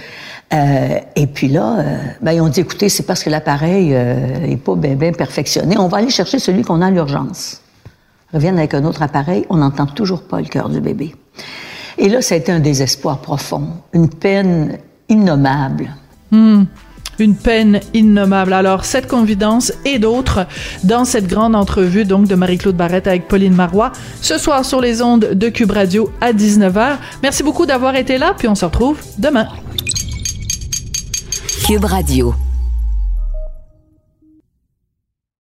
Euh, 0.54 0.98
et 1.14 1.26
puis 1.26 1.48
là, 1.48 1.78
euh, 1.78 1.96
ben, 2.22 2.32
ils 2.32 2.40
ont 2.40 2.48
dit, 2.48 2.60
écoutez, 2.60 2.88
c'est 2.88 3.02
parce 3.02 3.22
que 3.22 3.28
l'appareil 3.28 3.94
euh, 3.94 4.46
est 4.46 4.56
pas 4.56 4.74
bien 4.74 4.94
bien 4.94 5.12
perfectionné. 5.12 5.76
On 5.78 5.88
va 5.88 5.98
aller 5.98 6.10
chercher 6.10 6.38
celui 6.38 6.62
qu'on 6.62 6.80
a 6.80 6.86
à 6.86 6.90
l'urgence. 6.90 7.60
Reviennent 8.32 8.58
avec 8.58 8.72
un 8.72 8.84
autre 8.84 9.02
appareil, 9.02 9.44
on 9.50 9.56
n'entend 9.56 9.84
toujours 9.84 10.22
pas 10.22 10.40
le 10.40 10.46
cœur 10.46 10.70
du 10.70 10.80
bébé. 10.80 11.14
Et 11.98 12.08
là, 12.08 12.22
ça 12.22 12.34
a 12.34 12.38
été 12.38 12.52
un 12.52 12.60
désespoir 12.60 13.18
profond, 13.18 13.68
une 13.92 14.08
peine 14.08 14.78
innommable. 15.08 15.90
Hmm. 16.30 16.64
Une 17.18 17.36
peine 17.36 17.80
innommable. 17.92 18.52
Alors, 18.54 18.84
cette 18.84 19.06
confidence 19.06 19.72
et 19.84 19.98
d'autres 19.98 20.46
dans 20.82 21.04
cette 21.04 21.26
grande 21.26 21.54
entrevue 21.54 22.04
donc 22.04 22.26
de 22.26 22.34
Marie-Claude 22.34 22.76
Barrette 22.76 23.06
avec 23.06 23.28
Pauline 23.28 23.54
Marois 23.54 23.92
ce 24.22 24.38
soir 24.38 24.64
sur 24.64 24.80
les 24.80 25.02
ondes 25.02 25.30
de 25.32 25.48
Cube 25.50 25.70
Radio 25.70 26.10
à 26.20 26.32
19h. 26.32 26.96
Merci 27.22 27.42
beaucoup 27.42 27.66
d'avoir 27.66 27.94
été 27.96 28.16
là, 28.16 28.34
puis 28.36 28.48
on 28.48 28.54
se 28.54 28.64
retrouve 28.64 28.98
demain. 29.18 29.46
Cube 31.66 31.84
Radio. 31.84 32.34